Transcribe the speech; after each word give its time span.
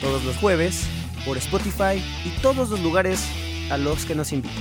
todos 0.00 0.24
los 0.24 0.36
jueves 0.36 0.88
por 1.24 1.36
Spotify 1.36 2.02
y 2.24 2.30
todos 2.40 2.70
los 2.70 2.80
lugares 2.80 3.24
a 3.70 3.76
los 3.76 4.04
que 4.04 4.14
nos 4.14 4.32
invitan. 4.32 4.56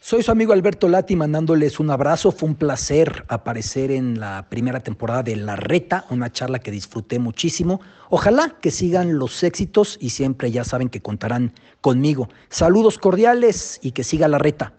Soy 0.00 0.22
su 0.22 0.30
amigo 0.30 0.52
Alberto 0.52 0.86
Lati 0.86 1.16
mandándoles 1.16 1.80
un 1.80 1.90
abrazo. 1.90 2.30
Fue 2.30 2.48
un 2.48 2.54
placer 2.54 3.24
aparecer 3.28 3.90
en 3.90 4.20
la 4.20 4.46
primera 4.50 4.80
temporada 4.80 5.22
de 5.22 5.34
La 5.34 5.56
Reta, 5.56 6.04
una 6.10 6.30
charla 6.30 6.58
que 6.58 6.70
disfruté 6.70 7.18
muchísimo. 7.18 7.80
Ojalá 8.10 8.50
que 8.60 8.70
sigan 8.70 9.18
los 9.18 9.42
éxitos 9.42 9.96
y 10.00 10.10
siempre 10.10 10.50
ya 10.50 10.62
saben 10.62 10.90
que 10.90 11.00
contarán 11.00 11.54
conmigo. 11.80 12.28
Saludos 12.50 12.98
cordiales 12.98 13.80
y 13.82 13.92
que 13.92 14.04
siga 14.04 14.28
La 14.28 14.38
Reta. 14.38 14.74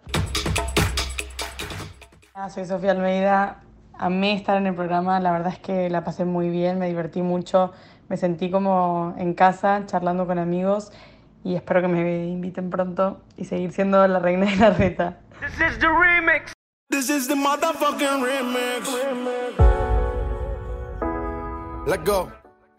Soy 2.54 2.66
Sofía 2.66 2.92
Almeida, 2.92 3.65
Amé 3.98 4.34
estar 4.34 4.58
en 4.58 4.68
el 4.68 4.76
programa, 4.76 5.22
la 5.22 5.32
verdad 5.32 5.54
es 5.54 5.60
que 5.60 5.90
la 5.90 6.04
pasé 6.04 6.26
muy 6.26 6.50
bien, 6.50 6.80
me 6.80 6.88
divertí 6.88 7.22
mucho, 7.22 7.72
me 8.10 8.18
sentí 8.18 8.52
como 8.52 9.16
en 9.18 9.34
casa 9.34 9.84
charlando 9.86 10.28
con 10.28 10.38
amigos 10.38 10.92
y 11.46 11.56
espero 11.56 11.82
que 11.82 11.88
me 11.88 12.26
inviten 12.28 12.70
pronto 12.70 13.22
y 13.38 13.46
seguir 13.46 13.72
siendo 13.72 14.06
la 14.06 14.20
reina 14.20 14.48
de 14.48 14.56
la 14.58 14.72
reta. 14.72 15.18
This 15.40 15.72
is 15.72 15.80
the 15.80 15.88
remix. 15.88 16.52
This 16.90 17.10
is 17.10 17.30
the 17.30 17.36
motherfucking 17.36 18.22
remix. 18.22 18.90
Let's 21.88 22.04
go. 22.04 22.30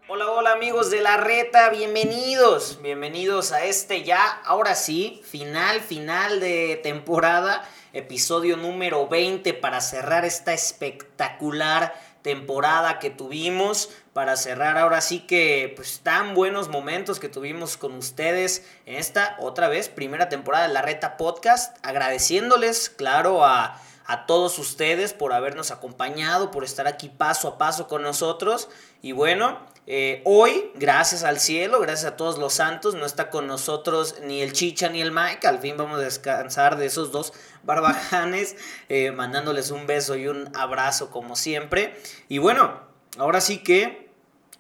Hola, 0.08 0.30
hola 0.30 0.53
amigos 0.53 0.91
de 0.91 1.01
la 1.01 1.17
reta, 1.17 1.70
bienvenidos, 1.70 2.78
bienvenidos 2.83 3.53
a 3.53 3.64
este 3.64 4.05
ya, 4.05 4.23
ahora 4.45 4.75
sí, 4.75 5.23
final, 5.25 5.80
final 5.80 6.41
de 6.41 6.78
temporada 6.83 7.64
episodio 7.97 8.56
número 8.56 9.08
20 9.08 9.55
para 9.55 9.80
cerrar 9.80 10.25
esta 10.25 10.52
espectacular 10.52 11.94
temporada 12.22 12.98
que 12.98 13.11
tuvimos, 13.11 13.91
para 14.12 14.36
cerrar 14.36 14.78
ahora 14.78 15.00
sí 15.00 15.20
que 15.20 15.72
pues 15.77 16.00
tan 16.00 16.34
buenos 16.34 16.69
momentos 16.69 17.20
que 17.20 17.28
tuvimos 17.28 17.77
con 17.77 17.94
ustedes 17.94 18.67
en 18.84 18.97
esta 18.97 19.36
otra 19.41 19.69
vez 19.69 19.89
primera 19.89 20.28
temporada 20.28 20.67
de 20.69 20.74
la 20.74 20.83
Reta 20.83 21.17
Podcast, 21.17 21.77
agradeciéndoles, 21.83 22.91
claro, 22.91 23.44
a 23.44 23.80
a 24.06 24.27
todos 24.27 24.58
ustedes 24.58 25.12
por 25.12 25.33
habernos 25.33 25.70
acompañado, 25.70 26.50
por 26.50 26.64
estar 26.64 26.86
aquí 26.86 27.08
paso 27.08 27.48
a 27.48 27.58
paso 27.58 27.89
con 27.89 28.02
nosotros. 28.02 28.69
Y 29.02 29.12
bueno, 29.12 29.58
eh, 29.89 30.20
hoy, 30.25 30.73
gracias 30.75 31.23
al 31.23 31.39
cielo, 31.39 31.79
gracias 31.79 32.12
a 32.12 32.17
todos 32.17 32.39
los 32.39 32.55
santos, 32.55 32.97
no 32.97 33.06
está 33.06 33.31
con 33.31 33.47
nosotros 33.47 34.17
ni 34.25 34.42
el 34.42 34.53
Chicha 34.53 34.89
ni 34.89 35.01
el 35.01 35.12
Mike. 35.12 35.47
Al 35.47 35.61
fin 35.61 35.77
vamos 35.77 36.01
a 36.01 36.03
descansar 36.03 36.77
de 36.77 36.87
esos 36.87 37.12
dos 37.12 37.33
barbajanes, 37.62 38.57
eh, 38.89 39.12
mandándoles 39.12 39.70
un 39.70 39.87
beso 39.87 40.17
y 40.17 40.27
un 40.27 40.51
abrazo 40.57 41.11
como 41.11 41.37
siempre. 41.37 41.95
Y 42.29 42.39
bueno, 42.39 42.81
ahora 43.17 43.41
sí 43.41 43.59
que 43.59 44.11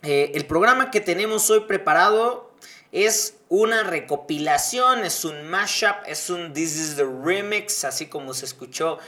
eh, 0.02 0.30
el 0.34 0.46
programa 0.46 0.92
que 0.92 1.00
tenemos 1.00 1.50
hoy 1.50 1.60
preparado 1.60 2.52
es 2.92 3.38
una 3.48 3.82
recopilación, 3.82 5.04
es 5.04 5.24
un 5.24 5.48
mashup, 5.48 5.96
es 6.06 6.30
un 6.30 6.52
This 6.52 6.76
is 6.76 6.96
the 6.96 7.04
Remix, 7.04 7.84
así 7.84 8.06
como 8.06 8.32
se 8.32 8.44
escuchó 8.44 8.98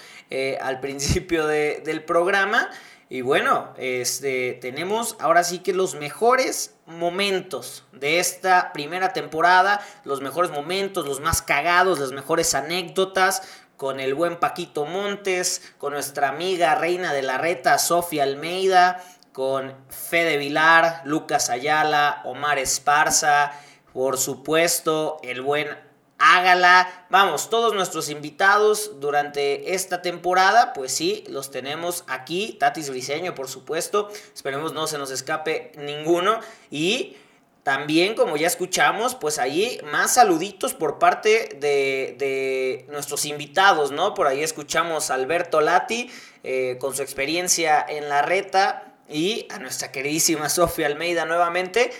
al 0.61 0.81
principio 0.81 1.47
del 1.47 2.03
programa. 2.03 2.71
Y 3.11 3.23
bueno, 3.23 3.73
este, 3.79 4.53
tenemos 4.61 5.17
ahora 5.19 5.43
sí 5.43 5.61
que 5.61 5.73
los 5.73 5.95
mejores 5.95 6.75
momentos 6.85 7.85
de 7.93 8.19
esta 8.19 8.73
primera 8.75 9.15
temporada, 9.15 9.81
los 10.05 10.21
mejores 10.21 10.51
momentos, 10.51 11.07
los 11.07 11.21
más 11.21 11.41
cagados, 11.41 11.99
las 12.01 12.13
mejores 12.13 12.55
anécdotas 12.55 13.43
con 13.79 14.01
el 14.01 14.15
buen 14.15 14.37
Paquito 14.37 14.85
Montes, 14.85 15.73
con 15.79 15.95
nuestra 15.95 16.29
amiga 16.29 16.75
reina 16.75 17.15
de 17.15 17.23
la 17.23 17.39
reta, 17.39 17.79
Sofía 17.79 18.25
Almeida, 18.25 19.03
con 19.33 19.75
Fede 19.89 20.37
Vilar, 20.37 21.01
Lucas 21.05 21.49
Ayala, 21.49 22.21
Omar 22.25 22.59
Esparza, 22.59 23.53
por 23.95 24.19
supuesto, 24.19 25.19
el 25.23 25.41
buen 25.41 25.69
hágala. 26.19 27.07
Vamos, 27.11 27.49
todos 27.49 27.75
nuestros 27.75 28.11
invitados 28.11 29.01
durante 29.01 29.75
esta 29.75 30.03
temporada, 30.03 30.73
pues 30.73 30.93
sí, 30.93 31.25
los 31.29 31.51
tenemos 31.51 32.05
aquí. 32.09 32.57
Tatis 32.59 32.91
Briseño, 32.91 33.35
por 33.35 33.49
supuesto. 33.49 34.09
Esperemos 34.35 34.73
no 34.73 34.87
se 34.87 34.99
nos 34.99 35.11
escape 35.11 35.73
ninguno. 35.77 36.41
Y 36.71 37.17
también, 37.63 38.15
como 38.15 38.37
ya 38.37 38.47
escuchamos, 38.47 39.15
pues 39.15 39.39
ahí 39.39 39.81
más 39.93 40.15
saluditos 40.15 40.75
por 40.75 40.99
parte 40.99 41.57
de, 41.61 42.87
nuestros 42.89 43.25
invitados, 43.25 43.91
¿no? 43.91 44.15
Por 44.15 44.27
ahí 44.27 44.43
escuchamos 44.43 45.11
a 45.11 45.15
Alberto 45.15 45.61
Lati 45.61 46.11
eh, 46.45 46.77
con 46.81 46.95
su 46.95 47.03
experiencia 47.03 47.85
en 47.89 48.09
la 48.09 48.23
reta. 48.23 48.85
Y 49.11 49.47
a 49.51 49.59
nuestra 49.59 49.91
queridísima 49.91 50.51
Sofía 50.51 50.87
Almeida 50.87 51.25
nuevamente 51.25 51.93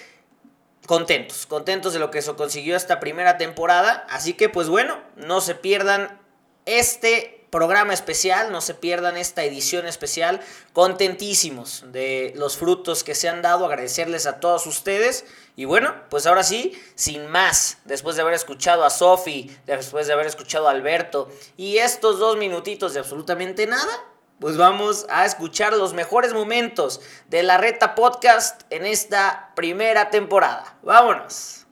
contentos, 0.89 1.45
contentos 1.45 1.93
de 1.93 1.99
lo 1.99 2.11
que 2.11 2.23
se 2.23 2.35
consiguió 2.35 2.75
esta 2.75 2.99
primera 2.99 3.37
temporada. 3.37 4.07
Así 4.09 4.33
que 4.33 4.49
pues 4.49 4.71
bueno, 4.71 4.99
no 5.17 5.43
se 5.43 5.55
pierdan 5.55 6.19
este 6.65 7.47
programa 7.51 7.93
especial, 7.93 8.51
no 8.51 8.63
se 8.63 8.73
pierdan 8.73 9.19
esta 9.19 9.45
edición 9.45 9.87
especial. 9.87 10.41
Contentísimos 10.73 11.85
de 11.93 12.33
los 12.37 12.57
frutos 12.57 13.05
que 13.05 13.15
se 13.15 13.29
han 13.29 13.43
dado, 13.43 13.67
agradecerles 13.67 14.27
a 14.27 14.41
todos 14.41 14.67
ustedes. 14.67 15.27
Y 15.57 15.67
bueno, 15.67 15.95
pues 16.09 16.27
ahora 16.27 16.43
sí, 16.43 16.73
sin 16.95 17.27
más, 17.27 17.79
después 17.85 18.17
de 18.17 18.23
haber 18.23 18.35
escuchado 18.35 18.83
a 18.83 18.91
Sofi, 18.91 19.55
después 19.67 20.07
de 20.07 20.15
haber 20.15 20.27
escuchado 20.27 20.69
a 20.69 20.71
Alberto 20.71 21.29
y 21.59 21.79
estos 21.79 22.19
dos 22.19 22.39
minutitos 22.39 22.95
de 22.95 23.01
absolutamente 23.01 23.67
nada, 23.67 23.93
pues 24.41 24.57
vamos 24.57 25.07
a 25.11 25.25
escuchar 25.25 25.73
los 25.73 25.95
mejores 25.95 26.33
momentos 26.33 27.01
de 27.29 27.43
la 27.43 27.59
Reta 27.59 27.95
Podcast 27.95 28.63
en 28.71 28.87
esta 28.87 29.53
primera 29.57 30.11
temporada. 30.11 30.79
Vámonos. 30.83 31.67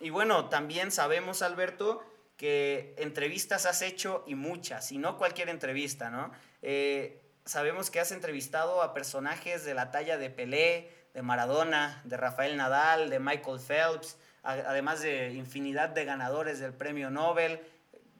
Y 0.00 0.10
bueno, 0.10 0.48
también 0.48 0.90
sabemos, 0.90 1.42
Alberto, 1.42 2.02
que 2.36 2.94
entrevistas 2.98 3.66
has 3.66 3.82
hecho 3.82 4.24
y 4.26 4.34
muchas, 4.34 4.92
y 4.92 4.98
no 4.98 5.16
cualquier 5.16 5.48
entrevista, 5.48 6.10
¿no? 6.10 6.32
Eh, 6.60 7.22
sabemos 7.44 7.90
que 7.90 8.00
has 8.00 8.12
entrevistado 8.12 8.82
a 8.82 8.92
personajes 8.92 9.64
de 9.64 9.74
la 9.74 9.90
talla 9.90 10.18
de 10.18 10.28
Pelé, 10.28 10.90
de 11.14 11.22
Maradona, 11.22 12.02
de 12.04 12.16
Rafael 12.16 12.56
Nadal, 12.56 13.10
de 13.10 13.20
Michael 13.20 13.60
Phelps, 13.60 14.18
además 14.42 15.02
de 15.02 15.32
infinidad 15.34 15.90
de 15.90 16.04
ganadores 16.04 16.58
del 16.58 16.74
premio 16.74 17.10
Nobel 17.10 17.60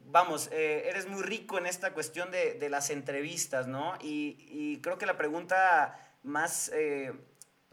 vamos, 0.06 0.48
eh, 0.52 0.88
eres 0.88 1.06
muy 1.06 1.22
rico 1.22 1.58
en 1.58 1.66
esta 1.66 1.92
cuestión 1.92 2.30
de, 2.30 2.68
las 2.68 2.90
entrevistas, 2.90 3.66
¿no? 3.66 3.96
Y, 4.00 4.80
creo 4.82 4.98
que 4.98 5.06
la 5.06 5.16
pregunta 5.16 5.98
más 6.22 6.70
eh, 6.74 7.12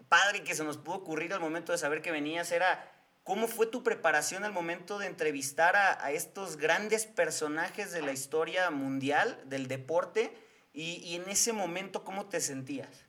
padre 0.07 0.43
que 0.43 0.55
se 0.55 0.63
nos 0.63 0.77
pudo 0.77 0.97
ocurrir 0.97 1.33
al 1.33 1.39
momento 1.39 1.71
de 1.71 1.77
saber 1.77 2.01
que 2.01 2.11
venías 2.11 2.51
era, 2.51 2.91
¿cómo 3.23 3.47
fue 3.47 3.67
tu 3.67 3.83
preparación 3.83 4.43
al 4.43 4.51
momento 4.51 4.99
de 4.99 5.07
entrevistar 5.07 5.75
a, 5.75 6.11
estos 6.11 6.57
grandes 6.57 7.05
personajes 7.05 7.91
de 7.91 8.01
la 8.01 8.11
historia 8.11 8.69
mundial, 8.71 9.41
del 9.45 9.67
deporte? 9.67 10.33
Y, 10.73 11.15
en 11.15 11.29
ese 11.29 11.51
momento, 11.51 12.03
¿cómo 12.03 12.27
te 12.27 12.39
sentías? 12.39 13.05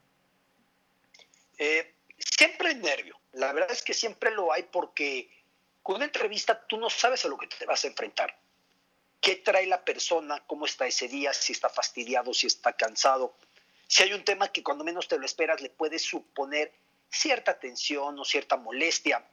Eh, 1.59 1.95
siempre 2.19 2.75
nervio. 2.75 3.19
La 3.33 3.53
verdad 3.53 3.71
es 3.71 3.83
que 3.83 3.95
siempre 3.95 4.31
lo 4.33 4.53
hay 4.53 4.65
porque 4.65 5.31
con 5.83 5.97
una 5.97 6.07
entrevista 6.07 6.67
tú 6.67 6.79
no 6.79 6.91
sabes 6.91 7.25
a 7.25 7.29
lo 7.29 7.39
que 7.39 7.47
te 7.47 7.65
vas 7.65 7.85
a 7.85 7.89
enfrentar 7.89 8.35
qué 9.21 9.37
trae 9.37 9.67
la 9.67 9.85
persona, 9.85 10.43
cómo 10.47 10.67
está 10.67 10.87
ese 10.87 11.09
día, 11.09 11.33
si 11.33 11.53
está 11.53 11.69
fastidiado, 11.69 12.33
si 12.33 12.47
está 12.47 12.73
cansado. 12.73 13.35
Si 13.87 14.03
hay 14.03 14.13
un 14.13 14.25
tema 14.25 14.49
que 14.49 14.63
cuando 14.63 14.85
menos 14.85 15.09
te 15.09 15.19
lo 15.19 15.27
esperas 15.27 15.61
le 15.61 15.71
puede 15.71 15.99
suponer 15.99 16.73
cierta 17.11 17.59
tensión 17.59 18.19
o 18.19 18.25
cierta 18.25 18.57
molestia. 18.57 19.25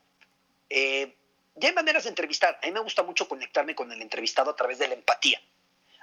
Eh, 0.69 1.15
ya 1.55 1.69
hay 1.69 1.75
maneras 1.75 2.03
de 2.03 2.09
entrevistar. 2.09 2.59
A 2.61 2.65
mí 2.65 2.71
me 2.71 2.79
gusta 2.79 3.03
mucho 3.03 3.27
conectarme 3.27 3.75
con 3.75 3.91
el 3.91 4.01
entrevistado 4.01 4.51
a 4.51 4.55
través 4.55 4.79
de 4.79 4.87
la 4.87 4.95
empatía. 4.95 5.41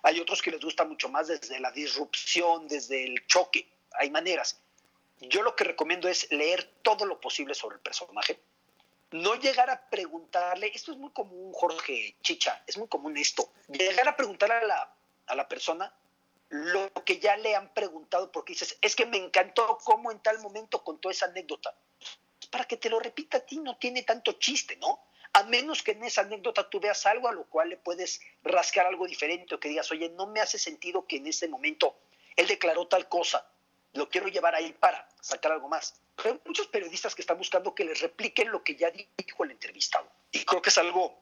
Hay 0.03 0.21
otros 0.21 0.43
que 0.43 0.51
les 0.51 0.61
gusta 0.61 0.85
mucho 0.85 1.09
más 1.09 1.29
desde 1.29 1.59
la 1.61 1.71
disrupción, 1.71 2.69
desde 2.69 3.05
el 3.05 3.27
choque. 3.27 3.67
Hay 3.99 4.11
maneras. 4.11 4.61
Yo 5.21 5.43
lo 5.43 5.57
que 5.57 5.65
recomiendo 5.65 6.09
es 6.09 6.31
leer 6.31 6.65
todo 6.83 7.07
lo 7.07 7.21
posible 7.21 7.55
sobre 7.55 7.77
el 7.77 7.83
personaje, 7.83 8.39
no 9.15 9.37
llegar 9.37 9.71
a 9.71 9.89
preguntarle, 9.89 10.73
esto 10.75 10.91
es 10.91 10.99
muy 10.99 11.13
común, 11.13 11.53
Jorge 11.53 12.17
Chicha, 12.21 12.65
es 12.67 12.77
muy 12.77 12.89
común 12.89 13.17
esto, 13.17 13.53
llegar 13.69 14.09
a 14.09 14.17
preguntarle 14.17 14.57
a 14.57 15.35
la, 15.37 15.49
persona 15.49 15.95
lo 16.49 16.93
que 17.05 17.21
ya 17.21 17.37
le 17.37 17.55
han 17.55 17.73
preguntado, 17.73 18.33
porque 18.33 18.55
dices, 18.55 18.77
es 18.81 18.97
que 18.97 19.07
me 19.07 19.19
encantó 19.19 19.79
cómo 19.85 20.11
en 20.11 20.19
tal 20.19 20.41
momento 20.41 20.83
contó 20.83 21.11
esa 21.11 21.27
anécdota. 21.27 21.77
Para 22.51 22.65
que 22.65 22.77
te 22.77 22.91
lo 22.91 22.99
repita 22.99 23.39
a 23.39 23.41
ti 23.47 23.59
no 23.59 23.77
tiene 23.77 24.03
tanto 24.03 24.33
chiste, 24.33 24.77
¿no? 24.77 25.07
A 25.33 25.45
menos 25.45 25.85
que 25.85 25.93
en 25.93 26.03
esa 26.03 26.23
anécdota 26.23 26.69
tú 26.69 26.81
veas 26.81 27.07
algo 27.07 27.29
a 27.29 27.33
lo 27.33 27.45
cual 27.45 27.69
le 27.69 27.77
puedes 27.77 28.21
rascar 28.43 28.87
algo 28.87 29.07
diferente 29.07 29.55
o 29.55 29.61
que 29.61 29.69
digas, 29.69 29.93
oye, 29.93 30.09
no 30.09 30.27
me 30.27 30.41
hace 30.41 30.59
sentido 30.59 31.07
que 31.07 31.19
en 31.19 31.29
ese 31.29 31.47
momento 31.47 31.97
él 32.35 32.49
declaró 32.49 32.89
tal 32.89 33.09
cosa, 33.09 33.49
lo 33.95 34.09
quiero 34.09 34.29
llevar 34.29 34.55
ahí 34.55 34.73
para 34.73 35.09
sacar 35.21 35.53
algo 35.53 35.69
más. 35.69 36.01
Pero 36.17 36.31
hay 36.31 36.41
muchos 36.45 36.67
periodistas 36.69 37.15
que 37.15 37.23
están 37.23 37.39
buscando 37.39 37.75
que 37.75 37.85
les 37.85 38.01
repliquen 38.01 38.51
lo 38.51 38.63
que 38.63 38.77
ya 38.77 38.91
dijo 38.91 39.45
el 39.45 39.53
entrevistado. 39.53 40.09
Y 40.31 40.45
creo 40.45 40.63
que 40.63 40.71
es 40.71 40.79
algo, 40.79 41.19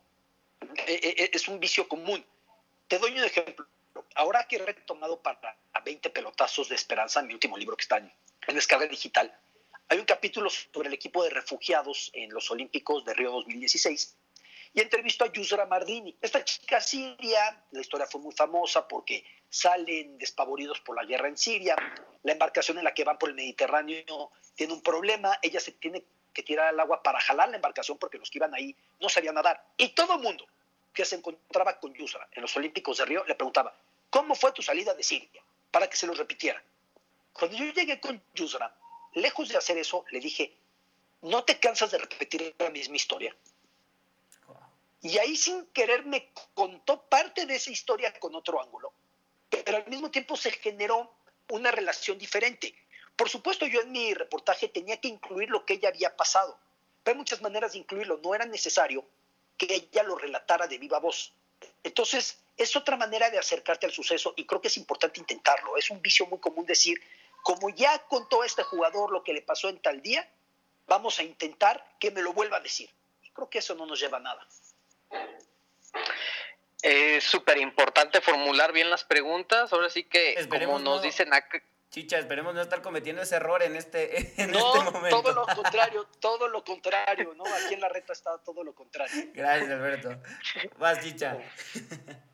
eh, 0.87 1.01
eh, 1.03 1.31
es 1.33 1.49
un 1.49 1.61
vicio 1.61 1.89
común. 1.89 2.25
Te 2.89 2.99
doy 2.99 3.13
un 3.13 3.25
ejemplo 3.25 3.67
ahora 4.15 4.45
que 4.45 4.57
he 4.57 4.59
retomado 4.59 5.21
para 5.21 5.57
20 5.85 6.11
pelotazos 6.11 6.69
de 6.69 6.75
esperanza, 6.75 7.23
mi 7.23 7.35
último 7.35 7.57
libro 7.57 7.77
que 7.77 7.83
está 7.83 7.99
en, 7.99 8.13
descarga 8.55 8.87
digital, 8.87 9.35
hay 9.89 9.99
un 9.99 10.05
capítulo 10.05 10.51
sobre 10.51 10.89
el 10.89 10.95
equipo 10.95 11.23
de 11.23 11.31
refugiados 11.31 12.11
en 12.15 12.33
los 12.33 12.51
Olímpicos 12.51 13.05
de 13.05 13.15
Río 13.15 13.31
2016 13.33 14.17
y 14.75 14.81
entrevisto 14.81 15.25
a 15.25 15.33
Yusra 15.33 15.67
Mardini. 15.67 16.17
Esta 16.21 16.45
chica 16.45 16.81
siria, 16.81 17.65
la 17.71 17.81
historia 17.81 18.07
fue 18.07 18.21
muy 18.21 18.33
famosa 18.33 18.87
porque 18.89 19.25
salen 19.49 20.19
despavoridos 20.19 20.81
por 20.81 20.97
la 20.97 21.05
guerra 21.05 21.29
en 21.29 21.37
Siria, 21.37 21.77
la 22.23 22.33
embarcación 22.33 22.79
en 22.79 22.85
la 22.85 22.95
que 22.95 23.05
van 23.05 23.19
por 23.19 23.29
el 23.29 23.35
Mediterráneo 23.35 24.31
tiene 24.55 24.73
un 24.73 24.83
problema, 24.83 25.39
ella 25.43 25.61
se 25.61 25.73
tiene 25.73 26.05
que 26.33 26.43
tirar 26.43 26.69
al 26.69 26.81
agua 26.81 27.03
para 27.03 27.21
jalar 27.21 27.51
la 27.51 27.57
embarcación 27.57 27.99
porque 27.99 28.17
los 28.17 28.31
que 28.31 28.39
iban 28.39 28.55
ahí 28.55 28.75
no 29.01 29.09
sabían 29.09 29.35
nadar. 29.35 29.63
Y 29.77 29.89
todo 29.89 30.19
mundo 30.19 30.47
que 30.95 31.05
se 31.05 31.17
encontraba 31.17 31.79
con 31.79 31.93
Yusra 31.93 32.27
en 32.33 32.43
los 32.43 32.57
Olímpicos 32.57 32.99
de 32.99 33.05
Río 33.05 33.25
le 33.27 33.35
preguntaba, 33.35 33.75
¿Cómo 34.13 34.35
fue 34.35 34.53
tu 34.53 34.61
salida 34.61 34.93
de 34.93 35.03
Siria? 35.03 35.43
Para 35.71 35.89
que 35.89 35.97
se 35.97 36.07
lo 36.07 36.13
repitiera. 36.13 36.63
Cuando 37.33 37.57
yo 37.57 37.73
llegué 37.73 37.99
con 37.99 38.23
Yusra, 38.35 38.77
lejos 39.15 39.49
de 39.49 39.57
hacer 39.57 39.79
eso, 39.79 40.05
le 40.11 40.21
dije, 40.21 40.55
¿no 41.23 41.45
te 41.45 41.59
cansas 41.59 41.93
de 41.93 41.97
repetir 41.97 42.55
la 42.59 42.69
misma 42.69 42.97
historia? 42.97 43.35
Y 45.03 45.19
ahí 45.19 45.37
sin 45.37 45.67
querer 45.67 46.07
me 46.07 46.33
contó 46.55 47.03
parte 47.03 47.45
de 47.45 47.57
esa 47.57 47.71
historia 47.71 48.13
con 48.21 48.35
otro 48.37 48.63
ángulo, 48.63 48.93
pero 49.51 49.77
al 49.77 49.87
mismo 49.89 50.11
tiempo 50.11 50.37
se 50.37 50.53
generó 50.53 51.13
una 51.51 51.73
relación 51.73 52.19
diferente. 52.19 52.75
Por 53.17 53.29
supuesto, 53.29 53.67
yo 53.67 53.81
en 53.81 53.91
mi 53.91 54.15
reportaje 54.15 54.69
tenía 54.69 54.99
que 54.99 55.09
incluir 55.09 55.51
lo 55.51 55.67
que 55.67 55.75
ella 55.75 55.89
había 55.89 56.17
pasado, 56.17 56.59
pero 57.03 57.15
hay 57.15 57.19
muchas 57.19 57.43
maneras 57.43 57.73
de 57.73 57.79
incluirlo. 57.79 58.21
No 58.23 58.35
era 58.35 58.47
necesario 58.47 59.05
que 59.59 59.75
ella 59.75 60.05
lo 60.05 60.17
relatara 60.17 60.69
de 60.69 60.79
viva 60.79 61.01
voz. 61.01 61.33
Entonces, 61.83 62.39
es 62.57 62.77
otra 62.77 62.97
manera 62.97 63.29
de 63.31 63.39
acercarte 63.39 63.87
al 63.87 63.93
suceso 63.93 64.35
y 64.37 64.47
creo 64.47 64.61
que 64.61 64.69
es 64.69 64.77
importante 64.77 65.21
intentarlo. 65.21 65.77
Es 65.77 65.91
un 65.91 66.01
vicio 66.01 66.27
muy 66.27 66.39
común 66.39 66.65
decir, 66.65 67.01
como 67.43 67.71
ya 67.71 67.99
contó 68.07 68.45
este 68.45 68.63
jugador 68.63 69.11
lo 69.11 69.25
que 69.25 69.33
le 69.33 69.43
pasó 69.43 69.69
en 69.69 69.81
tal 69.81 70.01
día, 70.01 70.29
vamos 70.87 71.19
a 71.19 71.25
intentar 71.25 71.97
que 71.99 72.11
me 72.11 72.23
lo 72.23 72.33
vuelva 72.33 72.59
a 72.59 72.61
decir. 72.61 72.89
Y 73.23 73.31
creo 73.31 73.51
que 73.51 73.59
eso 73.59 73.75
no 73.75 73.87
nos 73.87 73.99
lleva 74.01 74.19
a 74.19 74.21
nada. 74.21 74.47
Es 77.23 77.31
súper 77.31 77.59
importante 77.59 78.21
formular 78.21 78.73
bien 78.73 78.91
las 78.91 79.05
preguntas. 79.05 79.73
Ahora 79.73 79.89
sí 79.89 80.05
que, 80.05 80.37
como 80.49 80.79
nos 80.81 81.03
dicen 81.03 81.33
acá, 81.33 81.63
Chicha, 81.89 82.19
esperemos 82.19 82.55
no 82.55 82.63
estar 82.63 82.81
cometiendo 82.81 83.21
ese 83.21 83.37
error 83.37 83.63
en 83.63 83.77
este, 83.77 84.33
en 84.43 84.51
no, 84.51 84.75
este 84.75 84.91
momento. 84.91 85.23
todo 85.23 85.33
lo 85.35 85.47
contrario, 85.55 86.09
todo 86.21 86.49
lo 86.49 86.65
contrario, 86.65 87.35
¿no? 87.37 87.45
Aquí 87.45 87.75
en 87.75 87.81
la 87.81 87.91
reta 87.91 88.13
está 88.13 88.39
todo 88.39 88.65
lo 88.65 88.75
contrario. 88.75 89.27
Gracias, 89.35 89.71
Alberto. 89.71 90.23
Vas, 90.79 91.01
Chicha. 91.01 91.39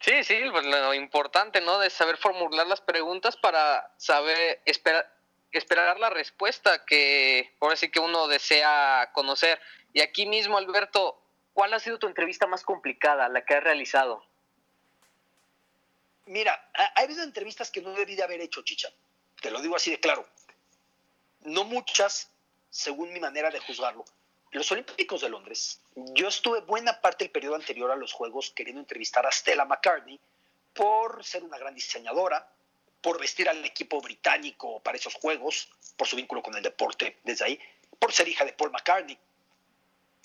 Sí, 0.00 0.22
sí, 0.22 0.38
pues 0.50 0.66
lo 0.66 0.92
importante, 0.92 1.62
¿no? 1.62 1.78
De 1.78 1.88
saber 1.88 2.18
formular 2.18 2.66
las 2.66 2.82
preguntas 2.82 3.38
para 3.38 3.90
saber 3.96 4.60
esperar, 4.66 5.10
esperar 5.50 5.98
la 5.98 6.10
respuesta 6.10 6.84
que 6.84 7.56
ahora 7.58 7.74
sí 7.74 7.90
que 7.90 7.98
uno 7.98 8.28
desea 8.28 9.08
conocer. 9.14 9.58
Y 9.94 10.02
aquí 10.02 10.26
mismo, 10.26 10.58
Alberto, 10.58 11.25
¿cuál 11.56 11.72
ha 11.72 11.80
sido 11.80 11.98
tu 11.98 12.06
entrevista 12.06 12.46
más 12.46 12.62
complicada, 12.62 13.30
la 13.30 13.42
que 13.46 13.54
has 13.54 13.64
realizado? 13.64 14.22
Mira, 16.26 16.70
ha, 16.74 17.00
habido 17.00 17.22
entrevistas 17.22 17.70
que 17.70 17.80
no 17.80 17.92
debí 17.92 18.14
de 18.14 18.22
haber 18.22 18.42
hecho, 18.42 18.60
Chicha. 18.60 18.90
Te 19.40 19.50
lo 19.50 19.62
digo 19.62 19.74
así 19.74 19.90
de 19.90 19.98
claro. 19.98 20.28
No 21.40 21.64
muchas, 21.64 22.30
según 22.68 23.10
mi 23.10 23.20
manera 23.20 23.50
de 23.50 23.60
juzgarlo. 23.60 24.04
Los 24.50 24.70
Olímpicos 24.70 25.22
de 25.22 25.30
Londres, 25.30 25.80
yo 25.94 26.28
estuve 26.28 26.60
buena 26.60 27.00
parte 27.00 27.24
del 27.24 27.32
periodo 27.32 27.54
anterior 27.54 27.90
a 27.90 27.96
los 27.96 28.12
Juegos 28.12 28.50
queriendo 28.50 28.82
entrevistar 28.82 29.24
a 29.26 29.32
Stella 29.32 29.64
McCartney 29.64 30.20
por 30.74 31.24
ser 31.24 31.42
una 31.42 31.56
gran 31.56 31.74
diseñadora, 31.74 32.46
por 33.00 33.18
vestir 33.18 33.48
al 33.48 33.64
equipo 33.64 33.98
británico 34.02 34.80
para 34.80 34.98
esos 34.98 35.14
Juegos, 35.14 35.70
por 35.96 36.06
su 36.06 36.16
vínculo 36.16 36.42
con 36.42 36.54
el 36.54 36.62
deporte 36.62 37.18
desde 37.24 37.46
ahí, 37.46 37.60
por 37.98 38.12
ser 38.12 38.28
hija 38.28 38.44
de 38.44 38.52
Paul 38.52 38.72
McCartney. 38.72 39.18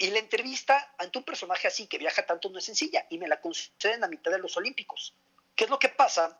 Y 0.01 0.09
la 0.09 0.18
entrevista 0.18 0.95
ante 0.98 1.19
un 1.19 1.24
personaje 1.24 1.68
así 1.68 1.86
que 1.86 2.00
viaja 2.00 2.25
tanto 2.25 2.50
no 2.50 2.57
es 2.57 2.65
sencilla 2.65 3.06
y 3.12 3.19
me 3.19 3.27
la 3.27 3.39
conceden 3.39 4.03
a 4.03 4.07
mitad 4.07 4.31
de 4.31 4.39
los 4.39 4.57
Olímpicos. 4.57 5.13
¿Qué 5.56 5.65
es 5.65 5.69
lo 5.69 5.77
que 5.77 5.89
pasa? 5.89 6.39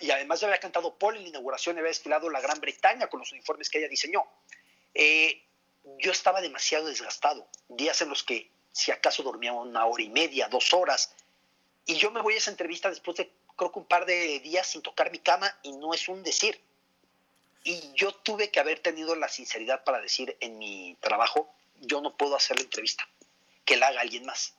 Y 0.00 0.08
además 0.12 0.38
ya 0.38 0.46
había 0.46 0.60
cantado 0.60 0.96
Paul 0.96 1.16
en 1.16 1.24
la 1.24 1.28
inauguración 1.30 1.76
había 1.76 1.88
desfilado 1.88 2.30
la 2.30 2.40
Gran 2.40 2.60
Bretaña 2.60 3.08
con 3.08 3.18
los 3.18 3.32
uniformes 3.32 3.70
que 3.70 3.78
ella 3.78 3.88
diseñó. 3.88 4.24
Eh, 4.94 5.42
yo 5.98 6.12
estaba 6.12 6.40
demasiado 6.40 6.86
desgastado. 6.86 7.48
Días 7.66 8.00
en 8.02 8.08
los 8.08 8.22
que 8.22 8.52
si 8.70 8.92
acaso 8.92 9.24
dormía 9.24 9.52
una 9.52 9.84
hora 9.84 10.04
y 10.04 10.08
media, 10.08 10.46
dos 10.46 10.72
horas. 10.72 11.12
Y 11.86 11.96
yo 11.96 12.12
me 12.12 12.22
voy 12.22 12.34
a 12.34 12.36
esa 12.36 12.52
entrevista 12.52 12.88
después 12.88 13.16
de 13.16 13.32
creo 13.56 13.72
que 13.72 13.80
un 13.80 13.86
par 13.86 14.06
de 14.06 14.38
días 14.38 14.64
sin 14.64 14.82
tocar 14.82 15.10
mi 15.10 15.18
cama 15.18 15.58
y 15.64 15.72
no 15.72 15.92
es 15.92 16.08
un 16.08 16.22
decir. 16.22 16.60
Y 17.64 17.92
yo 17.94 18.12
tuve 18.12 18.52
que 18.52 18.60
haber 18.60 18.78
tenido 18.78 19.16
la 19.16 19.28
sinceridad 19.28 19.82
para 19.82 20.00
decir 20.00 20.36
en 20.38 20.56
mi 20.56 20.96
trabajo, 21.00 21.52
yo 21.80 22.00
no 22.00 22.16
puedo 22.16 22.36
hacer 22.36 22.56
la 22.56 22.64
entrevista, 22.64 23.08
que 23.64 23.76
la 23.76 23.88
haga 23.88 24.00
alguien 24.00 24.24
más 24.26 24.54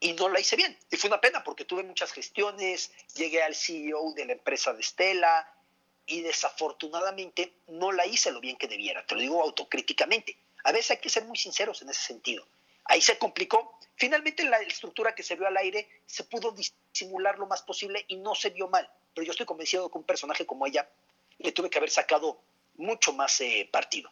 y 0.00 0.14
no 0.14 0.28
la 0.30 0.40
hice 0.40 0.56
bien. 0.56 0.76
Y 0.90 0.96
fue 0.96 1.08
una 1.08 1.20
pena 1.20 1.44
porque 1.44 1.66
tuve 1.66 1.82
muchas 1.82 2.10
gestiones, 2.12 2.90
llegué 3.14 3.42
al 3.42 3.54
CEO 3.54 4.12
de 4.14 4.24
la 4.24 4.32
empresa 4.32 4.72
de 4.72 4.80
Estela 4.80 5.46
y 6.06 6.22
desafortunadamente 6.22 7.52
no 7.68 7.92
la 7.92 8.06
hice 8.06 8.32
lo 8.32 8.40
bien 8.40 8.56
que 8.56 8.66
debiera. 8.66 9.06
Te 9.06 9.14
lo 9.14 9.20
digo 9.20 9.42
autocríticamente. 9.42 10.36
A 10.64 10.72
veces 10.72 10.92
hay 10.92 10.96
que 10.98 11.10
ser 11.10 11.26
muy 11.26 11.36
sinceros 11.36 11.82
en 11.82 11.90
ese 11.90 12.00
sentido. 12.00 12.46
Ahí 12.86 13.02
se 13.02 13.18
complicó. 13.18 13.78
Finalmente 13.96 14.42
la 14.44 14.58
estructura 14.60 15.14
que 15.14 15.22
se 15.22 15.36
vio 15.36 15.46
al 15.46 15.56
aire 15.58 15.86
se 16.06 16.24
pudo 16.24 16.52
disimular 16.52 17.38
lo 17.38 17.46
más 17.46 17.62
posible 17.62 18.04
y 18.08 18.16
no 18.16 18.34
se 18.34 18.50
vio 18.50 18.68
mal. 18.68 18.90
Pero 19.14 19.26
yo 19.26 19.32
estoy 19.32 19.46
convencido 19.46 19.90
que 19.90 19.98
un 19.98 20.04
personaje 20.04 20.46
como 20.46 20.66
ella 20.66 20.88
le 21.38 21.52
tuve 21.52 21.68
que 21.68 21.78
haber 21.78 21.90
sacado 21.90 22.40
mucho 22.76 23.12
más 23.12 23.38
eh, 23.42 23.68
partido. 23.70 24.10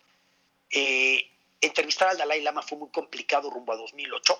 Eh, 0.70 1.30
entrevistar 1.60 2.08
al 2.08 2.18
Dalai 2.18 2.42
Lama 2.42 2.62
fue 2.62 2.78
muy 2.78 2.90
complicado 2.90 3.50
rumbo 3.50 3.72
a 3.72 3.76
2008 3.76 4.38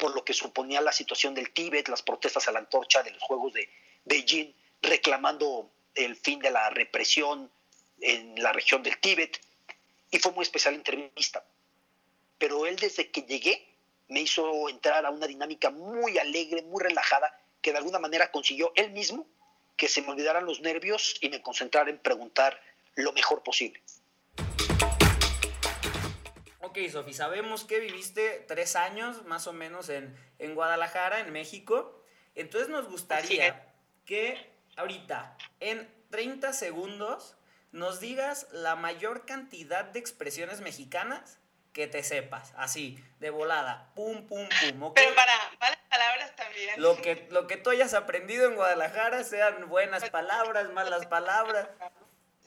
por 0.00 0.14
lo 0.14 0.24
que 0.24 0.32
suponía 0.32 0.80
la 0.80 0.92
situación 0.92 1.34
del 1.34 1.52
Tíbet, 1.52 1.88
las 1.88 2.02
protestas 2.02 2.48
a 2.48 2.52
la 2.52 2.58
antorcha 2.58 3.02
de 3.02 3.10
los 3.10 3.22
Juegos 3.22 3.52
de 3.52 3.68
Beijing, 4.06 4.54
reclamando 4.80 5.70
el 5.94 6.16
fin 6.16 6.38
de 6.40 6.50
la 6.50 6.70
represión 6.70 7.50
en 8.00 8.42
la 8.42 8.52
región 8.52 8.82
del 8.82 8.98
Tíbet. 8.98 9.38
Y 10.10 10.18
fue 10.18 10.32
muy 10.32 10.42
especial 10.42 10.72
la 10.72 10.78
entrevista. 10.78 11.44
Pero 12.38 12.64
él 12.64 12.76
desde 12.76 13.10
que 13.10 13.22
llegué 13.22 13.68
me 14.08 14.22
hizo 14.22 14.70
entrar 14.70 15.04
a 15.04 15.10
una 15.10 15.26
dinámica 15.26 15.70
muy 15.70 16.16
alegre, 16.16 16.62
muy 16.62 16.82
relajada, 16.82 17.38
que 17.60 17.72
de 17.72 17.78
alguna 17.78 17.98
manera 17.98 18.32
consiguió 18.32 18.72
él 18.76 18.92
mismo 18.92 19.26
que 19.76 19.86
se 19.86 20.00
me 20.00 20.08
olvidaran 20.08 20.46
los 20.46 20.60
nervios 20.60 21.16
y 21.20 21.28
me 21.28 21.42
concentrara 21.42 21.90
en 21.90 21.98
preguntar 21.98 22.58
lo 22.94 23.12
mejor 23.12 23.42
posible. 23.42 23.82
Ok, 26.70 26.78
Sofi, 26.88 27.12
sabemos 27.12 27.64
que 27.64 27.80
viviste 27.80 28.44
tres 28.46 28.76
años 28.76 29.24
más 29.24 29.48
o 29.48 29.52
menos 29.52 29.88
en, 29.88 30.16
en 30.38 30.54
Guadalajara, 30.54 31.18
en 31.18 31.32
México. 31.32 32.00
Entonces 32.36 32.68
nos 32.68 32.88
gustaría 32.88 33.74
que 34.06 34.52
ahorita, 34.76 35.36
en 35.58 35.92
30 36.12 36.52
segundos, 36.52 37.34
nos 37.72 37.98
digas 37.98 38.46
la 38.52 38.76
mayor 38.76 39.26
cantidad 39.26 39.84
de 39.84 39.98
expresiones 39.98 40.60
mexicanas 40.60 41.40
que 41.72 41.88
te 41.88 42.04
sepas, 42.04 42.52
así, 42.56 43.02
de 43.18 43.30
volada, 43.30 43.90
pum, 43.96 44.28
pum, 44.28 44.48
pum. 44.78 44.92
Pero 44.94 45.14
para 45.16 45.50
malas 45.58 45.80
palabras 45.88 46.36
también. 46.36 46.80
Lo 46.80 47.02
que, 47.02 47.26
lo 47.32 47.48
que 47.48 47.56
tú 47.56 47.70
hayas 47.70 47.94
aprendido 47.94 48.46
en 48.46 48.54
Guadalajara, 48.54 49.24
sean 49.24 49.68
buenas 49.68 50.08
palabras, 50.10 50.70
malas 50.70 51.04
palabras. 51.06 51.68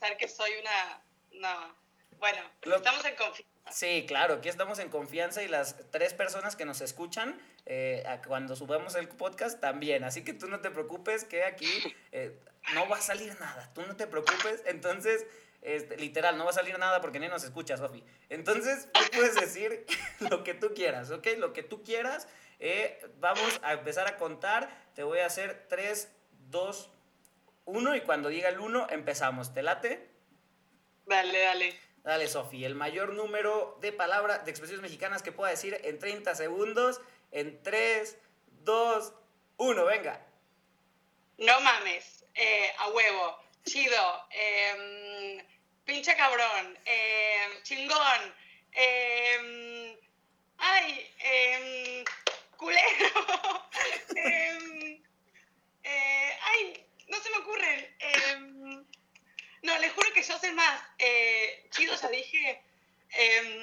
Saber 0.00 0.16
que 0.16 0.28
soy 0.28 0.50
una... 0.62 1.02
No. 1.32 1.76
Bueno, 2.18 2.40
estamos 2.62 3.04
en 3.04 3.16
confianza 3.16 3.53
Sí, 3.70 4.04
claro, 4.06 4.34
aquí 4.34 4.48
estamos 4.48 4.78
en 4.78 4.90
confianza 4.90 5.42
y 5.42 5.48
las 5.48 5.76
tres 5.90 6.12
personas 6.12 6.54
que 6.54 6.64
nos 6.64 6.80
escuchan 6.80 7.40
eh, 7.64 8.04
cuando 8.26 8.56
subamos 8.56 8.94
el 8.94 9.08
podcast 9.08 9.60
también. 9.60 10.04
Así 10.04 10.22
que 10.22 10.34
tú 10.34 10.48
no 10.48 10.60
te 10.60 10.70
preocupes 10.70 11.24
que 11.24 11.44
aquí 11.44 11.70
eh, 12.12 12.38
no 12.74 12.88
va 12.88 12.98
a 12.98 13.00
salir 13.00 13.38
nada. 13.40 13.70
Tú 13.74 13.82
no 13.86 13.96
te 13.96 14.06
preocupes. 14.06 14.62
Entonces, 14.66 15.26
este, 15.62 15.96
literal, 15.96 16.36
no 16.36 16.44
va 16.44 16.50
a 16.50 16.54
salir 16.54 16.78
nada 16.78 17.00
porque 17.00 17.18
ni 17.18 17.28
nos 17.28 17.42
escucha, 17.42 17.78
Sofi. 17.78 18.04
Entonces, 18.28 18.88
tú 18.92 19.00
puedes 19.12 19.34
decir 19.34 19.86
lo 20.30 20.44
que 20.44 20.52
tú 20.52 20.74
quieras, 20.74 21.10
¿ok? 21.10 21.26
Lo 21.38 21.52
que 21.54 21.62
tú 21.62 21.82
quieras. 21.82 22.28
Eh, 22.60 23.00
vamos 23.18 23.60
a 23.62 23.72
empezar 23.72 24.06
a 24.06 24.18
contar. 24.18 24.68
Te 24.94 25.02
voy 25.02 25.20
a 25.20 25.26
hacer 25.26 25.66
tres, 25.68 26.12
dos, 26.50 26.90
uno 27.64 27.96
y 27.96 28.02
cuando 28.02 28.28
diga 28.28 28.50
el 28.50 28.60
uno 28.60 28.86
empezamos. 28.90 29.54
¿Te 29.54 29.62
late? 29.62 30.10
Dale, 31.06 31.38
dale. 31.40 31.93
Dale, 32.04 32.28
Sofi. 32.28 32.66
El 32.66 32.74
mayor 32.74 33.14
número 33.14 33.78
de 33.80 33.90
palabras, 33.90 34.44
de 34.44 34.50
expresiones 34.50 34.82
mexicanas 34.82 35.22
que 35.22 35.32
pueda 35.32 35.50
decir 35.50 35.80
en 35.84 35.98
30 35.98 36.34
segundos. 36.34 37.00
En 37.32 37.62
3, 37.62 38.18
2, 38.62 39.12
1. 39.56 39.84
Venga. 39.86 40.26
No 41.38 41.58
mames. 41.62 42.26
Eh, 42.34 42.70
a 42.78 42.88
huevo. 42.88 43.38
Chido. 43.64 44.28
Eh, 44.30 45.44
pinche 45.84 46.14
cabrón. 46.16 46.78
Eh, 46.86 47.60
chingón. 47.62 48.34
Eh, 48.72 49.98
ay. 50.58 51.10
Eh, 51.20 52.04
culero. 52.58 53.08
ay, 56.42 56.86
no 57.08 57.16
se 57.18 57.30
me 57.30 57.36
ocurren. 57.38 58.63
No, 59.64 59.78
les 59.78 59.92
juro 59.94 60.12
que 60.12 60.22
yo 60.22 60.38
sé 60.38 60.52
más. 60.52 60.82
Eh, 60.98 61.66
chido, 61.70 61.94
ya 61.96 62.08
dije. 62.08 62.62
Eh, 63.16 63.62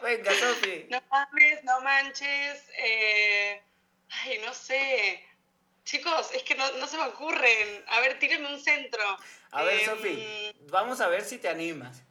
Venga, 0.00 0.32
Sofi. 0.32 0.86
no 0.90 1.02
mames, 1.10 1.64
no 1.64 1.80
manches. 1.80 2.64
Eh, 2.78 3.60
ay, 4.10 4.40
no 4.44 4.54
sé. 4.54 5.24
Chicos, 5.84 6.30
es 6.34 6.44
que 6.44 6.54
no, 6.54 6.70
no 6.78 6.86
se 6.86 6.98
me 6.98 7.04
ocurren. 7.04 7.84
A 7.88 7.98
ver, 7.98 8.20
tírenme 8.20 8.54
un 8.54 8.60
centro. 8.60 9.02
A 9.50 9.64
ver, 9.64 9.80
Em, 9.80 9.86
Sofi, 9.86 10.54
vamos 10.70 11.00
a 11.00 11.08
ver 11.08 11.24
si 11.24 11.38
te 11.38 11.48
animas. 11.48 12.02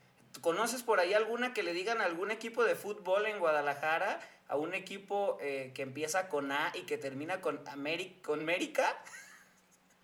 ¿Conoces 0.42 0.84
por 0.84 1.00
ahí 1.00 1.14
alguna 1.14 1.54
que 1.54 1.64
le 1.64 1.72
digan 1.72 2.02
a 2.02 2.06
algún 2.06 2.30
equipo 2.32 2.66
de 2.66 2.76
fútbol 2.76 3.26
en 3.26 3.40
Guadalajara? 3.40 4.20
A 4.50 4.58
un 4.58 4.74
equipo 4.74 5.38
eh, 5.40 5.72
que 5.74 5.84
empieza 5.84 6.28
con 6.28 6.52
A 6.52 6.74
y 6.76 6.82
que 6.82 6.98
termina 6.98 7.40
con, 7.40 7.66
Ameri 7.70 8.20
con 8.22 8.42
América. 8.42 9.02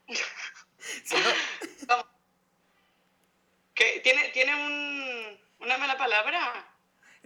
Si 1.05 1.15
no- 1.15 2.07
¿qué? 3.73 3.99
¿Tiene, 4.03 4.29
tiene 4.29 4.55
un, 4.55 5.39
una 5.59 5.77
mala 5.77 5.97
palabra? 5.97 6.73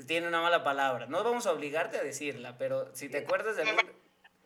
tiene 0.08 0.28
una 0.28 0.42
mala 0.42 0.64
palabra. 0.64 1.06
No 1.06 1.24
vamos 1.24 1.46
a 1.46 1.52
obligarte 1.52 1.98
a 1.98 2.04
decirla, 2.04 2.58
pero 2.58 2.94
si 2.96 3.08
te 3.10 3.20
acuerdas 3.20 3.56
de 3.56 3.64
algún... 3.64 4.02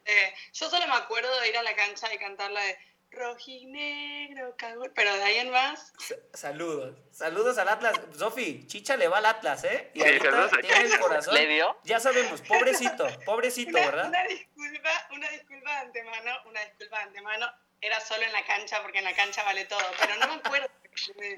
Eh, 0.05 0.33
yo 0.53 0.69
solo 0.69 0.85
me 0.87 0.93
acuerdo 0.95 1.39
de 1.39 1.49
ir 1.49 1.57
a 1.57 1.63
la 1.63 1.75
cancha 1.75 2.13
y 2.13 2.17
cantar 2.17 2.51
la 2.51 2.61
de 2.61 2.77
rojinegro, 3.11 4.55
cagón. 4.57 4.91
Pero 4.93 5.15
de 5.15 5.23
ahí 5.23 5.37
en 5.37 5.49
más. 5.51 5.93
Sa- 5.97 6.15
Saludos. 6.33 6.97
Saludos 7.11 7.57
al 7.57 7.69
Atlas. 7.69 7.99
Sofi, 8.17 8.67
Chicha 8.67 8.97
le 8.97 9.07
va 9.07 9.19
al 9.19 9.25
Atlas, 9.27 9.63
¿eh? 9.63 9.91
Y 9.93 9.99
Sí, 10.01 10.05
ahorita 10.05 10.25
saludos 10.31 10.53
a 10.53 10.57
tiene 10.57 10.81
el 10.93 10.99
corazón. 10.99 11.33
¿Le 11.33 11.47
dio? 11.47 11.77
Ya 11.85 11.99
sabemos, 12.01 12.41
pobrecito, 12.41 13.07
pobrecito, 13.25 13.69
Una, 13.77 13.85
¿verdad? 13.85 14.07
una 14.09 14.23
disculpa, 14.25 15.07
una 15.11 15.29
disculpa 15.29 15.71
de 15.71 15.77
antemano, 15.77 16.31
una 16.47 16.61
disculpa 16.65 16.97
de 16.97 17.03
antemano. 17.03 17.47
Era 17.85 17.99
solo 18.01 18.23
en 18.23 18.33
la 18.33 18.43
cancha 18.45 18.81
porque 18.81 18.97
en 18.97 19.03
la 19.05 19.13
cancha 19.15 19.43
vale 19.43 19.65
todo. 19.65 19.79
Pero 19.99 20.15
no 20.17 20.27
me 20.27 20.33
acuerdo 20.35 20.67
que 21.05 21.13
me, 21.13 21.35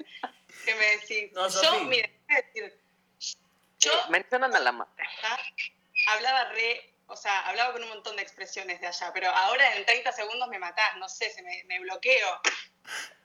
que 0.64 0.74
me 0.74 0.86
decís. 0.96 1.32
No, 1.32 1.42
yo, 1.48 1.50
Sofi. 1.50 1.84
mire, 1.84 2.20
voy 2.26 2.36
a 2.36 2.40
decir, 2.42 2.80
yo 3.80 3.92
Eh, 3.92 3.96
mencionan 4.08 4.54
a 4.56 4.58
la 4.60 4.72
ma- 4.72 4.88
¿ah? 5.24 5.38
hablaba 6.08 6.44
re, 6.52 6.94
o 7.06 7.16
sea, 7.16 7.46
hablaba 7.48 7.72
con 7.74 7.82
un 7.82 7.90
montón 7.90 8.16
de 8.16 8.22
expresiones 8.22 8.80
de 8.80 8.86
allá, 8.86 9.12
pero 9.12 9.28
ahora 9.30 9.76
en 9.76 9.84
30 9.84 10.10
segundos 10.12 10.48
me 10.48 10.58
matás, 10.58 10.96
no 10.96 11.08
sé, 11.08 11.30
se 11.30 11.42
me, 11.42 11.64
me 11.64 11.80
bloqueo. 11.80 12.40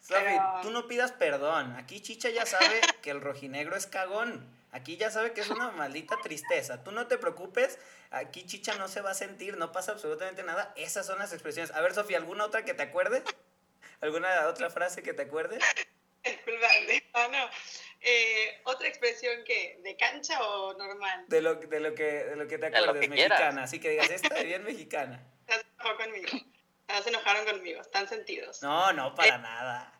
Sofi, 0.01 0.23
Pero- 0.25 0.59
tú 0.61 0.71
no 0.71 0.85
pidas 0.87 1.13
perdón. 1.13 1.77
Aquí 1.77 2.01
Chicha 2.01 2.29
ya 2.29 2.45
sabe 2.45 2.81
que 3.01 3.09
el 3.11 3.21
rojinegro 3.21 3.77
es 3.77 3.87
cagón. 3.87 4.45
Aquí 4.73 4.97
ya 4.97 5.11
sabe 5.11 5.33
que 5.33 5.41
es 5.41 5.49
una 5.49 5.71
maldita 5.71 6.17
tristeza. 6.21 6.83
Tú 6.83 6.91
no 6.91 7.07
te 7.07 7.17
preocupes. 7.17 7.79
Aquí 8.11 8.45
Chicha 8.45 8.73
no 8.75 8.87
se 8.87 9.01
va 9.01 9.11
a 9.11 9.15
sentir, 9.15 9.57
no 9.57 9.71
pasa 9.71 9.91
absolutamente 9.93 10.43
nada. 10.43 10.73
Esas 10.75 11.05
son 11.05 11.19
las 11.19 11.31
expresiones. 11.31 11.71
A 11.75 11.81
ver, 11.81 11.93
Sofía, 11.93 12.17
¿alguna 12.17 12.45
otra 12.45 12.65
que 12.65 12.73
te 12.73 12.83
acuerdes? 12.83 13.23
¿Alguna 14.01 14.47
otra 14.47 14.69
frase 14.69 15.03
que 15.03 15.13
te 15.13 15.21
acuerdes? 15.21 15.63
Disculpa, 16.23 16.67
no, 17.13 17.29
no. 17.29 17.49
Eh, 18.01 18.61
¿Otra 18.65 18.87
expresión 18.87 19.43
que 19.45 19.79
¿De 19.83 19.95
cancha 19.95 20.41
o 20.43 20.73
normal? 20.73 21.25
De 21.27 21.41
lo, 21.41 21.55
de 21.55 21.79
lo, 21.79 21.93
que, 21.95 22.03
de 22.03 22.35
lo 22.35 22.47
que 22.47 22.57
te 22.57 22.65
De 22.69 22.71
lo 22.71 22.77
acuerdes, 22.79 23.01
que 23.09 23.15
quieras. 23.15 23.39
mexicana. 23.39 23.63
Así 23.63 23.79
que 23.79 23.89
digas, 23.91 24.09
esta 24.09 24.35
es 24.37 24.43
bien 24.43 24.63
mexicana. 24.63 25.23
Ya 25.47 25.55
se 25.59 25.65
enojó 25.79 25.97
conmigo. 25.97 26.29
Se 27.03 27.09
enojaron 27.09 27.45
conmigo, 27.45 27.81
están 27.81 28.07
sentidos. 28.09 28.61
No, 28.61 28.91
no, 28.93 29.15
para 29.15 29.35
Eh. 29.35 29.39
nada. 29.39 29.93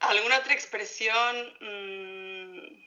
¿Alguna 0.00 0.38
otra 0.38 0.52
expresión? 0.52 1.36
Mm, 1.60 2.84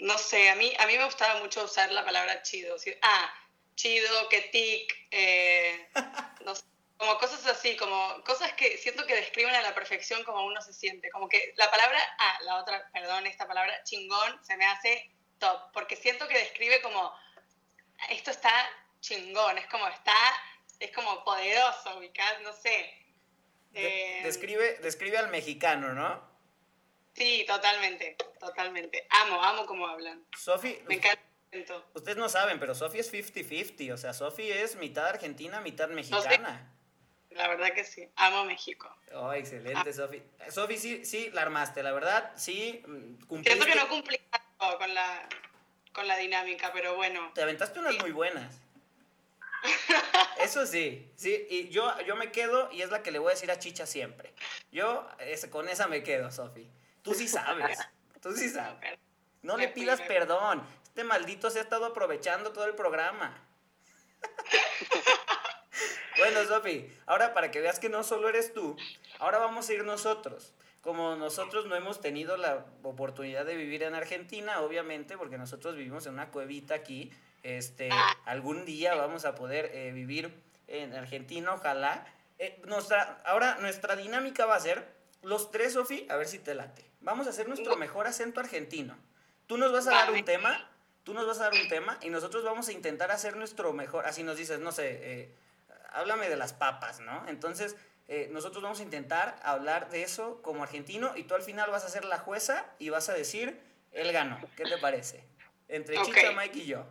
no 0.00 0.18
sé, 0.18 0.50
a 0.50 0.56
mí, 0.56 0.72
a 0.78 0.86
mí 0.86 0.96
me 0.96 1.04
gustaba 1.04 1.40
mucho 1.40 1.64
usar 1.64 1.90
la 1.92 2.04
palabra 2.04 2.42
chido. 2.42 2.74
decir, 2.74 2.98
ah, 3.02 3.32
chido, 3.74 4.28
que 4.28 4.40
tic, 4.42 5.06
eh, 5.10 5.88
no 6.44 6.54
sé, 6.54 6.64
como 6.96 7.16
cosas 7.18 7.46
así, 7.46 7.76
como 7.76 8.22
cosas 8.24 8.52
que 8.52 8.76
siento 8.76 9.06
que 9.06 9.14
describen 9.14 9.54
a 9.54 9.62
la 9.62 9.74
perfección 9.74 10.22
como 10.24 10.44
uno 10.44 10.60
se 10.60 10.72
siente. 10.72 11.10
Como 11.10 11.28
que 11.28 11.54
la 11.56 11.70
palabra, 11.70 11.98
ah, 12.18 12.38
la 12.42 12.56
otra, 12.56 12.90
perdón, 12.92 13.26
esta 13.26 13.46
palabra 13.46 13.82
chingón 13.84 14.44
se 14.44 14.56
me 14.56 14.66
hace 14.66 15.10
top, 15.38 15.72
porque 15.72 15.96
siento 15.96 16.28
que 16.28 16.38
describe 16.38 16.82
como, 16.82 17.12
esto 18.10 18.30
está 18.30 18.52
chingón, 19.00 19.56
es 19.56 19.66
como 19.68 19.88
está, 19.88 20.16
es 20.78 20.92
como 20.92 21.24
poderoso, 21.24 21.98
ubicás, 21.98 22.40
no 22.42 22.52
sé. 22.52 22.94
Eh, 23.72 24.20
describe, 24.22 24.78
describe 24.82 25.16
al 25.16 25.28
mexicano, 25.28 25.94
¿no? 25.94 26.29
Sí, 27.14 27.44
totalmente, 27.46 28.16
totalmente. 28.38 29.06
Amo, 29.10 29.42
amo 29.42 29.66
cómo 29.66 29.86
hablan. 29.86 30.24
Sofi, 30.38 30.78
Me 30.86 30.94
encanta. 30.94 31.20
ustedes 31.94 32.16
no 32.16 32.28
saben, 32.28 32.58
pero 32.60 32.74
Sofi 32.74 32.98
es 33.00 33.12
50-50. 33.12 33.92
O 33.92 33.96
sea, 33.96 34.12
Sofi 34.12 34.50
es 34.50 34.76
mitad 34.76 35.06
argentina, 35.08 35.60
mitad 35.60 35.88
mexicana. 35.88 36.72
La 37.30 37.46
verdad 37.48 37.72
que 37.74 37.84
sí. 37.84 38.08
Amo 38.16 38.44
México. 38.44 38.94
Oh, 39.14 39.32
excelente, 39.32 39.92
Sofi. 39.92 40.22
Sofi, 40.50 40.76
sí, 40.78 41.04
sí, 41.04 41.30
la 41.32 41.42
armaste, 41.42 41.82
la 41.82 41.92
verdad, 41.92 42.32
sí, 42.36 42.82
mm, 42.86 42.96
Siento 42.98 43.26
cumpliste. 43.28 43.66
que 43.66 43.74
no 43.74 43.88
cumplí 43.88 44.18
con 44.78 44.94
la, 44.94 45.28
con 45.92 46.08
la 46.08 46.16
dinámica, 46.16 46.72
pero 46.72 46.96
bueno. 46.96 47.30
Te 47.34 47.42
aventaste 47.42 47.78
unas 47.80 47.98
muy 47.98 48.10
buenas. 48.12 48.60
Eso 50.40 50.66
sí, 50.66 51.10
sí, 51.16 51.46
y 51.50 51.68
yo, 51.68 52.00
yo 52.02 52.16
me 52.16 52.32
quedo 52.32 52.70
y 52.72 52.82
es 52.82 52.90
la 52.90 53.02
que 53.02 53.10
le 53.10 53.18
voy 53.18 53.28
a 53.30 53.34
decir 53.34 53.50
a 53.50 53.58
Chicha 53.58 53.84
siempre. 53.86 54.32
Yo 54.72 55.06
es- 55.18 55.46
con 55.46 55.68
esa 55.68 55.86
me 55.86 56.02
quedo, 56.02 56.30
Sofi. 56.30 56.66
Tú 57.02 57.14
sí 57.14 57.28
sabes, 57.28 57.78
tú 58.20 58.32
sí 58.32 58.48
sabes. 58.48 58.98
No 59.42 59.56
le 59.56 59.68
pidas 59.68 60.00
perdón. 60.02 60.62
Este 60.84 61.04
maldito 61.04 61.50
se 61.50 61.60
ha 61.60 61.62
estado 61.62 61.86
aprovechando 61.86 62.52
todo 62.52 62.66
el 62.66 62.74
programa. 62.74 63.34
bueno, 66.18 66.44
Sofi, 66.44 66.92
ahora 67.06 67.32
para 67.32 67.50
que 67.50 67.60
veas 67.60 67.78
que 67.78 67.88
no 67.88 68.02
solo 68.02 68.28
eres 68.28 68.52
tú, 68.52 68.76
ahora 69.18 69.38
vamos 69.38 69.68
a 69.68 69.72
ir 69.72 69.84
nosotros. 69.84 70.52
Como 70.82 71.14
nosotros 71.14 71.66
no 71.66 71.76
hemos 71.76 72.00
tenido 72.00 72.36
la 72.36 72.66
oportunidad 72.82 73.44
de 73.44 73.54
vivir 73.54 73.82
en 73.82 73.94
Argentina, 73.94 74.60
obviamente, 74.60 75.16
porque 75.16 75.38
nosotros 75.38 75.76
vivimos 75.76 76.06
en 76.06 76.14
una 76.14 76.30
cuevita 76.30 76.74
aquí, 76.74 77.12
este, 77.42 77.90
algún 78.24 78.64
día 78.64 78.94
vamos 78.94 79.24
a 79.24 79.34
poder 79.34 79.70
eh, 79.74 79.92
vivir 79.92 80.34
en 80.68 80.94
Argentina, 80.94 81.54
ojalá. 81.54 82.06
Eh, 82.38 82.60
nuestra, 82.66 83.20
ahora 83.24 83.58
nuestra 83.60 83.94
dinámica 83.96 84.46
va 84.46 84.56
a 84.56 84.60
ser 84.60 84.86
los 85.22 85.50
tres, 85.50 85.74
Sofi, 85.74 86.06
a 86.08 86.16
ver 86.16 86.26
si 86.26 86.38
te 86.38 86.54
late. 86.54 86.89
Vamos 87.00 87.26
a 87.26 87.30
hacer 87.30 87.48
nuestro 87.48 87.76
mejor 87.76 88.06
acento 88.06 88.40
argentino. 88.40 88.96
Tú 89.46 89.56
nos 89.56 89.72
vas 89.72 89.86
a 89.86 89.92
dar 89.92 90.10
un 90.12 90.24
tema, 90.24 90.70
tú 91.02 91.14
nos 91.14 91.26
vas 91.26 91.40
a 91.40 91.44
dar 91.44 91.54
un 91.54 91.68
tema 91.68 91.98
y 92.02 92.10
nosotros 92.10 92.44
vamos 92.44 92.68
a 92.68 92.72
intentar 92.72 93.10
hacer 93.10 93.36
nuestro 93.36 93.72
mejor. 93.72 94.06
Así 94.06 94.22
nos 94.22 94.36
dices, 94.36 94.60
no 94.60 94.70
sé, 94.70 94.98
eh, 95.02 95.34
háblame 95.90 96.28
de 96.28 96.36
las 96.36 96.52
papas, 96.52 97.00
¿no? 97.00 97.26
Entonces, 97.26 97.76
eh, 98.08 98.28
nosotros 98.30 98.62
vamos 98.62 98.80
a 98.80 98.82
intentar 98.82 99.38
hablar 99.42 99.90
de 99.90 100.02
eso 100.02 100.42
como 100.42 100.62
argentino 100.62 101.16
y 101.16 101.24
tú 101.24 101.34
al 101.34 101.42
final 101.42 101.70
vas 101.70 101.84
a 101.84 101.88
ser 101.88 102.04
la 102.04 102.18
jueza 102.18 102.66
y 102.78 102.90
vas 102.90 103.08
a 103.08 103.14
decir, 103.14 103.60
él 103.92 104.12
ganó. 104.12 104.38
¿Qué 104.56 104.64
te 104.64 104.78
parece? 104.78 105.24
Entre. 105.68 105.96
Chicha, 106.02 106.32
Mike 106.32 106.58
y 106.58 106.66
yo. 106.66 106.86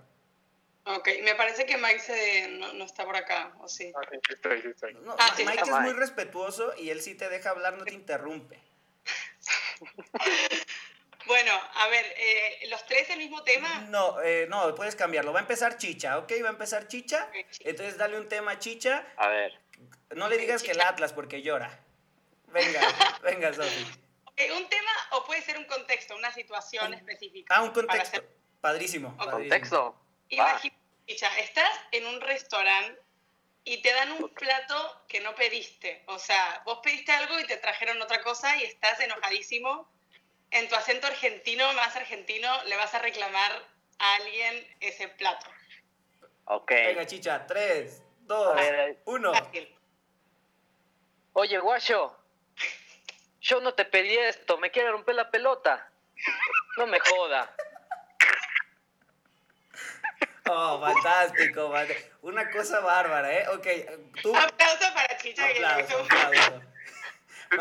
Ok, 0.86 1.08
me 1.24 1.36
parece 1.36 1.66
que 1.66 1.78
Mike 1.78 2.00
se, 2.00 2.48
no, 2.58 2.74
no 2.74 2.84
está 2.84 3.06
por 3.06 3.16
acá, 3.16 3.54
¿o 3.60 3.68
sí? 3.68 3.94
Estoy, 4.30 4.60
estoy. 4.66 4.94
No, 4.96 5.16
Ah, 5.20 5.36
Mike 5.38 5.62
está 5.62 5.78
es 5.78 5.82
muy 5.84 5.94
respetuoso 5.94 6.74
y 6.78 6.90
él 6.90 7.02
sí 7.02 7.16
te 7.16 7.30
deja 7.30 7.52
hablar, 7.52 7.78
no 7.78 7.86
te 7.86 7.94
interrumpe. 7.94 8.60
Bueno, 11.26 11.52
a 11.76 11.88
ver, 11.90 12.06
eh, 12.18 12.68
¿los 12.70 12.84
tres 12.88 13.10
el 13.12 13.18
mismo 13.20 13.44
tema? 13.44 13.82
No, 13.90 14.20
eh, 14.22 14.48
no, 14.50 14.74
puedes 14.74 14.96
cambiarlo. 14.96 15.32
Va 15.34 15.40
a 15.40 15.42
empezar 15.44 15.78
Chicha, 15.78 16.18
¿ok? 16.18 16.32
Va 16.44 16.50
a 16.50 16.52
empar 16.52 16.88
Chicha. 16.88 17.30
Entonces 17.60 17.98
dale 17.98 18.18
un 18.18 18.28
tema 18.28 18.52
a 18.52 18.60
Chicha. 18.60 19.06
A 19.18 19.28
ver. 19.28 19.60
No 20.16 20.28
le 20.28 20.38
digas 20.38 20.64
que 20.64 20.72
el. 20.72 20.82
Atlas 20.82 21.14
porque 21.14 21.42
llora. 21.42 21.80
Venga, 22.48 22.82
venga, 23.24 23.54
Sofi. 23.54 23.86
Ok, 24.26 24.42
¿Un 24.58 24.70
tema 24.70 24.92
o 25.12 25.26
puede 25.26 25.42
ser 25.44 25.58
un 25.58 25.66
contexto, 25.66 26.16
una 26.16 26.34
situación 26.34 26.94
específica? 26.94 27.54
Ah, 27.56 27.62
un 27.62 27.72
contexto. 27.72 28.18
hacer- 28.18 28.30
Padrísimo. 28.62 29.10
Ok. 29.10 29.18
padrísimo. 29.18 29.40
Contexto. 29.42 29.96
Imagina, 30.30 30.76
Chicha, 31.08 31.40
estás 31.40 31.80
en 31.92 32.08
un 32.08 32.22
restaurante 32.22 33.00
y 33.70 33.84
te 33.84 33.94
dan 33.94 34.12
un 34.14 34.30
plato 34.30 35.04
que 35.08 35.20
no 35.20 35.36
pediste. 35.36 36.02
O 36.08 36.18
sea, 36.18 36.64
vos 36.66 36.80
pediste 36.82 37.12
algo 37.12 37.40
y 37.40 37.46
te 37.46 37.58
trajeron 37.58 38.02
otra 38.02 38.24
cosa 38.24 38.58
y 38.58 38.64
estás 38.64 39.00
enojadísimo. 39.00 39.88
En 40.50 40.68
tu 40.68 40.76
acento 40.76 41.06
argentino, 41.06 41.72
más 41.74 41.96
argentino, 41.96 42.64
le 42.64 42.76
vas 42.78 42.96
a 42.96 43.00
reclamar 43.00 43.52
a 44.00 44.16
alguien 44.16 44.76
ese 44.80 45.08
plato. 45.10 45.46
Ok. 46.46 46.72
Venga, 46.72 47.06
Chicha. 47.06 47.46
Tres, 47.46 48.02
dos, 48.22 48.58
A 48.58 48.62
ver, 48.62 49.04
uno. 49.06 49.36
Fácil. 49.36 49.78
Oye, 51.34 51.60
guacho, 51.60 52.18
yo 53.40 53.62
no 53.62 53.76
te 53.76 53.86
pedí 53.86 54.18
esto, 54.18 54.58
me 54.58 54.72
quiere 54.72 54.90
romper 54.90 55.14
la 55.14 55.30
pelota. 55.30 55.92
No 56.78 56.88
me 56.88 57.00
joda. 57.00 57.56
Oh, 60.52 60.80
fantástico, 60.82 61.72
Una 62.22 62.50
cosa 62.50 62.80
bárbara, 62.80 63.34
¿eh? 63.34 63.48
Ok, 63.50 63.68
tú... 64.22 64.36
Aplauso 64.36 64.94
para 64.94 65.18
Chicha. 65.18 65.46
Aplauso, 65.46 66.00
aplauso. 66.00 66.62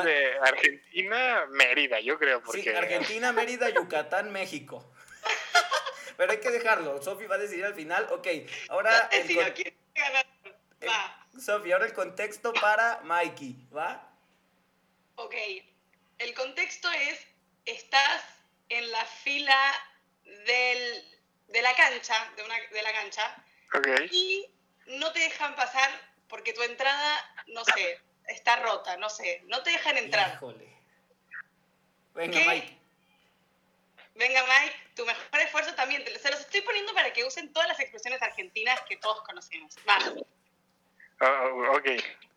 De 0.03 0.39
Argentina, 0.43 1.47
Mérida, 1.51 2.01
yo 2.01 2.19
creo. 2.19 2.43
Porque... 2.43 2.63
Sí, 2.63 2.69
Argentina, 2.69 3.33
Mérida, 3.33 3.71
Yucatán, 3.71 4.31
México. 4.33 4.85
Pero 6.17 6.33
hay 6.33 6.41
que 6.41 6.51
dejarlo. 6.51 7.03
Sofi 7.03 7.27
va 7.27 7.37
a 7.37 7.39
decidir 7.39 7.65
al 7.65 7.75
final. 7.75 8.07
Ok, 8.11 8.27
ahora. 8.69 9.09
Con... 9.09 9.21
Eh, 10.81 10.91
Sofi, 11.41 11.73
ahora 11.73 11.87
el 11.87 11.93
contexto 11.93 12.53
para 12.53 13.01
Mikey, 13.05 13.69
¿va? 13.75 14.13
Ok, 15.15 15.35
el 16.19 16.35
contexto 16.35 16.91
es: 16.91 17.27
estás 17.65 18.25
en 18.69 18.91
la 18.91 19.05
fila 19.05 19.75
del, 20.25 21.18
de 21.49 21.63
la 21.63 21.75
cancha, 21.75 22.15
de, 22.37 22.43
una, 22.43 22.55
de 22.59 22.83
la 22.83 22.93
cancha, 22.93 23.45
okay. 23.75 24.09
y 24.11 24.51
no 24.87 25.13
te 25.13 25.21
dejan 25.21 25.55
pasar 25.57 25.91
porque 26.29 26.53
tu 26.53 26.63
entrada, 26.63 27.45
no 27.49 27.65
sé, 27.65 28.01
está 28.29 28.57
rota, 28.57 28.97
no 28.99 29.09
sé, 29.09 29.43
no 29.47 29.63
te 29.63 29.71
dejan 29.71 29.97
entrar. 29.97 30.35
Híjole. 30.35 30.69
Venga, 32.15 32.39
Mike. 32.47 32.79
Venga, 34.15 34.43
Mike, 34.43 34.77
tu 34.97 35.07
mejor 35.07 35.41
esfuerzo 35.41 35.75
también. 35.75 36.05
Se 36.21 36.31
los 36.31 36.41
estoy 36.41 36.61
poniendo 36.63 36.93
para 36.93 37.13
que 37.13 37.25
usen 37.25 37.53
todas 37.53 37.69
las 37.69 37.79
expresiones 37.79 38.21
argentinas 38.21 38.81
que 38.83 38.97
todos 38.97 39.23
conocemos. 39.23 39.77
Va. 39.89 39.99
Oh, 41.21 41.77
ok, 41.77 41.87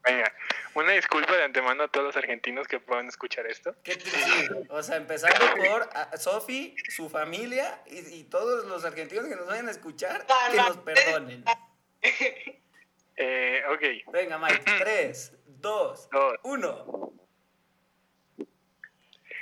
venga. 0.03 0.33
Una 0.73 0.93
disculpa 0.93 1.35
de 1.35 1.43
antemano 1.43 1.83
a 1.83 1.87
todos 1.87 2.07
los 2.07 2.15
argentinos 2.15 2.67
que 2.67 2.79
puedan 2.79 3.07
escuchar 3.07 3.45
esto. 3.47 3.75
¿Qué 3.83 3.95
te 3.95 4.09
O 4.69 4.81
sea, 4.81 4.95
empezando 4.95 5.45
por 5.55 5.89
Sofi, 6.17 6.75
su 6.89 7.09
familia 7.09 7.81
y, 7.87 8.23
todos 8.23 8.65
los 8.65 8.85
argentinos 8.85 9.25
que 9.25 9.35
nos 9.35 9.47
vayan 9.47 9.67
a 9.67 9.71
escuchar, 9.71 10.25
que 10.51 10.57
nos 10.57 10.77
perdonen. 10.77 11.43
Eh, 13.23 13.61
ok. 13.69 14.11
Venga, 14.11 14.39
Mike, 14.39 14.63
tres, 14.79 15.33
dos, 15.45 16.09
uno. 16.43 17.13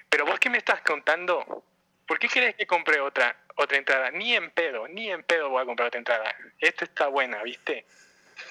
Pero 0.10 0.26
vos 0.26 0.40
qué 0.40 0.50
me 0.50 0.58
estás 0.58 0.82
contando? 0.82 1.64
¿Por 2.06 2.20
qué 2.20 2.28
querés 2.28 2.56
que 2.56 2.66
compre 2.66 3.00
otra, 3.00 3.38
otra 3.56 3.78
entrada? 3.78 4.12
Ni 4.12 4.36
en 4.36 4.52
pedo, 4.52 4.88
ni 4.88 5.10
en 5.12 5.24
pedo 5.24 5.50
voy 5.50 5.62
a 5.62 5.66
comprar 5.66 5.88
otra 5.88 6.00
entrada. 6.00 6.36
Esta 6.60 6.84
está 6.84 7.08
buena, 7.08 7.42
¿viste? 7.44 7.86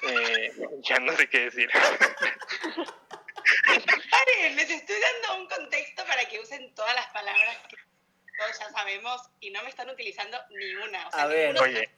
Eh, 0.03 0.51
ya 0.81 0.99
no 0.99 1.15
sé 1.15 1.29
qué 1.29 1.39
decir. 1.41 1.69
les 4.55 4.69
estoy 4.69 4.95
dando 4.99 5.41
un 5.41 5.47
contexto 5.47 6.05
para 6.05 6.25
que 6.25 6.39
usen 6.39 6.73
todas 6.75 6.95
las 6.95 7.07
palabras 7.07 7.57
que 7.69 7.77
todos 8.37 8.59
ya 8.59 8.69
sabemos 8.69 9.29
y 9.39 9.51
no 9.51 9.63
me 9.63 9.69
están 9.69 9.89
utilizando 9.89 10.37
ni 10.51 10.75
una. 10.75 11.03
a 11.07 11.27
ver, 11.27 11.59
oye. 11.59 11.89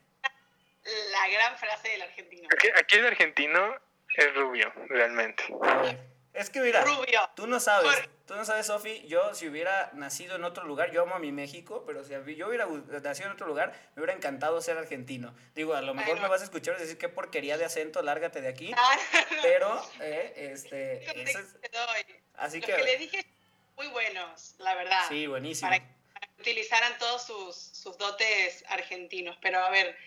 La 1.12 1.28
gran 1.28 1.58
frase 1.60 1.90
del 1.90 2.02
argentino. 2.02 2.50
Aquí 2.76 2.96
el 2.98 3.06
argentino 3.06 3.76
es 4.18 4.34
rubio, 4.34 4.74
realmente. 4.90 5.44
Es 6.34 6.50
que 6.50 6.60
mira, 6.60 6.84
tú 7.36 7.46
no 7.46 7.60
sabes, 7.60 8.10
tú 8.32 8.38
no 8.38 8.46
sabes, 8.46 8.68
Sofi, 8.68 9.04
yo 9.08 9.36
si 9.36 9.50
hubiera 9.50 9.92
nacido 9.94 10.38
en 10.38 10.46
otro 10.46 10.64
lugar, 10.64 10.92
yo 10.92 11.02
amo 11.02 11.16
a 11.16 11.20
mi 11.20 11.34
México, 11.34 11.84
pero 11.86 12.02
si 12.06 12.12
yo 12.36 12.48
hubiera 12.48 12.66
nacido 13.04 13.28
en 13.28 13.34
otro 13.34 13.46
lugar, 13.46 13.74
me 13.94 14.02
hubiera 14.02 14.14
encantado 14.14 14.62
ser 14.62 14.78
argentino. 14.78 15.36
Digo, 15.54 15.74
a 15.74 15.82
lo 15.82 15.94
mejor 15.94 16.18
me 16.22 16.30
vas 16.30 16.40
a 16.40 16.46
escuchar 16.46 16.80
decir 16.80 16.98
qué 16.98 17.10
porquería 17.10 17.58
de 17.58 17.66
acento, 17.66 18.02
lárgate 18.02 18.40
de 18.40 18.48
aquí, 18.48 18.72
ah. 18.74 18.98
pero, 19.42 19.86
eh, 20.00 20.34
este, 20.54 21.04
es, 21.24 21.38
así 22.36 22.62
que... 22.62 22.74
que 22.74 22.84
le 22.84 22.98
dije 23.00 23.26
muy 23.76 23.88
buenos, 23.88 24.56
la 24.60 24.76
verdad. 24.76 25.10
Sí, 25.10 25.28
buenísimo. 25.28 25.70
Para 25.70 25.84
que 25.84 26.40
utilizaran 26.40 26.98
todos 27.00 27.24
sus, 27.24 27.56
sus 27.58 27.98
dotes 27.98 28.64
argentinos, 28.70 29.38
pero 29.42 29.60
a 29.60 29.70
ver, 29.72 29.98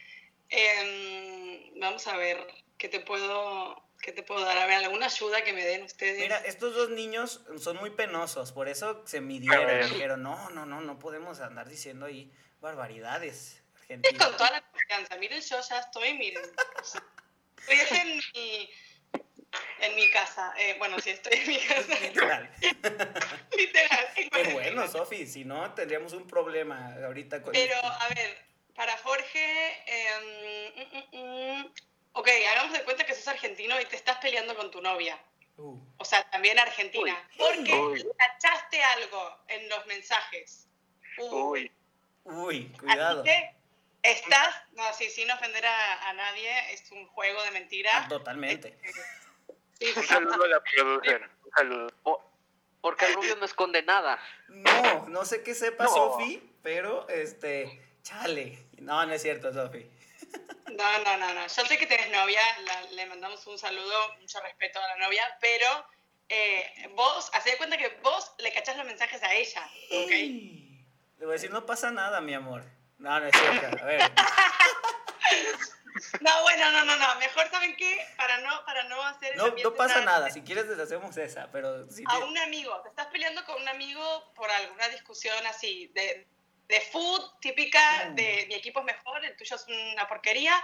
eh, 0.48 1.72
vamos 1.76 2.06
a 2.06 2.16
ver, 2.16 2.38
¿qué 2.78 2.88
te 2.88 3.00
puedo 3.00 3.83
¿Qué 4.04 4.12
te 4.12 4.22
puedo 4.22 4.44
dar? 4.44 4.58
A 4.58 4.66
ver, 4.66 4.84
¿alguna 4.84 5.06
ayuda 5.06 5.42
que 5.44 5.54
me 5.54 5.64
den 5.64 5.84
ustedes? 5.84 6.20
Mira, 6.20 6.36
estos 6.44 6.74
dos 6.74 6.90
niños 6.90 7.40
son 7.58 7.78
muy 7.78 7.88
penosos, 7.88 8.52
por 8.52 8.68
eso 8.68 9.02
se 9.06 9.22
midieron. 9.22 9.90
Dijeron, 9.90 10.22
no, 10.22 10.50
no, 10.50 10.66
no, 10.66 10.82
no 10.82 10.98
podemos 10.98 11.40
andar 11.40 11.70
diciendo 11.70 12.04
ahí 12.04 12.30
barbaridades. 12.60 13.62
Argentina. 13.80 14.26
Con 14.26 14.36
toda 14.36 14.50
la 14.50 14.60
confianza. 14.60 15.16
Miren, 15.16 15.40
yo 15.40 15.56
ya 15.58 15.78
estoy, 15.78 16.12
miren. 16.18 16.42
Estoy 17.66 17.98
en 17.98 18.16
mi, 18.34 18.70
en 19.80 19.96
mi 19.96 20.10
casa. 20.10 20.52
Eh, 20.58 20.76
bueno, 20.78 21.00
sí, 21.00 21.08
estoy 21.08 21.38
en 21.38 21.48
mi 21.48 21.58
casa. 21.60 21.98
Literal. 22.00 22.50
Literal. 23.56 24.08
Qué 24.14 24.52
bueno, 24.52 24.86
Sofi, 24.86 25.26
si 25.26 25.46
no, 25.46 25.72
tendríamos 25.72 26.12
un 26.12 26.26
problema 26.26 26.94
ahorita 27.06 27.40
con 27.40 27.52
Pero, 27.52 27.76
a 27.78 28.08
ver, 28.08 28.36
para 28.74 28.98
Jorge... 28.98 29.82
Eh, 29.86 31.64
Ok, 32.16 32.28
hagamos 32.50 32.72
de 32.72 32.84
cuenta 32.84 33.04
que 33.04 33.14
sos 33.14 33.26
argentino 33.26 33.78
y 33.80 33.84
te 33.86 33.96
estás 33.96 34.18
peleando 34.18 34.54
con 34.54 34.70
tu 34.70 34.80
novia. 34.80 35.18
Uh. 35.56 35.76
O 35.98 36.04
sea, 36.04 36.22
también 36.30 36.58
argentina. 36.58 37.16
Porque 37.36 38.04
tachaste 38.16 38.82
algo 38.82 39.38
en 39.48 39.68
los 39.68 39.84
mensajes. 39.86 40.68
Uy. 41.18 41.70
Uy, 42.22 42.68
cuidado. 42.78 43.24
estás, 44.02 44.54
no, 44.72 44.92
sí, 44.94 45.10
sin 45.10 45.30
ofender 45.30 45.66
a, 45.66 46.12
nadie, 46.14 46.72
es 46.72 46.90
un 46.92 47.06
juego 47.08 47.42
de 47.42 47.50
mentiras. 47.50 47.94
Ah, 47.96 48.08
totalmente. 48.08 48.78
un 49.96 50.04
saludo 50.04 50.44
a 50.44 50.48
la 50.48 50.60
producción. 50.62 51.30
Un 51.44 51.50
saludo. 51.50 52.30
porque 52.80 53.06
el 53.06 53.14
rubio 53.14 53.36
no 53.36 53.44
esconde 53.44 53.82
nada. 53.82 54.20
No, 54.48 55.08
no 55.08 55.24
sé 55.24 55.42
qué 55.42 55.54
sepa 55.54 55.88
Sofi, 55.88 56.40
pero 56.62 57.08
este, 57.08 57.82
chale. 58.02 58.58
No, 58.78 59.04
no 59.04 59.12
es 59.12 59.22
cierto, 59.22 59.52
Sofi. 59.52 59.90
No, 60.74 60.98
no, 61.04 61.16
no, 61.16 61.34
no. 61.34 61.46
Yo 61.46 61.66
sé 61.66 61.78
que 61.78 61.86
tenés 61.86 62.10
novia, 62.10 62.40
le 62.90 63.06
mandamos 63.06 63.46
un 63.46 63.58
saludo, 63.58 64.14
mucho 64.20 64.40
respeto 64.40 64.80
a 64.80 64.88
la 64.88 64.96
novia, 64.96 65.22
pero 65.40 65.86
eh, 66.28 66.90
vos, 66.94 67.30
hacé 67.34 67.52
de 67.52 67.56
cuenta 67.58 67.76
que 67.76 67.88
vos 68.02 68.32
le 68.38 68.52
cachás 68.52 68.76
los 68.76 68.86
mensajes 68.86 69.22
a 69.22 69.32
ella, 69.34 69.62
¿ok? 69.90 70.10
Le 70.10 71.26
voy 71.26 71.28
a 71.28 71.32
decir, 71.32 71.50
no 71.50 71.64
pasa 71.64 71.90
nada, 71.90 72.20
mi 72.20 72.34
amor. 72.34 72.64
No, 72.98 73.20
no 73.20 73.26
es 73.26 73.36
cierto, 73.36 73.82
a 73.82 73.86
ver. 73.86 74.00
No, 76.20 76.42
bueno, 76.42 76.70
no, 76.72 76.84
no, 76.84 76.96
no. 76.96 77.14
Mejor, 77.16 77.48
¿saben 77.50 77.76
qué? 77.76 78.04
Para 78.16 78.38
no, 78.38 78.64
para 78.64 78.82
no 78.84 79.00
hacer... 79.02 79.36
No, 79.36 79.54
no 79.62 79.74
pasa 79.74 80.00
nada. 80.00 80.30
Si 80.30 80.42
quieres, 80.42 80.68
deshacemos 80.68 81.16
esa, 81.16 81.50
pero... 81.50 81.88
Si 81.90 82.02
a 82.06 82.18
un 82.18 82.36
amigo. 82.38 82.80
Te 82.82 82.88
estás 82.88 83.06
peleando 83.06 83.44
con 83.44 83.60
un 83.60 83.68
amigo 83.68 84.32
por 84.34 84.50
alguna 84.50 84.88
discusión 84.88 85.34
así, 85.46 85.88
de, 85.94 86.26
de 86.68 86.80
food 86.80 87.38
típica 87.40 88.10
mm. 88.10 88.14
de 88.14 88.46
mi 88.48 88.54
equipo 88.54 88.80
es 88.80 88.86
mejor, 88.86 89.24
el 89.24 89.36
tuyo 89.36 89.56
es 89.56 89.66
una 89.92 90.08
porquería, 90.08 90.54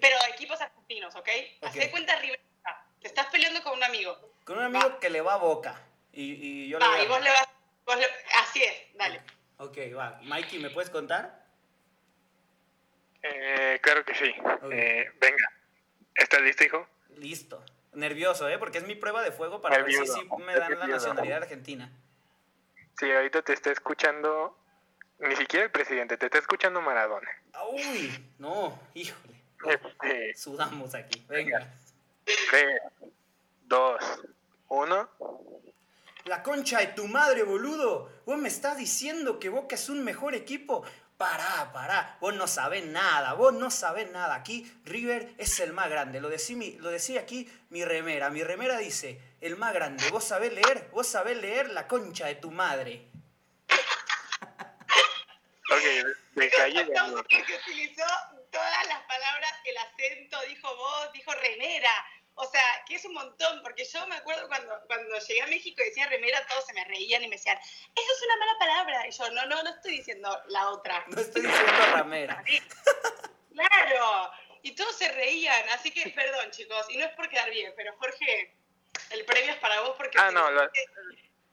pero 0.00 0.16
equipos 0.32 0.60
argentinos, 0.60 1.14
¿ok? 1.14 1.28
okay. 1.62 1.90
cuenta 1.90 2.16
River, 2.16 2.40
te 3.00 3.08
estás 3.08 3.26
peleando 3.26 3.62
con 3.62 3.74
un 3.74 3.84
amigo. 3.84 4.16
Con 4.44 4.58
un 4.58 4.64
amigo 4.64 4.98
que 4.98 5.10
le 5.10 5.20
va 5.20 5.34
a 5.34 5.38
boca. 5.38 5.80
Y, 6.12 6.32
y 6.32 6.68
yo 6.68 6.78
le 6.78 7.04
y 7.04 7.06
vos 7.06 7.22
le 7.22 7.30
vas, 7.30 7.48
así 8.42 8.62
es, 8.62 8.74
dale. 8.94 9.20
Ok, 9.58 9.78
va. 9.96 10.18
Mikey, 10.22 10.58
¿me 10.58 10.70
puedes 10.70 10.90
contar? 10.90 11.46
Eh, 13.22 13.78
claro 13.82 14.04
que 14.04 14.14
sí. 14.14 14.34
Eh, 14.72 15.10
venga. 15.20 15.52
¿Estás 16.14 16.42
listo, 16.42 16.64
hijo? 16.64 16.86
Listo. 17.16 17.64
Nervioso, 17.92 18.48
¿eh? 18.48 18.58
Porque 18.58 18.78
es 18.78 18.84
mi 18.84 18.94
prueba 18.94 19.22
de 19.22 19.32
fuego 19.32 19.60
para 19.60 19.82
ver 19.82 19.92
si 19.92 20.24
me 20.38 20.54
dan 20.54 20.78
la 20.78 20.86
nacionalidad 20.86 21.42
argentina. 21.42 21.92
Sí, 22.98 23.10
ahorita 23.10 23.42
te 23.42 23.52
está 23.52 23.70
escuchando 23.70 24.58
ni 25.22 25.36
siquiera 25.36 25.66
el 25.66 25.70
presidente, 25.70 26.16
te 26.16 26.26
está 26.26 26.38
escuchando 26.38 26.80
Maradona. 26.80 27.28
Uy, 27.72 28.32
no, 28.38 28.78
híjole. 28.94 29.42
Este, 29.64 30.34
Sudamos 30.34 30.94
aquí, 30.94 31.24
venga. 31.28 31.72
3, 32.24 32.80
2, 33.66 34.02
1. 34.68 35.08
La 36.24 36.42
concha 36.42 36.80
de 36.80 36.88
tu 36.88 37.06
madre, 37.06 37.42
boludo. 37.42 38.10
Vos 38.26 38.38
me 38.38 38.48
estás 38.48 38.76
diciendo 38.76 39.38
que 39.38 39.48
Boca 39.48 39.74
es 39.74 39.88
un 39.88 40.04
mejor 40.04 40.34
equipo. 40.34 40.84
Pará, 41.16 41.70
pará. 41.72 42.16
Vos 42.20 42.34
no 42.34 42.46
sabés 42.46 42.84
nada. 42.84 43.34
Vos 43.34 43.52
no 43.52 43.70
sabés 43.70 44.10
nada. 44.10 44.34
Aquí 44.34 44.72
River 44.84 45.34
es 45.38 45.60
el 45.60 45.72
más 45.72 45.88
grande. 45.90 46.20
Lo 46.20 46.28
decía, 46.28 46.56
lo 46.78 46.90
decía 46.90 47.20
aquí 47.20 47.50
mi 47.70 47.84
remera. 47.84 48.30
Mi 48.30 48.42
remera 48.42 48.78
dice, 48.78 49.20
el 49.40 49.56
más 49.56 49.74
grande. 49.74 50.02
¿Vos 50.10 50.24
sabés 50.24 50.52
leer? 50.52 50.88
¿Vos 50.92 51.06
sabés 51.06 51.36
leer 51.38 51.70
la 51.70 51.86
concha 51.86 52.26
de 52.26 52.36
tu 52.36 52.50
madre? 52.50 53.11
Ok, 55.82 56.16
me 56.34 56.48
callé. 56.50 56.86
que 57.28 57.54
utilizó 57.54 58.04
todas 58.50 58.86
las 58.86 59.02
palabras, 59.02 59.52
el 59.64 59.76
acento, 59.78 60.40
dijo 60.48 60.76
voz, 60.76 61.12
dijo 61.12 61.32
remera. 61.32 62.06
O 62.34 62.46
sea, 62.46 62.62
que 62.86 62.94
es 62.94 63.04
un 63.04 63.12
montón, 63.14 63.62
porque 63.62 63.84
yo 63.84 64.06
me 64.06 64.16
acuerdo 64.16 64.48
cuando, 64.48 64.80
cuando 64.86 65.18
llegué 65.18 65.42
a 65.42 65.46
México 65.48 65.82
y 65.82 65.88
decía 65.88 66.06
remera, 66.06 66.46
todos 66.46 66.64
se 66.66 66.72
me 66.72 66.84
reían 66.84 67.22
y 67.22 67.28
me 67.28 67.36
decían, 67.36 67.58
eso 67.58 68.12
es 68.12 68.22
una 68.24 68.36
mala 68.36 68.58
palabra. 68.58 69.06
Y 69.06 69.10
yo, 69.10 69.30
no, 69.32 69.46
no, 69.46 69.62
no 69.62 69.70
estoy 69.70 69.98
diciendo 69.98 70.42
la 70.48 70.70
otra. 70.70 71.04
No 71.08 71.20
estoy 71.20 71.42
diciendo 71.42 71.72
ramera. 71.92 72.42
claro. 73.52 74.32
Y 74.62 74.74
todos 74.74 74.96
se 74.96 75.10
reían, 75.12 75.68
así 75.70 75.90
que 75.90 76.08
perdón, 76.10 76.50
chicos, 76.52 76.86
y 76.90 76.96
no 76.96 77.04
es 77.04 77.12
por 77.14 77.28
quedar 77.28 77.50
bien, 77.50 77.72
pero 77.76 77.94
Jorge, 77.98 78.54
El 79.10 79.24
premio 79.24 79.52
es 79.52 79.58
para 79.58 79.80
vos 79.80 79.94
porque 79.96 80.18
ah, 80.18 80.30
no, 80.30 80.48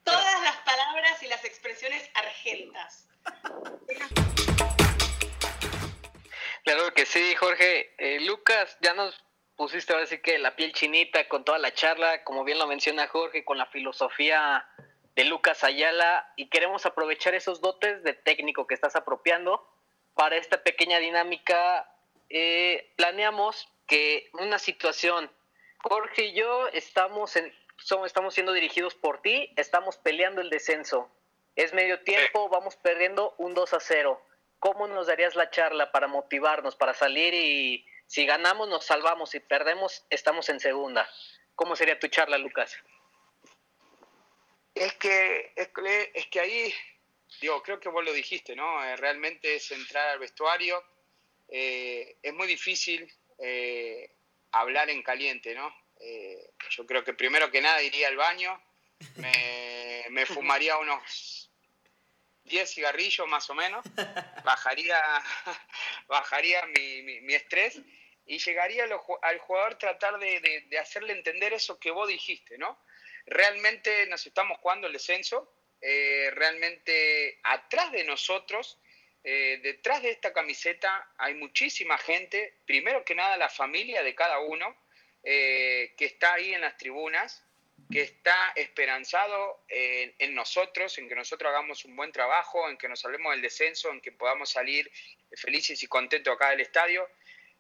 todas 0.04 0.44
las 0.44 0.58
palabras 0.58 1.22
y 1.24 1.28
las 1.28 1.44
expresiones 1.44 2.10
argentas. 2.14 3.09
Claro 6.64 6.94
que 6.94 7.06
sí, 7.06 7.36
Jorge. 7.36 7.94
Eh, 7.98 8.20
Lucas, 8.22 8.78
ya 8.82 8.94
nos 8.94 9.24
pusiste 9.56 9.92
ahora 9.92 10.06
sí 10.06 10.20
que 10.20 10.38
la 10.38 10.56
piel 10.56 10.72
chinita 10.72 11.28
con 11.28 11.44
toda 11.44 11.58
la 11.58 11.74
charla, 11.74 12.24
como 12.24 12.44
bien 12.44 12.60
lo 12.60 12.68
menciona 12.68 13.08
Jorge, 13.08 13.44
con 13.44 13.58
la 13.58 13.66
filosofía 13.66 14.66
de 15.16 15.26
Lucas 15.26 15.64
Ayala 15.64 16.32
y 16.38 16.48
queremos 16.48 16.86
aprovechar 16.86 17.36
esos 17.36 17.60
dotes 17.60 18.04
de 18.04 18.14
técnico 18.14 18.68
que 18.68 18.76
estás 18.76 18.96
apropiando 18.96 19.68
para 20.14 20.38
esta 20.38 20.64
pequeña 20.64 21.00
dinámica. 21.00 21.94
Eh, 22.30 22.94
planeamos 22.96 23.68
que 23.86 24.30
una 24.34 24.60
situación, 24.60 25.30
Jorge 25.84 26.28
y 26.28 26.34
yo 26.36 26.68
estamos, 26.70 27.36
en, 27.36 27.54
somos, 27.78 28.08
estamos 28.08 28.34
siendo 28.34 28.54
dirigidos 28.54 28.96
por 28.96 29.22
ti, 29.22 29.52
estamos 29.58 29.98
peleando 29.98 30.40
el 30.40 30.50
descenso. 30.50 31.10
Es 31.60 31.74
medio 31.74 32.00
tiempo, 32.00 32.48
vamos 32.48 32.78
perdiendo 32.78 33.36
un 33.38 33.54
2 33.54 33.74
a 33.74 33.82
0. 33.82 34.26
¿Cómo 34.60 34.88
nos 34.88 35.08
darías 35.08 35.36
la 35.36 35.50
charla 35.50 35.92
para 35.92 36.08
motivarnos, 36.08 36.78
para 36.78 36.94
salir 36.94 37.34
y 37.34 37.86
si 38.08 38.26
ganamos 38.26 38.70
nos 38.70 38.86
salvamos, 38.86 39.32
si 39.32 39.42
perdemos 39.42 40.06
estamos 40.10 40.48
en 40.48 40.62
segunda? 40.62 41.06
¿Cómo 41.56 41.76
sería 41.76 42.00
tu 42.00 42.08
charla, 42.08 42.38
Lucas? 42.38 42.78
Es 44.74 44.94
que, 44.94 45.52
es 45.54 46.28
que, 46.28 46.40
ahí, 46.40 46.74
digo, 47.42 47.62
creo 47.62 47.82
que 47.82 47.90
vos 47.90 48.06
lo 48.06 48.14
dijiste, 48.14 48.56
¿no? 48.56 48.82
Eh, 48.86 48.96
realmente 48.96 49.56
es 49.56 49.70
entrar 49.74 50.08
al 50.08 50.20
vestuario. 50.20 50.82
Eh, 51.50 52.16
es 52.24 52.34
muy 52.34 52.48
difícil 52.48 53.14
eh, 53.38 54.10
hablar 54.54 54.90
en 54.90 55.04
caliente, 55.04 55.54
¿no? 55.56 55.76
yo 56.70 56.86
creo 56.86 57.04
que 57.04 57.14
primero 57.14 57.52
que 57.52 57.60
nada 57.60 57.84
iría 57.84 58.08
al 58.08 58.16
baño, 58.16 58.58
me, 59.18 60.06
me 60.12 60.26
fumaría 60.26 60.78
unos 60.78 61.49
10 62.50 62.70
cigarrillos 62.70 63.28
más 63.28 63.50
o 63.50 63.56
menos, 63.56 63.86
bajaría, 64.44 65.02
bajaría 66.08 66.66
mi, 66.66 67.34
estrés 67.34 67.80
y 68.26 68.40
llegaría 68.40 68.84
al 68.84 69.40
jugador 69.40 69.76
tratar 69.76 70.20
de, 70.20 70.78
hacerle 70.80 71.14
entender 71.14 71.54
eso 71.54 71.80
que 71.80 71.92
vos 71.92 72.08
dijiste, 72.08 72.58
¿no? 72.58 72.78
Realmente 73.26 74.08
nos 74.08 74.26
estamos 74.26 74.58
jugando 74.60 74.88
el 74.88 74.94
descenso, 74.94 75.54
eh, 75.82 76.32
realmente 76.34 77.40
atrás 77.44 77.92
de 77.92 78.04
nosotros, 78.04 78.80
eh, 79.24 79.60
detrás 79.62 80.02
de 80.02 80.12
esta 80.12 80.34
camiseta 80.34 81.12
hay 81.18 81.36
muchísima 81.36 81.98
gente, 81.98 82.56
primero 82.66 83.06
que 83.06 83.16
nada 83.16 83.38
la 83.38 83.50
familia 83.50 84.02
de 84.02 84.16
cada 84.16 84.40
uno, 84.40 84.76
eh, 85.24 85.94
que 85.98 86.06
está 86.06 86.34
ahí 86.34 86.54
en 86.54 86.62
las 86.62 86.78
tribunas, 86.78 87.44
que 87.92 88.02
está 88.02 88.54
esperanzado 88.56 89.64
en, 89.68 90.36
nosotros, 90.36 90.98
en 90.98 91.10
que 91.10 91.16
nosotros 91.16 91.50
hagamos 91.50 91.86
un 91.86 91.96
buen 91.96 92.12
trabajo, 92.12 92.70
en 92.70 92.78
que 92.78 92.88
nos 92.88 93.00
salvemos 93.00 93.32
del 93.34 93.42
descenso, 93.42 93.90
en 93.92 94.02
que 94.02 94.12
podamos 94.12 94.50
salir 94.50 94.92
felices 95.36 95.82
y 95.82 95.88
contentos 95.88 96.34
acá 96.34 96.52
del 96.52 96.62
estadio. 96.62 97.08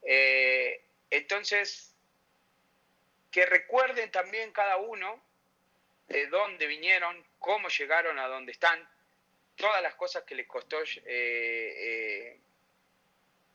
Eh, 0.02 0.84
entonces, 1.10 1.96
que 3.32 3.46
recuerden 3.46 4.12
también 4.12 4.52
cada 4.52 4.78
uno 4.78 5.24
de 6.08 6.28
dónde 6.28 6.68
vinieron, 6.68 7.26
cómo 7.40 7.70
llegaron 7.70 8.18
a 8.20 8.28
donde 8.28 8.52
están, 8.52 8.88
todas 9.56 9.82
las 9.82 9.96
cosas 9.96 10.24
que 10.24 10.36
les 10.36 10.48
costó, 10.48 10.82
eh, 10.82 11.02
eh, 11.06 12.40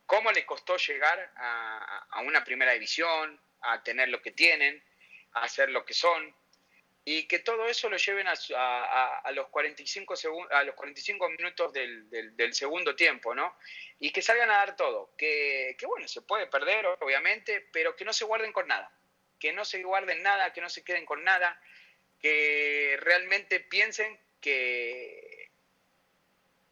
cómo 0.06 0.30
les 0.32 0.44
costó 0.44 0.76
llegar 0.76 1.32
a, 1.36 2.06
a 2.10 2.20
una 2.20 2.44
primera 2.44 2.72
división, 2.72 3.40
a 3.62 3.82
tener 3.82 4.08
lo 4.08 4.20
que 4.20 4.32
tienen, 4.32 4.82
a 5.32 5.44
hacer 5.44 5.70
lo 5.70 5.84
que 5.84 5.94
son, 5.94 6.34
y 7.04 7.24
que 7.24 7.38
todo 7.38 7.66
eso 7.66 7.90
lo 7.90 7.98
lleven 7.98 8.26
a, 8.26 9.18
a, 9.18 9.30
los, 9.32 9.48
45 9.48 10.14
a 10.50 10.62
los 10.64 10.74
45 10.74 11.28
minutos 11.28 11.72
del, 11.72 12.08
del, 12.08 12.54
segundo 12.54 12.96
tiempo, 12.96 13.34
¿no? 13.34 13.56
Y 13.98 14.10
que 14.10 14.22
salgan 14.22 14.50
a 14.50 14.56
dar 14.56 14.76
todo, 14.76 15.14
que, 15.16 15.76
que, 15.78 15.86
bueno, 15.86 16.08
se 16.08 16.22
puede 16.22 16.46
perder, 16.46 16.86
obviamente, 16.86 17.68
pero 17.72 17.94
que 17.94 18.06
no 18.06 18.12
se 18.14 18.24
guarden 18.24 18.52
con 18.52 18.68
nada, 18.68 18.90
que 19.38 19.52
no 19.52 19.66
se 19.66 19.82
guarden 19.82 20.22
nada, 20.22 20.52
que 20.54 20.62
no 20.62 20.70
se 20.70 20.82
queden 20.82 21.04
con 21.04 21.22
nada, 21.24 21.60
que 22.20 22.96
realmente 23.00 23.60
piensen 23.60 24.18
que 24.40 25.50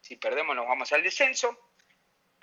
si 0.01 0.15
perdemos 0.15 0.55
nos 0.55 0.67
vamos 0.67 0.91
al 0.93 1.03
descenso, 1.03 1.71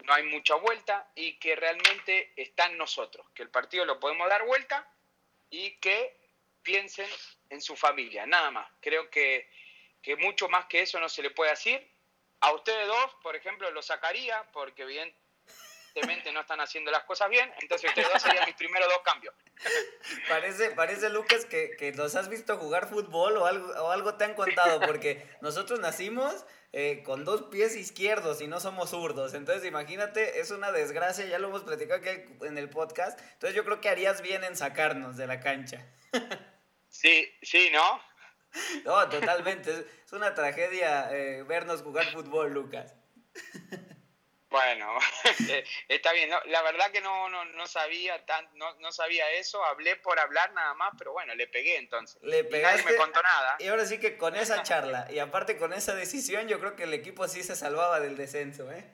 no 0.04 0.14
hay 0.14 0.22
mucha 0.24 0.54
vuelta 0.54 1.10
y 1.16 1.38
que 1.38 1.56
realmente 1.56 2.32
está 2.36 2.66
en 2.66 2.78
nosotros, 2.78 3.26
que 3.34 3.42
el 3.42 3.50
partido 3.50 3.84
lo 3.84 3.98
podemos 3.98 4.28
dar 4.28 4.46
vuelta 4.46 4.88
y 5.50 5.76
que 5.78 6.19
piensen 6.62 7.08
en 7.48 7.60
su 7.60 7.76
familia, 7.76 8.26
nada 8.26 8.50
más. 8.50 8.68
Creo 8.80 9.10
que, 9.10 9.48
mucho 10.18 10.48
más 10.48 10.66
que 10.66 10.82
eso 10.82 10.98
no 11.00 11.08
se 11.08 11.22
le 11.22 11.30
puede 11.30 11.50
decir. 11.50 11.86
A 12.40 12.52
ustedes 12.52 12.86
dos, 12.86 13.16
por 13.22 13.36
ejemplo, 13.36 13.70
lo 13.70 13.82
sacaría 13.82 14.50
porque 14.52 14.82
evidentemente 14.82 16.32
no 16.32 16.40
están 16.40 16.60
haciendo 16.60 16.90
las 16.90 17.04
cosas 17.04 17.28
bien, 17.28 17.52
entonces 17.60 17.90
ustedes 17.90 18.10
dos 18.10 18.22
serían 18.22 18.46
mis 18.46 18.54
primeros 18.54 18.88
dos 18.88 19.02
cambios. 19.02 19.34
Parece, 20.28 20.70
parece 20.70 21.10
Lucas, 21.10 21.44
que, 21.44 21.76
que 21.76 21.92
nos 21.92 22.14
has 22.14 22.30
visto 22.30 22.56
jugar 22.56 22.88
fútbol 22.88 23.36
o 23.36 23.46
algo, 23.46 23.68
o 23.82 23.90
algo 23.90 24.14
te 24.14 24.24
han 24.24 24.34
contado, 24.34 24.80
porque 24.80 25.26
nosotros 25.42 25.80
nacimos 25.80 26.46
eh, 26.72 27.02
con 27.02 27.24
dos 27.24 27.42
pies 27.50 27.74
izquierdos 27.74 28.40
y 28.40 28.46
no 28.46 28.60
somos 28.60 28.90
zurdos. 28.90 29.34
Entonces, 29.34 29.64
imagínate, 29.64 30.40
es 30.40 30.52
una 30.52 30.70
desgracia, 30.70 31.26
ya 31.26 31.40
lo 31.40 31.48
hemos 31.48 31.64
platicado 31.64 32.00
aquí 32.00 32.10
en 32.42 32.58
el 32.58 32.70
podcast. 32.70 33.20
Entonces, 33.32 33.56
yo 33.56 33.64
creo 33.64 33.80
que 33.80 33.88
harías 33.88 34.22
bien 34.22 34.44
en 34.44 34.56
sacarnos 34.56 35.16
de 35.16 35.26
la 35.26 35.40
cancha. 35.40 35.84
Sí, 36.90 37.32
sí, 37.40 37.70
¿no? 37.72 38.02
No, 38.84 39.08
totalmente. 39.08 39.86
Es 40.04 40.12
una 40.12 40.34
tragedia 40.34 41.08
eh, 41.12 41.44
vernos 41.44 41.82
jugar 41.82 42.06
fútbol, 42.12 42.52
Lucas. 42.52 42.94
Bueno, 44.50 44.98
está 45.88 46.12
bien. 46.12 46.28
la 46.46 46.62
verdad 46.62 46.90
que 46.90 47.00
no, 47.00 47.28
no, 47.28 47.66
sabía 47.68 48.26
tan, 48.26 48.48
no, 48.56 48.90
sabía 48.90 49.30
eso. 49.30 49.64
Hablé 49.64 49.94
por 49.94 50.18
hablar 50.18 50.52
nada 50.52 50.74
más, 50.74 50.92
pero 50.98 51.12
bueno, 51.12 51.36
le 51.36 51.46
pegué 51.46 51.76
entonces. 51.76 52.20
Le 52.22 52.42
pegaste. 52.42 52.80
Y 52.80 52.84
nadie 52.84 52.92
me 52.92 52.98
contó 52.98 53.22
nada. 53.22 53.56
Y 53.60 53.68
ahora 53.68 53.86
sí 53.86 54.00
que 54.00 54.18
con 54.18 54.34
esa 54.34 54.64
charla 54.64 55.06
y 55.12 55.20
aparte 55.20 55.56
con 55.56 55.72
esa 55.72 55.94
decisión, 55.94 56.48
yo 56.48 56.58
creo 56.58 56.74
que 56.74 56.82
el 56.82 56.94
equipo 56.94 57.28
sí 57.28 57.44
se 57.44 57.54
salvaba 57.54 58.00
del 58.00 58.16
descenso, 58.16 58.68
¿eh? 58.72 58.92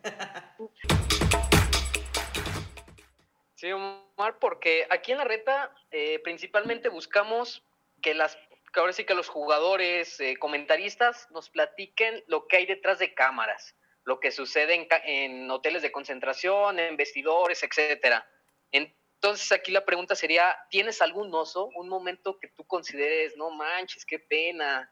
Sí, 3.55 3.73
Omar, 3.73 4.39
porque 4.39 4.87
aquí 4.91 5.13
en 5.13 5.19
la 5.19 5.25
reta 5.25 5.75
eh, 5.91 6.19
principalmente 6.23 6.91
buscamos 6.91 7.66
que 8.03 8.15
las 8.15 8.39
ahora 8.81 8.93
sí 8.93 9.05
que 9.05 9.15
los 9.15 9.29
jugadores, 9.29 10.21
eh, 10.21 10.37
comentaristas 10.39 11.29
nos 11.31 11.51
platiquen 11.51 12.23
lo 12.27 12.47
que 12.47 12.57
hay 12.59 12.67
detrás 12.67 12.99
de 12.99 13.15
cámaras, 13.15 13.77
lo 14.05 14.21
que 14.21 14.31
sucede 14.31 14.89
en, 15.05 15.51
hoteles 15.51 15.83
de 15.83 15.93
concentración, 15.93 16.79
en 16.79 16.97
vestidores, 16.97 17.63
etcétera. 17.63 18.29
Entonces 18.71 19.51
aquí 19.53 19.73
la 19.73 19.85
pregunta 19.85 20.15
sería, 20.15 20.57
¿tienes 20.71 21.03
algún 21.03 21.35
oso, 21.35 21.67
un 21.75 21.89
momento 21.89 22.39
que 22.39 22.49
tú 22.49 22.67
consideres, 22.67 23.37
no 23.37 23.51
manches, 23.51 24.05
qué 24.05 24.19
pena, 24.19 24.91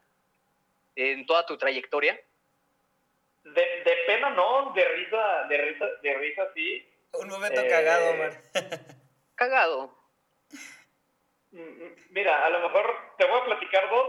en 0.96 1.26
toda 1.26 1.46
tu 1.46 1.56
trayectoria? 1.56 2.18
De, 3.42 3.96
pena 4.06 4.30
no, 4.30 4.72
de 4.72 4.88
risa, 4.88 5.44
de 5.48 5.58
risa, 5.58 5.86
de 6.02 6.14
risa 6.14 6.42
sí. 6.54 6.90
Un 7.12 7.28
momento 7.28 7.60
cagado, 7.68 8.10
Omar. 8.12 8.42
cagado. 9.34 10.03
Mira, 12.10 12.44
a 12.44 12.50
lo 12.50 12.60
mejor 12.60 12.94
te 13.16 13.26
voy 13.26 13.40
a 13.40 13.44
platicar 13.44 13.88
dos. 13.88 14.08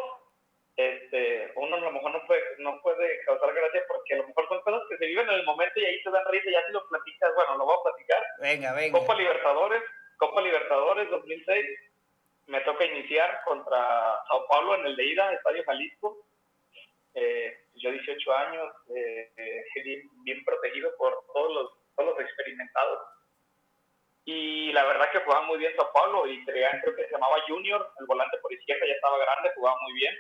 Este, 0.76 1.54
uno 1.56 1.78
a 1.78 1.80
lo 1.80 1.92
mejor 1.92 2.12
no 2.12 2.28
puede, 2.28 2.42
no 2.58 2.82
puede 2.82 3.24
causar 3.24 3.54
gracia 3.54 3.82
porque 3.88 4.16
a 4.16 4.18
lo 4.18 4.28
mejor 4.28 4.46
son 4.50 4.62
cosas 4.62 4.82
que 4.90 4.98
se 4.98 5.06
viven 5.06 5.30
en 5.30 5.36
el 5.36 5.46
momento 5.46 5.80
y 5.80 5.86
ahí 5.86 6.04
te 6.04 6.12
dan 6.12 6.26
risa 6.30 6.50
y 6.50 6.52
ya 6.52 6.66
si 6.66 6.74
lo 6.74 6.86
platicas, 6.90 7.34
bueno, 7.34 7.58
lo 7.58 7.66
voy 7.66 7.78
a 7.80 7.84
platicar. 7.84 8.24
Venga, 8.42 8.74
venga. 8.74 9.00
Copa 9.00 9.16
Libertadores, 9.16 9.84
Copa 10.18 10.42
Libertadores 10.42 11.10
2006, 11.10 11.66
me 12.48 12.62
toca 12.62 12.86
iniciar 12.86 13.42
contra 13.46 14.22
Sao 14.28 14.48
Paulo 14.48 14.76
en 14.76 14.88
el 14.88 14.96
de 14.96 15.06
ida, 15.06 15.34
Estadio 15.34 15.64
Jalisco. 15.64 16.26
Eh, 17.14 17.58
yo 17.76 17.92
18 17.92 18.34
años, 18.36 18.74
eh, 18.94 19.32
eh, 19.38 19.64
bien, 20.24 20.44
protegido 20.44 20.92
por 20.98 21.14
todos 21.34 21.54
los, 21.54 21.96
todos 21.96 22.10
los 22.10 22.20
la 24.76 24.84
verdad 24.84 25.10
que 25.10 25.20
jugaba 25.20 25.46
muy 25.48 25.58
bien 25.58 25.74
Sao 25.78 25.90
Paulo 25.94 26.28
y 26.28 26.44
creo 26.44 26.96
que 26.96 27.06
se 27.06 27.12
llamaba 27.12 27.42
Junior, 27.48 27.94
el 27.98 28.06
volante 28.08 28.38
por 28.40 28.52
izquierda 28.52 28.86
ya 28.86 28.94
estaba 28.94 29.18
grande, 29.18 29.54
jugaba 29.56 29.80
muy 29.82 29.94
bien. 29.94 30.14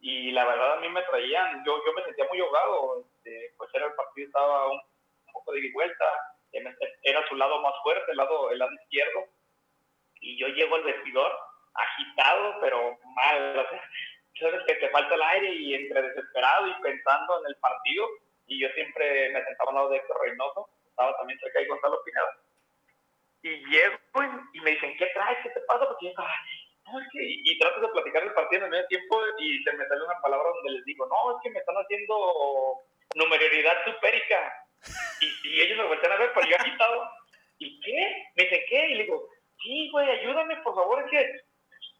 Y 0.00 0.32
la 0.32 0.46
verdad 0.46 0.72
a 0.72 0.80
mí 0.80 0.88
me 0.88 1.02
traían, 1.02 1.62
yo, 1.66 1.76
yo 1.84 1.92
me 1.92 2.02
sentía 2.04 2.24
muy 2.30 2.40
ahogado, 2.40 3.04
este, 3.04 3.52
pues 3.58 3.70
era 3.74 3.86
el 3.86 3.92
partido 3.92 4.26
estaba 4.26 4.72
un, 4.72 4.80
poco 5.30 5.52
de 5.52 5.70
vuelta, 5.74 6.04
era 7.02 7.28
su 7.28 7.36
lado 7.36 7.60
más 7.60 7.74
fuerte, 7.82 8.10
el 8.10 8.16
lado, 8.16 8.50
el 8.50 8.58
lado 8.58 8.72
izquierdo. 8.82 9.26
Y 10.20 10.38
yo 10.38 10.48
llego 10.48 10.76
al 10.76 10.84
vestidor 10.84 11.30
agitado 11.74 12.60
pero 12.60 12.98
mal, 13.14 13.58
o 13.58 13.68
sea, 13.68 13.90
sabes 14.40 14.62
que 14.66 14.74
te 14.74 14.88
falta 14.88 15.14
el 15.14 15.22
aire 15.22 15.52
y 15.52 15.74
entre 15.74 16.00
desesperado 16.00 16.66
y 16.66 16.74
pensando 16.82 17.40
en 17.40 17.46
el 17.46 17.56
partido 17.56 18.08
y 18.46 18.58
yo 18.58 18.68
siempre 18.70 19.30
me 19.30 19.44
sentaba 19.44 19.70
al 19.70 19.76
lado 19.76 19.88
de 19.90 19.98
Héctor 19.98 20.18
Reynoso, 20.22 20.68
estaba 20.88 21.16
también 21.18 21.38
cerca 21.40 21.60
de 21.60 21.66
Gonzalo 21.66 22.02
Pineda 22.04 22.38
y 23.42 23.50
llego 23.66 23.98
y, 24.52 24.60
me 24.60 24.70
dicen, 24.70 24.96
¿qué 24.98 25.06
traes? 25.14 25.38
¿Qué 25.42 25.50
te 25.50 25.60
pasa? 25.66 25.86
Porque 25.86 26.06
yo 26.06 26.12
no, 26.16 27.00
es 27.00 27.06
que, 27.12 27.20
y, 27.22 27.58
trato 27.58 27.80
de 27.80 27.88
platicar 27.88 28.22
el 28.22 28.34
partido 28.34 28.60
en 28.60 28.64
el 28.64 28.70
medio 28.70 28.86
tiempo 28.86 29.20
y 29.38 29.62
se 29.62 29.72
me 29.72 29.86
sale 29.86 30.04
una 30.04 30.20
palabra 30.20 30.48
donde 30.48 30.78
les 30.78 30.84
digo, 30.84 31.06
no, 31.06 31.36
es 31.36 31.42
que 31.42 31.50
me 31.50 31.58
están 31.58 31.76
haciendo 31.76 32.78
numerioridad 33.14 33.84
supérica. 33.84 34.52
Y, 35.20 35.48
y 35.48 35.60
ellos 35.60 35.78
me 35.78 35.86
voltean 35.86 36.12
a 36.12 36.16
ver, 36.16 36.32
pero 36.34 36.46
yo 36.46 36.56
he 36.56 36.70
quitado. 36.70 37.08
¿Y 37.58 37.80
qué? 37.80 38.26
Me 38.36 38.44
dice, 38.44 38.64
¿qué? 38.68 38.88
Y 38.88 38.94
le 38.94 39.02
digo, 39.04 39.28
sí, 39.62 39.88
güey, 39.90 40.10
ayúdame, 40.10 40.56
por 40.58 40.74
favor, 40.74 41.02
es 41.04 41.10
que 41.10 41.40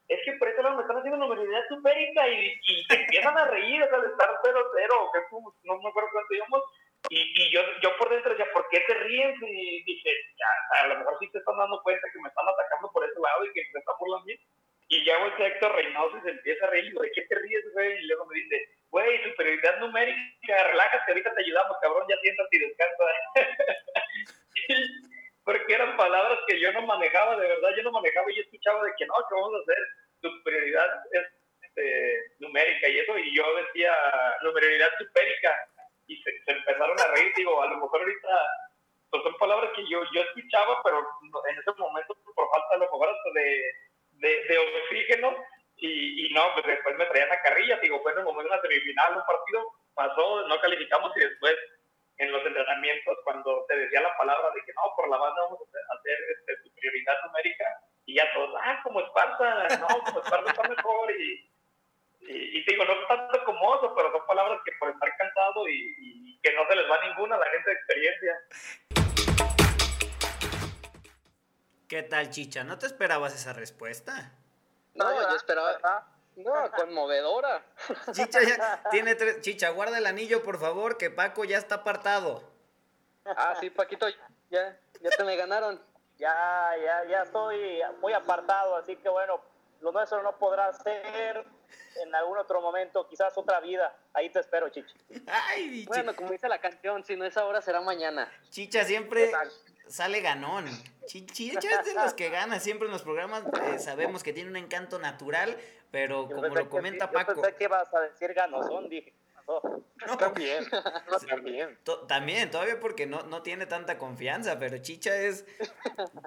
es 0.08 0.20
que 0.24 0.32
por 0.32 0.48
este 0.48 0.62
lado 0.62 0.76
me 0.76 0.82
están 0.82 0.98
haciendo 0.98 1.16
numeralidad 1.16 1.62
supérica 1.68 2.28
y, 2.28 2.52
y 2.66 2.86
empiezan 2.90 3.38
a 3.38 3.46
reír, 3.46 3.82
o 3.82 3.88
sea, 3.88 3.98
de 3.98 4.08
estar 4.08 4.28
0-0, 4.28 5.12
que 5.12 5.20
no 5.64 5.78
me 5.78 5.88
acuerdo 5.88 6.10
cuánto 6.12 6.34
íbamos, 6.34 6.62
y, 7.10 7.20
y 7.20 7.52
yo, 7.52 7.60
yo 7.82 7.96
por 7.98 8.08
dentro 8.10 8.30
decía, 8.30 8.46
¿por 8.52 8.68
qué 8.70 8.80
te 8.80 8.94
ríen? 8.94 9.34
Y 9.42 9.84
dije, 9.84 10.10
ya, 10.38 10.46
a 10.82 10.86
lo 10.88 10.98
mejor 10.98 11.16
sí 11.20 11.30
te 11.30 11.38
están 11.38 11.56
dando 11.58 11.80
cuenta 11.82 12.08
que 12.12 12.20
me 12.20 12.28
están 12.28 12.48
atacando 12.48 12.90
por 12.92 13.04
ese 13.04 13.20
lado 13.20 13.44
y 13.44 13.52
que 13.52 13.62
me 13.72 13.80
están 13.80 13.94
burlando 13.98 14.26
bien. 14.26 14.40
Y 14.88 15.04
ya 15.04 15.18
voy 15.18 15.30
a 15.30 15.46
Héctor 15.46 15.74
Reynoso 15.74 16.18
y 16.18 16.20
se 16.20 16.30
empieza 16.30 16.66
a 16.66 16.70
reír, 16.70 16.92
¿de 16.92 17.10
qué 17.12 17.22
te 17.22 17.34
ríes, 17.34 17.64
güey? 17.72 17.96
Y 17.96 18.06
luego 18.08 18.26
me 18.26 18.40
dice, 18.40 18.68
güey, 18.90 19.24
superioridad 19.24 19.80
numérica, 19.80 20.68
relájate, 20.68 21.12
ahorita 21.12 21.34
te 21.34 21.42
ayudamos, 21.42 21.78
cabrón, 21.80 22.06
ya 22.08 22.16
siéntate 22.20 22.56
y 22.56 22.60
descansa. 22.60 23.04
Porque 25.44 25.74
eran 25.74 25.96
palabras 25.96 26.38
que 26.46 26.60
yo 26.60 26.72
no 26.72 26.82
manejaba, 26.82 27.36
de 27.36 27.48
verdad, 27.48 27.70
yo 27.76 27.82
no 27.84 27.92
manejaba 27.92 28.30
y 28.30 28.36
yo 28.36 28.42
escuchaba 28.42 28.84
de 28.84 28.92
que 28.98 29.06
no, 29.06 29.14
¿qué 29.14 29.34
vamos 29.34 29.54
a 29.54 29.62
hacer? 29.62 29.78
Es 31.12 31.24
este, 31.62 32.34
numérica 32.38 32.88
y 32.88 32.98
eso, 32.98 33.18
y 33.18 33.34
yo 33.34 33.44
decía 33.56 33.92
numeralidad 34.42 34.90
supérica, 34.98 35.68
y 36.06 36.22
se, 36.22 36.30
empezaron 36.46 36.98
a 36.98 37.06
reír, 37.14 37.32
digo, 37.36 37.62
a 37.62 37.66
lo 37.66 37.78
mejor 37.78 38.00
ahorita 38.00 38.28
pues 39.10 39.22
son 39.24 39.36
palabras 39.36 39.70
que 39.76 39.82
yo, 39.90 40.00
yo 40.14 40.22
escuchaba, 40.22 40.82
pero 40.82 40.98
en 40.98 41.58
ese 41.58 41.72
momento 41.76 42.16
por 42.34 42.48
falta 42.48 42.74
a 42.74 42.78
lo 42.78 42.84
mejor 42.84 43.08
hasta 43.10 43.30
de, 43.34 43.74
de, 44.12 44.44
de 44.44 44.58
oxígeno, 44.58 45.36
y, 45.76 46.26
y, 46.26 46.32
no, 46.32 46.42
pues 46.54 46.64
después 46.66 46.96
me 46.96 47.06
traían 47.06 47.32
a 47.32 47.42
carrilla, 47.42 47.78
digo, 47.82 48.00
fue 48.02 48.12
en 48.12 48.18
el 48.18 48.24
momento 48.24 48.50
de 48.50 48.56
la 48.56 48.62
semifinal, 48.62 49.16
un 49.16 49.26
partido 49.26 49.72
pasó, 49.94 50.46
no 50.46 50.60
calificamos 50.60 51.12
y 51.16 51.20
después 51.20 51.56
en 52.18 52.30
los 52.30 52.44
entrenamientos 52.46 53.18
cuando 53.24 53.64
te 53.68 53.76
decía 53.76 54.00
la 54.00 54.16
palabra 54.16 54.50
de 54.54 54.60
que 54.64 54.72
no, 54.74 54.94
por 54.96 55.08
la 55.08 55.16
banda 55.16 55.42
vamos 55.42 55.60
a 55.60 55.94
hacer 55.98 56.18
este, 56.30 56.70
prioridad 56.78 57.16
numérica 57.26 57.64
y 58.06 58.14
ya 58.16 58.32
todos, 58.32 58.54
ah, 58.62 58.80
como 58.82 59.00
Esparta, 59.00 59.68
no, 59.78 59.88
como 60.04 60.20
Esparta 60.20 60.50
está 60.50 60.68
mejor 60.68 61.10
y, 61.10 61.51
y, 62.28 62.64
digo, 62.64 62.84
no 62.84 63.06
tanto 63.06 63.44
como 63.44 63.68
oso, 63.70 63.94
pero 63.94 64.12
son 64.12 64.26
palabras 64.26 64.60
que 64.64 64.72
por 64.78 64.90
estar 64.90 65.16
cansado 65.16 65.68
y, 65.68 66.38
que 66.42 66.52
no 66.54 66.66
se 66.68 66.76
les 66.76 66.90
va 66.90 67.06
ninguna 67.06 67.36
a 67.36 67.38
la 67.38 67.46
gente 67.46 67.70
de 67.70 67.76
experiencia. 67.76 68.40
¿Qué 71.88 72.02
tal, 72.02 72.30
Chicha? 72.30 72.64
¿No 72.64 72.78
te 72.78 72.86
esperabas 72.86 73.34
esa 73.34 73.52
respuesta? 73.52 74.32
No, 74.94 75.12
yo 75.12 75.36
esperaba, 75.36 76.06
no, 76.36 76.70
conmovedora. 76.72 77.62
Chicha, 78.12 78.40
ya 78.42 78.82
tiene 78.90 79.14
tres. 79.14 79.40
Chicha, 79.40 79.70
guarda 79.70 79.98
el 79.98 80.06
anillo, 80.06 80.42
por 80.42 80.58
favor, 80.58 80.96
que 80.96 81.10
Paco 81.10 81.44
ya 81.44 81.58
está 81.58 81.76
apartado. 81.76 82.42
Ah, 83.24 83.54
sí, 83.60 83.70
Paquito, 83.70 84.08
ya, 84.50 84.76
ya 85.00 85.10
te 85.10 85.24
me 85.24 85.36
ganaron. 85.36 85.80
Ya, 86.16 86.70
ya, 86.82 87.04
ya 87.08 87.22
estoy 87.22 87.82
muy 88.00 88.12
apartado, 88.12 88.76
así 88.76 88.96
que 88.96 89.08
bueno, 89.08 89.40
lo 89.82 89.92
nuestro 89.92 90.22
no 90.22 90.36
podrá 90.38 90.72
ser 90.72 91.44
en 92.02 92.14
algún 92.14 92.38
otro 92.38 92.60
momento, 92.60 93.06
quizás 93.08 93.36
otra 93.36 93.60
vida. 93.60 93.94
Ahí 94.14 94.30
te 94.30 94.40
espero, 94.40 94.68
Chicha. 94.68 94.94
Ay, 95.26 95.84
bueno, 95.86 96.14
como 96.14 96.30
dice 96.30 96.48
la 96.48 96.60
canción, 96.60 97.04
si 97.04 97.16
no 97.16 97.24
es 97.24 97.36
ahora, 97.36 97.60
será 97.60 97.80
mañana. 97.80 98.30
Chicha 98.50 98.84
siempre 98.84 99.32
sale 99.88 100.20
ganón. 100.20 100.66
Chicha 101.06 101.58
es 101.58 101.84
de 101.84 101.94
los 101.94 102.14
que 102.14 102.30
gana 102.30 102.60
siempre 102.60 102.86
en 102.86 102.92
los 102.92 103.02
programas. 103.02 103.42
Eh, 103.64 103.78
sabemos 103.78 104.22
que 104.22 104.32
tiene 104.32 104.50
un 104.50 104.56
encanto 104.56 104.98
natural, 104.98 105.56
pero 105.90 106.28
como 106.28 106.54
lo 106.54 106.70
comenta 106.70 107.10
Paco. 107.10 107.34
Yo 107.34 107.42
pensé 107.42 107.56
que 107.56 107.64
ibas 107.64 107.92
a 107.92 108.00
decir 108.00 108.32
ganosón, 108.32 108.88
dije. 108.88 109.12
No, 110.06 110.16
también, 110.16 110.64
también. 111.28 111.78
también, 112.06 112.50
todavía 112.50 112.78
porque 112.80 113.06
no, 113.06 113.22
no 113.24 113.42
tiene 113.42 113.66
tanta 113.66 113.98
confianza, 113.98 114.58
pero 114.58 114.78
Chicha 114.78 115.14
es... 115.16 115.44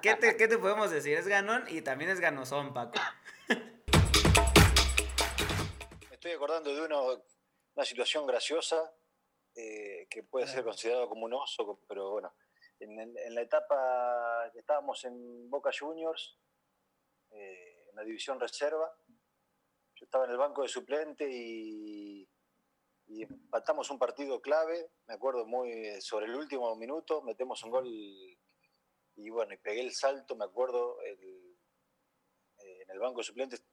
¿Qué 0.02 0.14
te, 0.14 0.36
¿Qué 0.36 0.48
te 0.48 0.58
podemos 0.58 0.90
decir? 0.90 1.16
Es 1.16 1.26
ganón 1.26 1.64
y 1.68 1.80
también 1.80 2.10
es 2.10 2.20
ganosón, 2.20 2.72
Paco. 2.72 3.00
Estoy 6.26 6.38
acordando 6.38 6.74
de 6.74 6.82
uno, 6.82 7.24
una 7.76 7.84
situación 7.84 8.26
graciosa 8.26 8.92
eh, 9.54 10.08
que 10.10 10.24
puede 10.24 10.48
ser 10.48 10.64
considerado 10.64 11.08
como 11.08 11.24
un 11.24 11.34
oso, 11.34 11.78
pero 11.86 12.10
bueno, 12.10 12.34
en, 12.80 12.98
en 13.16 13.32
la 13.32 13.42
etapa 13.42 14.50
que 14.52 14.58
estábamos 14.58 15.04
en 15.04 15.48
Boca 15.48 15.70
Juniors, 15.70 16.36
eh, 17.30 17.86
en 17.90 17.94
la 17.94 18.02
división 18.02 18.40
reserva, 18.40 18.92
yo 19.94 20.04
estaba 20.04 20.24
en 20.24 20.32
el 20.32 20.36
banco 20.36 20.62
de 20.62 20.68
suplente 20.68 21.30
y, 21.30 22.28
y 23.06 23.22
empatamos 23.22 23.88
un 23.90 23.98
partido 24.00 24.40
clave, 24.40 24.90
me 25.06 25.14
acuerdo 25.14 25.46
muy 25.46 26.00
sobre 26.00 26.26
el 26.26 26.34
último 26.34 26.74
minuto, 26.74 27.22
metemos 27.22 27.62
un 27.62 27.70
gol 27.70 27.86
y, 27.86 28.36
bueno, 29.30 29.54
y 29.54 29.58
pegué 29.58 29.80
el 29.80 29.92
salto, 29.92 30.34
me 30.34 30.46
acuerdo, 30.46 31.00
eh, 31.04 31.56
en 32.58 32.90
el 32.90 32.98
banco 32.98 33.18
de 33.18 33.24
suplentes, 33.24 33.64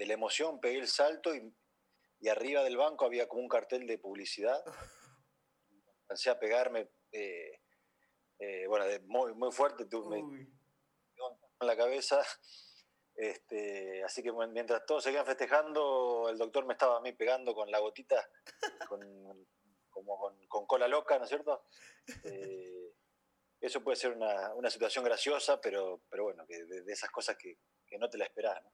de 0.00 0.06
la 0.06 0.14
emoción 0.14 0.60
pegué 0.60 0.78
el 0.78 0.88
salto 0.88 1.34
y, 1.34 1.54
y, 2.20 2.28
arriba 2.28 2.64
del 2.64 2.78
banco 2.78 3.04
había 3.04 3.28
como 3.28 3.42
un 3.42 3.48
cartel 3.48 3.86
de 3.86 3.98
publicidad. 3.98 4.64
Comencé 6.06 6.30
a 6.30 6.38
pegarme, 6.38 6.88
eh, 7.12 7.60
eh, 8.38 8.66
bueno, 8.66 8.86
muy, 9.04 9.34
muy 9.34 9.52
fuerte, 9.52 9.84
tuve 9.84 10.18
en 10.20 11.66
la 11.66 11.76
cabeza 11.76 12.22
este, 13.14 14.02
así 14.02 14.22
que 14.22 14.32
mientras 14.32 14.86
todos 14.86 15.04
seguían 15.04 15.26
festejando, 15.26 16.30
el 16.30 16.38
doctor 16.38 16.64
me 16.64 16.72
estaba 16.72 16.96
a 16.96 17.00
mí 17.02 17.12
pegando 17.12 17.54
con 17.54 17.70
la 17.70 17.78
gotita, 17.78 18.26
con, 18.88 19.46
como 19.90 20.18
con, 20.48 20.66
cola 20.66 20.88
loca, 20.88 21.18
¿no 21.18 21.24
es 21.24 21.28
cierto? 21.28 21.66
Eh, 22.24 22.94
eso 23.60 23.84
puede 23.84 23.96
ser 23.96 24.12
una, 24.12 24.54
una, 24.54 24.70
situación 24.70 25.04
graciosa, 25.04 25.60
pero, 25.60 26.00
pero 26.08 26.24
bueno, 26.24 26.46
que 26.46 26.64
de, 26.64 26.90
esas 26.90 27.10
cosas 27.10 27.36
que, 27.36 27.58
que, 27.86 27.98
no 27.98 28.08
te 28.08 28.16
la 28.16 28.24
esperas. 28.24 28.58
¿no? 28.64 28.72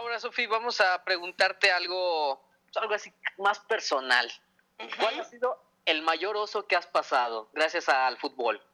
Ahora, 0.00 0.18
Sofi, 0.18 0.46
vamos 0.46 0.80
a 0.80 1.04
preguntarte 1.04 1.70
algo, 1.70 2.42
algo 2.76 2.94
así 2.94 3.12
más 3.36 3.58
personal. 3.60 4.32
¿Cuál 4.98 5.20
ha 5.20 5.24
sido 5.24 5.62
el 5.84 6.00
mayor 6.00 6.38
oso 6.38 6.66
que 6.66 6.74
has 6.74 6.86
pasado 6.86 7.50
gracias 7.52 7.86
al 7.90 8.16
fútbol? 8.16 8.66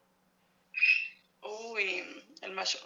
Uy, 1.43 2.25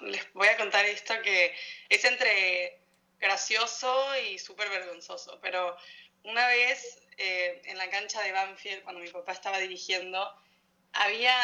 les 0.01 0.33
voy 0.33 0.49
a 0.49 0.57
contar 0.57 0.87
esto 0.87 1.21
que 1.21 1.55
es 1.91 2.03
entre 2.07 2.81
gracioso 3.19 4.17
y 4.17 4.39
súper 4.39 4.71
vergonzoso, 4.71 5.39
pero 5.43 5.77
una 6.25 6.47
vez 6.47 6.99
eh, 7.19 7.61
en 7.67 7.77
la 7.77 7.91
cancha 7.91 8.23
de 8.23 8.33
Banfield, 8.33 8.85
cuando 8.85 9.03
mi 9.03 9.11
papá 9.11 9.33
estaba 9.33 9.59
dirigiendo, 9.59 10.35
había 10.95 11.37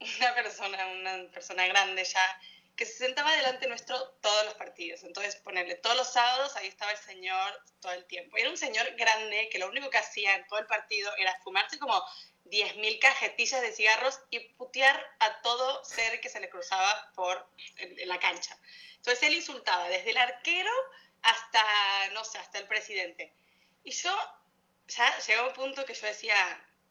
una 0.00 0.34
persona, 0.34 0.86
una 0.88 1.30
persona 1.30 1.68
grande 1.68 2.02
ya, 2.02 2.40
que 2.76 2.84
se 2.84 2.98
sentaba 2.98 3.34
delante 3.34 3.66
nuestro 3.66 3.98
todos 4.20 4.44
los 4.44 4.54
partidos. 4.54 5.02
Entonces, 5.02 5.36
ponerle 5.36 5.76
todos 5.76 5.96
los 5.96 6.12
sábados, 6.12 6.54
ahí 6.56 6.68
estaba 6.68 6.92
el 6.92 6.98
señor 6.98 7.62
todo 7.80 7.92
el 7.92 8.04
tiempo. 8.04 8.36
Y 8.36 8.42
era 8.42 8.50
un 8.50 8.58
señor 8.58 8.86
grande 8.96 9.48
que 9.50 9.58
lo 9.58 9.68
único 9.68 9.88
que 9.88 9.98
hacía 9.98 10.34
en 10.34 10.46
todo 10.46 10.58
el 10.58 10.66
partido 10.66 11.10
era 11.16 11.34
fumarse 11.42 11.78
como 11.78 12.04
10.000 12.44 12.98
cajetillas 13.00 13.62
de 13.62 13.72
cigarros 13.72 14.20
y 14.30 14.40
putear 14.54 15.02
a 15.20 15.40
todo 15.40 15.84
ser 15.84 16.20
que 16.20 16.28
se 16.28 16.38
le 16.38 16.50
cruzaba 16.50 17.12
por 17.14 17.48
en, 17.78 18.08
la 18.08 18.20
cancha. 18.20 18.56
Entonces 18.96 19.22
él 19.22 19.34
insultaba 19.34 19.88
desde 19.88 20.10
el 20.10 20.18
arquero 20.18 20.70
hasta, 21.22 21.64
no 22.12 22.24
sé, 22.24 22.38
hasta 22.38 22.58
el 22.58 22.66
presidente. 22.66 23.32
Y 23.84 23.92
yo 23.92 24.14
ya 24.88 25.18
llegó 25.20 25.48
un 25.48 25.54
punto 25.54 25.86
que 25.86 25.94
yo 25.94 26.06
decía, 26.06 26.36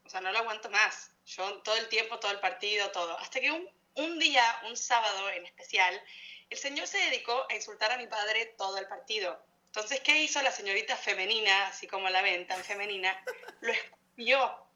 o 0.04 0.10
sea, 0.10 0.20
no 0.20 0.32
lo 0.32 0.40
aguanto 0.40 0.70
más. 0.70 1.12
Yo 1.26 1.62
todo 1.62 1.76
el 1.76 1.90
tiempo, 1.90 2.20
todo 2.20 2.32
el 2.32 2.40
partido, 2.40 2.92
todo. 2.92 3.18
Hasta 3.20 3.40
que 3.40 3.52
un, 3.52 3.70
un 3.96 4.20
día, 4.20 4.44
un 4.68 4.78
sábado 4.78 5.30
en 5.30 5.46
especial, 5.46 6.02
el 6.50 6.58
señor 6.58 6.88
se 6.88 6.98
dedicó 6.98 7.46
a 7.50 7.56
insultar 7.56 7.92
a 7.92 7.98
mi 7.98 8.08
padre 8.08 8.54
todo 8.58 8.78
el 8.78 8.88
partido. 8.88 9.44
Entonces, 9.68 10.00
¿qué 10.02 10.18
hizo 10.20 10.42
la 10.42 10.52
señorita 10.52 10.96
femenina, 10.96 11.68
así 11.68 11.86
como 11.88 12.10
la 12.10 12.22
ven 12.22 12.48
tan 12.48 12.64
femenina? 12.64 13.22
Lo 13.62 13.74
escupió 13.74 14.68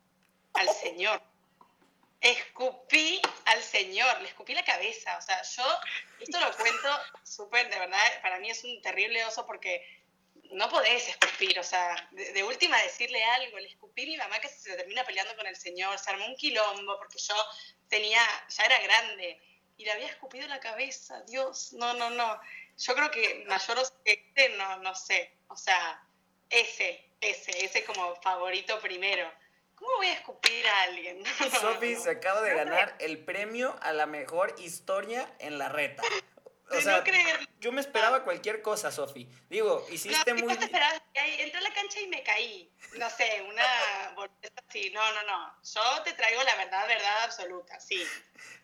al 0.54 0.70
Señor. 0.70 1.22
Escupí 2.20 3.22
al 3.46 3.64
Señor, 3.64 4.22
le 4.22 4.28
escupí 4.28 4.54
la 4.54 4.66
cabeza. 4.66 5.18
O 5.18 5.22
sea, 5.22 5.42
yo 5.44 5.64
esto 6.20 6.40
lo 6.40 6.54
cuento 6.58 6.90
súper, 7.24 7.70
de 7.70 7.80
verdad, 7.80 8.22
para 8.22 8.40
mí 8.40 8.50
es 8.50 8.62
un 8.66 8.82
terrible 8.82 9.24
oso 9.24 9.46
porque 9.46 9.99
no 10.52 10.70
podés 10.70 11.08
escupir. 11.10 11.60
O 11.60 11.64
sea, 11.64 11.96
de, 12.12 12.44
última 12.44 12.82
decirle 12.82 13.24
algo, 13.24 13.58
le 13.60 13.68
escupí 13.68 14.04
a 14.04 14.06
mi 14.06 14.18
mamá 14.18 14.40
que 14.40 14.50
se 14.50 14.76
termina 14.76 15.04
peleando 15.04 15.36
con 15.36 15.48
el 15.48 15.56
Señor, 15.56 15.98
se 15.98 16.10
armó 16.10 16.26
un 16.26 16.36
quilombo 16.36 16.98
porque 16.98 17.18
yo 17.20 17.36
tenía, 17.88 18.22
ya 18.50 18.64
era 18.64 18.80
grande 18.82 19.42
y 19.78 19.86
le 19.86 19.92
había 19.92 20.08
escupido 20.08 20.48
la 20.48 20.60
cabeza. 20.60 21.22
Dios, 21.28 21.74
no, 21.74 21.94
no, 21.94 22.10
no. 22.10 22.40
Yo 22.78 22.96
creo 22.96 23.12
que 23.12 23.46
mayor 23.48 23.78
este, 24.06 24.50
no, 24.50 24.78
no 24.78 24.96
sé. 24.96 25.34
O 25.48 25.56
sea, 25.56 26.04
ese, 26.50 27.04
ese, 27.22 27.66
ese 27.66 27.84
como 27.86 28.16
favorito 28.18 28.80
primero. 28.80 29.32
¿Cómo 29.76 29.96
voy 29.96 30.08
a 30.08 30.14
escupir 30.14 30.68
a 30.68 30.82
alguien? 30.84 31.24
Sofi 31.62 31.96
se 31.96 32.10
acaba 32.10 32.42
de 32.42 32.54
ganar 32.54 32.96
el 33.00 33.24
premio 33.24 33.78
a 33.82 33.94
la 33.94 34.06
mejor 34.06 34.54
historia 34.60 35.34
en 35.40 35.58
la 35.58 35.70
reta. 35.70 36.04
O 36.72 36.82
sea, 36.82 37.04
yo 37.60 37.72
me 37.72 37.82
esperaba 37.82 38.24
cualquier 38.24 38.62
cosa, 38.62 38.92
Sofi. 38.92 39.28
Digo, 39.50 39.86
hiciste 39.92 40.34
muy... 40.34 40.54
Entré 40.54 40.80
a 40.80 41.62
la 41.62 41.74
cancha 41.74 42.00
y 42.00 42.08
me 42.08 42.24
caí. 42.24 42.72
No 42.98 43.10
sé, 43.10 43.44
una 43.50 44.14
boleta 44.16 44.64
así. 44.68 44.92
No, 44.92 45.02
no, 45.14 45.24
no. 45.24 45.54
Yo 45.64 46.04
te 46.04 46.14
traigo 46.14 46.44
la 46.44 46.56
verdad, 46.56 46.88
verdad 46.88 47.24
absoluta, 47.24 47.80
sí. 47.80 48.04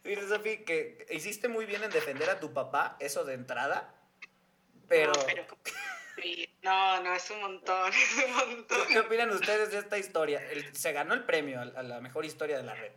Mira, 0.03 0.27
Sofi, 0.27 0.63
que 0.63 1.05
hiciste 1.09 1.47
muy 1.47 1.65
bien 1.65 1.83
en 1.83 1.91
defender 1.91 2.29
a 2.29 2.39
tu 2.39 2.53
papá, 2.53 2.97
eso 2.99 3.23
de 3.23 3.33
entrada. 3.33 3.93
Pero... 4.87 5.13
No, 6.63 7.03
no, 7.03 7.13
es 7.13 7.29
un 7.29 7.41
montón, 7.41 7.91
es 7.93 8.25
un 8.25 8.35
montón. 8.35 8.87
¿Qué 8.87 8.99
opinan 8.99 9.29
ustedes 9.31 9.71
de 9.71 9.79
esta 9.79 9.97
historia? 9.97 10.41
se 10.71 10.91
ganó 10.93 11.13
el 11.13 11.23
premio 11.23 11.61
a 11.61 11.83
la 11.83 11.99
mejor 11.99 12.25
historia 12.25 12.57
de 12.57 12.63
la 12.63 12.73
red. 12.73 12.91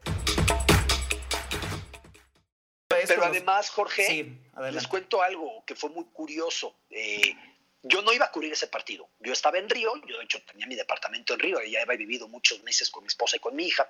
Pero 3.07 3.25
además, 3.25 3.71
Jorge, 3.71 4.33
les 4.73 4.87
cuento 4.87 5.23
algo 5.23 5.65
que 5.65 5.75
fue 5.75 5.91
muy 5.91 6.05
curioso. 6.07 6.77
Eh, 6.91 7.35
yo 7.83 8.03
no 8.03 8.13
iba 8.13 8.27
a 8.27 8.31
cubrir 8.31 8.53
ese 8.53 8.67
partido. 8.67 9.09
Yo 9.21 9.33
estaba 9.33 9.59
en 9.59 9.69
Río, 9.69 9.95
yo 10.07 10.19
de 10.19 10.25
hecho 10.25 10.43
tenía 10.45 10.67
mi 10.67 10.75
departamento 10.75 11.35
en 11.35 11.41
Río, 11.41 11.63
ya 11.63 11.83
había 11.83 11.97
vivido 11.97 12.29
muchos 12.29 12.63
meses 12.63 12.91
con 12.91 13.05
mi 13.05 13.09
esposa 13.09 13.37
y 13.37 13.41
con 13.41 13.55
mi 13.55 13.67
hija. 13.67 13.89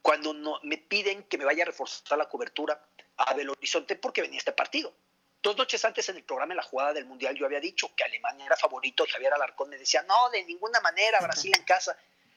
Cuando 0.00 0.32
no, 0.34 0.58
me 0.62 0.78
piden 0.78 1.24
que 1.24 1.38
me 1.38 1.44
vaya 1.44 1.64
a 1.64 1.66
reforzar 1.66 2.18
la 2.18 2.28
cobertura 2.28 2.80
a 3.16 3.34
Belo 3.34 3.52
Horizonte 3.52 3.96
porque 3.96 4.22
venía 4.22 4.38
este 4.38 4.52
partido. 4.52 4.94
Dos 5.42 5.56
noches 5.56 5.84
antes 5.84 6.08
en 6.08 6.16
el 6.16 6.24
programa 6.24 6.54
en 6.54 6.56
la 6.56 6.62
jugada 6.62 6.94
del 6.94 7.04
Mundial 7.04 7.36
yo 7.36 7.44
había 7.44 7.60
dicho 7.60 7.94
que 7.94 8.02
Alemania 8.02 8.46
era 8.46 8.56
favorito, 8.56 9.04
Javier 9.06 9.34
Alarcón 9.34 9.68
me 9.68 9.76
decía, 9.76 10.02
no, 10.02 10.30
de 10.30 10.42
ninguna 10.44 10.80
manera, 10.80 11.20
Brasil 11.20 11.52
en 11.54 11.64
casa. 11.64 11.96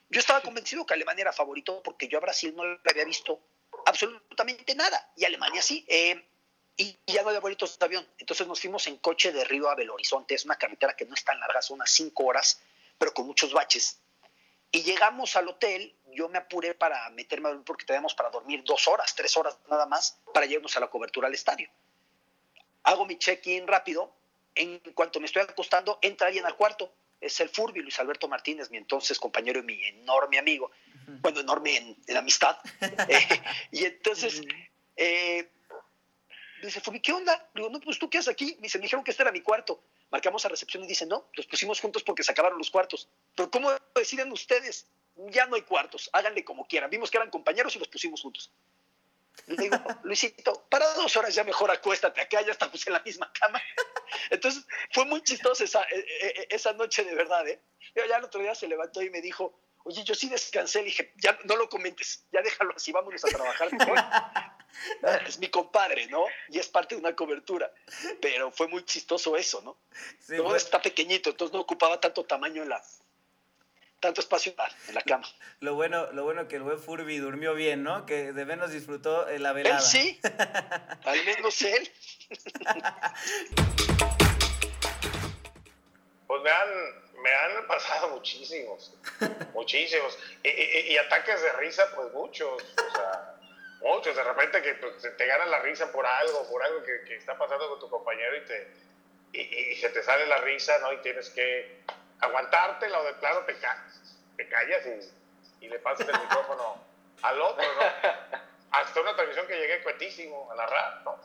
Yo 0.09 0.19
estaba 0.19 0.41
convencido 0.41 0.85
que 0.85 0.93
Alemania 0.93 1.23
era 1.23 1.33
favorito 1.33 1.81
porque 1.83 2.07
yo 2.07 2.17
a 2.17 2.21
Brasil 2.21 2.53
no 2.55 2.65
le 2.65 2.79
había 2.89 3.05
visto 3.05 3.39
absolutamente 3.87 4.75
nada. 4.75 5.11
Y 5.15 5.25
Alemania 5.25 5.61
sí. 5.61 5.85
Eh, 5.87 6.23
y 6.75 6.95
ya 7.07 7.23
no 7.23 7.29
había 7.29 7.39
boletos 7.39 7.79
de 7.79 7.85
avión. 7.85 8.07
Entonces 8.19 8.45
nos 8.45 8.59
fuimos 8.59 8.85
en 8.87 8.97
coche 8.97 9.31
de 9.31 9.43
Río 9.45 9.69
a 9.69 9.75
Belo 9.75 9.95
Horizonte. 9.95 10.35
Es 10.35 10.45
una 10.45 10.57
carretera 10.57 10.95
que 10.95 11.05
no 11.05 11.15
es 11.15 11.23
tan 11.23 11.39
larga, 11.39 11.61
son 11.61 11.75
unas 11.75 11.89
cinco 11.89 12.25
horas, 12.25 12.61
pero 12.99 13.13
con 13.13 13.25
muchos 13.25 13.51
baches. 13.51 13.99
Y 14.71 14.83
llegamos 14.83 15.35
al 15.35 15.47
hotel. 15.47 15.95
Yo 16.11 16.29
me 16.29 16.37
apuré 16.37 16.75
para 16.75 17.09
meterme 17.11 17.47
a 17.47 17.49
dormir 17.49 17.65
porque 17.65 17.85
teníamos 17.85 18.13
para 18.13 18.29
dormir 18.29 18.63
dos 18.63 18.87
horas, 18.87 19.15
tres 19.15 19.35
horas 19.37 19.57
nada 19.69 19.85
más, 19.85 20.19
para 20.33 20.45
llevarnos 20.45 20.75
a 20.77 20.79
la 20.79 20.89
cobertura 20.89 21.27
al 21.27 21.33
estadio. 21.33 21.69
Hago 22.83 23.05
mi 23.05 23.17
check-in 23.17 23.67
rápido. 23.67 24.13
En 24.53 24.79
cuanto 24.93 25.19
me 25.19 25.27
estoy 25.27 25.43
acostando, 25.43 25.99
entra 26.01 26.27
alguien 26.27 26.45
al 26.45 26.55
cuarto. 26.55 26.91
Es 27.21 27.39
el 27.39 27.49
Furby, 27.49 27.81
Luis 27.81 27.99
Alberto 27.99 28.27
Martínez, 28.27 28.69
mi 28.69 28.77
entonces 28.77 29.19
compañero 29.19 29.59
y 29.59 29.63
mi 29.63 29.83
enorme 29.85 30.37
amigo 30.37 30.71
bueno, 31.07 31.39
enorme 31.39 31.77
en, 32.07 32.17
amistad. 32.17 32.57
Eh, 33.09 33.41
y 33.71 33.85
entonces, 33.85 34.41
eh, 34.95 35.49
dice, 36.61 36.81
Fubi, 36.81 36.99
¿qué 36.99 37.13
onda? 37.13 37.49
digo, 37.55 37.69
no, 37.69 37.79
pues 37.79 37.97
tú 37.97 38.09
qué 38.09 38.17
haces 38.17 38.33
aquí. 38.33 38.55
Me 38.55 38.63
dice, 38.63 38.77
me 38.77 38.83
dijeron 38.83 39.03
que 39.03 39.11
este 39.11 39.23
era 39.23 39.31
mi 39.31 39.41
cuarto. 39.41 39.81
Marcamos 40.11 40.45
a 40.45 40.49
recepción 40.49 40.83
y 40.83 40.87
dice, 40.87 41.05
no, 41.05 41.29
los 41.33 41.47
pusimos 41.47 41.79
juntos 41.79 42.03
porque 42.03 42.23
se 42.23 42.31
acabaron 42.31 42.57
los 42.57 42.69
cuartos. 42.69 43.09
Pero 43.35 43.49
¿cómo 43.49 43.71
deciden 43.95 44.31
ustedes? 44.31 44.87
Ya 45.31 45.47
no 45.47 45.55
hay 45.55 45.63
cuartos, 45.63 46.09
háganle 46.13 46.43
como 46.43 46.67
quieran. 46.67 46.89
Vimos 46.89 47.09
que 47.09 47.17
eran 47.17 47.29
compañeros 47.29 47.75
y 47.75 47.79
los 47.79 47.87
pusimos 47.87 48.21
juntos. 48.21 48.51
Le 49.47 49.55
digo, 49.55 49.77
Luisito, 50.03 50.65
para 50.69 50.93
dos 50.93 51.15
horas 51.15 51.33
ya 51.33 51.43
mejor 51.43 51.71
acuéstate 51.71 52.21
acá, 52.21 52.41
ya 52.41 52.51
estamos 52.51 52.85
en 52.85 52.93
la 52.93 52.99
misma 52.99 53.31
cama. 53.33 53.61
Entonces, 54.29 54.65
fue 54.93 55.05
muy 55.05 55.21
chistosa 55.21 55.63
esa, 55.63 55.83
eh, 55.83 56.47
esa 56.49 56.73
noche 56.73 57.03
de 57.03 57.15
verdad, 57.15 57.47
¿eh? 57.47 57.61
ya 57.95 58.17
el 58.17 58.23
otro 58.23 58.41
día 58.41 58.53
se 58.53 58.67
levantó 58.67 59.01
y 59.01 59.09
me 59.09 59.21
dijo, 59.21 59.59
Oye, 59.87 60.03
yo 60.03 60.13
sí 60.15 60.27
descansé, 60.27 60.83
dije, 60.83 61.13
ya 61.15 61.39
no 61.45 61.55
lo 61.55 61.69
comentes, 61.69 62.25
ya 62.33 62.41
déjalo 62.41 62.73
así, 62.75 62.91
vámonos 62.91 63.23
a 63.23 63.29
trabajar. 63.29 63.69
es 65.25 65.39
mi 65.39 65.47
compadre, 65.47 66.07
¿no? 66.07 66.25
Y 66.49 66.59
es 66.59 66.67
parte 66.67 66.95
de 66.95 66.99
una 66.99 67.15
cobertura. 67.15 67.71
Pero 68.21 68.51
fue 68.51 68.67
muy 68.67 68.83
chistoso 68.83 69.37
eso, 69.37 69.61
¿no? 69.61 69.77
Todo 70.27 70.57
está 70.57 70.81
pequeñito, 70.81 71.29
entonces 71.29 71.53
no 71.53 71.61
ocupaba 71.61 72.01
tanto 72.01 72.25
tamaño 72.25 72.63
en 72.63 72.69
la, 72.69 72.83
tanto 74.01 74.19
espacio 74.19 74.53
en 74.89 74.95
la 74.95 75.01
cama. 75.03 75.25
Lo 75.61 75.75
bueno, 75.75 76.11
lo 76.11 76.25
bueno 76.25 76.49
que 76.49 76.57
el 76.57 76.63
buen 76.63 76.79
Furby 76.79 77.19
durmió 77.19 77.53
bien, 77.53 77.83
¿no? 77.83 78.05
Que 78.05 78.33
de 78.33 78.43
menos 78.43 78.71
disfrutó 78.71 79.25
la 79.37 79.53
velada. 79.53 79.77
Él 79.77 79.81
sí, 79.81 80.19
al 81.05 81.25
menos 81.25 81.61
él. 81.61 81.91
pues 86.27 86.43
vean 86.43 87.07
me 87.21 87.33
han 87.33 87.67
pasado 87.67 88.09
muchísimos, 88.09 88.93
muchísimos. 89.53 90.17
Y, 90.43 90.97
ataques 90.97 91.41
de 91.41 91.51
risa, 91.53 91.83
pues 91.95 92.11
muchos, 92.13 92.63
o 92.63 92.95
sea, 92.95 93.35
muchos. 93.81 94.15
De 94.15 94.23
repente 94.23 94.61
que 94.61 94.75
pues, 94.75 95.17
te 95.17 95.25
gana 95.25 95.45
la 95.45 95.59
risa 95.59 95.91
por 95.91 96.05
algo, 96.05 96.49
por 96.49 96.63
algo 96.63 96.83
que, 96.83 97.15
está 97.15 97.37
pasando 97.37 97.69
con 97.69 97.79
tu 97.79 97.89
compañero 97.89 98.37
y, 98.37 98.45
te, 98.45 98.71
y, 99.33 99.75
se 99.75 99.89
te 99.89 100.03
sale 100.03 100.27
la 100.27 100.37
risa, 100.39 100.77
¿no? 100.79 100.93
Y 100.93 100.97
tienes 100.97 101.29
que 101.29 101.81
aguantártela 102.19 102.99
o 102.99 103.03
de 103.03 103.13
plano 103.15 103.41
te, 103.41 103.55
te 104.37 104.49
callas 104.49 104.85
y, 105.61 105.67
le 105.67 105.79
pasas 105.79 106.07
el 106.07 106.19
micrófono 106.19 106.81
al 107.23 107.41
otro, 107.41 107.63
¿no? 107.63 107.81
Hasta 108.71 109.01
una 109.01 109.15
transmisión 109.15 109.47
que 109.47 109.57
llegué 109.57 109.81
cuetísimo 109.81 110.51
a 110.51 110.55
narrar, 110.55 111.01
¿no? 111.03 111.19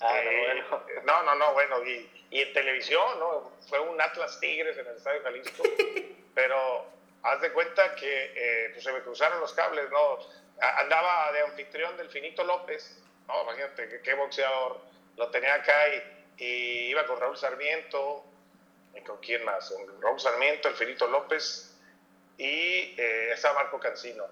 Ah, 0.00 0.18
eh, 0.18 0.62
no, 1.04 1.22
no, 1.22 1.34
no, 1.36 1.52
bueno, 1.54 1.82
y, 1.84 2.10
y, 2.30 2.42
en 2.42 2.52
televisión, 2.52 3.18
¿no? 3.18 3.52
Fue 3.68 3.80
un 3.80 3.98
Atlas 4.00 4.38
Tigres 4.40 4.76
en 4.76 4.86
el 4.86 4.96
Estadio 4.96 5.22
Jalisco, 5.22 5.62
pero 6.34 6.86
haz 7.22 7.40
de 7.40 7.52
cuenta 7.52 7.94
que 7.94 8.32
eh, 8.34 8.70
pues 8.72 8.84
se 8.84 8.92
me 8.92 9.00
cruzaron 9.00 9.40
los 9.40 9.54
cables, 9.54 9.90
¿no? 9.90 10.18
Andaba 10.60 11.32
de 11.32 11.40
anfitrión 11.40 11.96
del 11.96 12.10
Finito 12.10 12.44
López, 12.44 13.02
¿no? 13.26 13.42
Imagínate 13.42 14.00
qué, 14.02 14.14
boxeador, 14.14 14.80
lo 15.16 15.30
tenía 15.30 15.54
acá 15.54 15.88
y, 15.88 16.44
y, 16.44 16.90
iba 16.90 17.06
con 17.06 17.18
Raúl 17.18 17.36
Sarmiento, 17.36 18.24
¿y 18.94 19.00
con 19.00 19.16
quién 19.18 19.44
más? 19.44 19.72
Raúl 20.00 20.20
Sarmiento, 20.20 20.68
el 20.68 20.74
Finito 20.74 21.06
López 21.06 21.74
y 22.36 22.94
eh, 22.98 23.30
estaba 23.32 23.62
Marco 23.62 23.80
Cancino. 23.80 24.24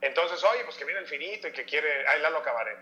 Entonces, 0.00 0.42
oye, 0.42 0.64
pues 0.64 0.76
que 0.76 0.84
viene 0.84 1.00
el 1.00 1.06
Finito 1.06 1.46
y 1.46 1.52
que 1.52 1.64
quiere, 1.64 2.06
ahí 2.08 2.20
Lalo 2.20 2.42
Cabaret 2.42 2.78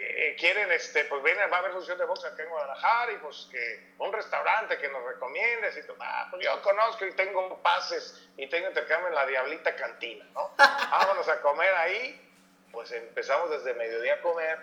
eh, 0.00 0.36
quieren, 0.38 0.70
este, 0.70 1.04
pues 1.06 1.22
viene, 1.22 1.46
va 1.46 1.56
a 1.56 1.60
haber 1.60 1.72
función 1.72 1.98
de 1.98 2.04
box 2.04 2.24
acá 2.24 2.42
en 2.42 2.50
Guadalajara 2.50 3.12
y 3.12 3.16
pues 3.16 3.48
que 3.50 3.94
un 3.98 4.12
restaurante 4.12 4.78
que 4.78 4.88
nos 4.88 5.02
recomiendes 5.04 5.76
y 5.76 5.80
ah, 6.00 6.28
pues 6.30 6.44
yo 6.44 6.62
conozco 6.62 7.04
y 7.04 7.12
tengo 7.12 7.60
pases 7.62 8.28
y 8.36 8.46
tengo 8.46 8.68
intercambio 8.68 9.08
en 9.08 9.14
la 9.14 9.26
Diablita 9.26 9.74
Cantina, 9.74 10.24
¿no? 10.34 10.52
Vámonos 10.56 11.28
a 11.28 11.40
comer 11.40 11.74
ahí, 11.74 12.30
pues 12.70 12.92
empezamos 12.92 13.50
desde 13.50 13.74
mediodía 13.74 14.14
a 14.14 14.20
comer, 14.20 14.58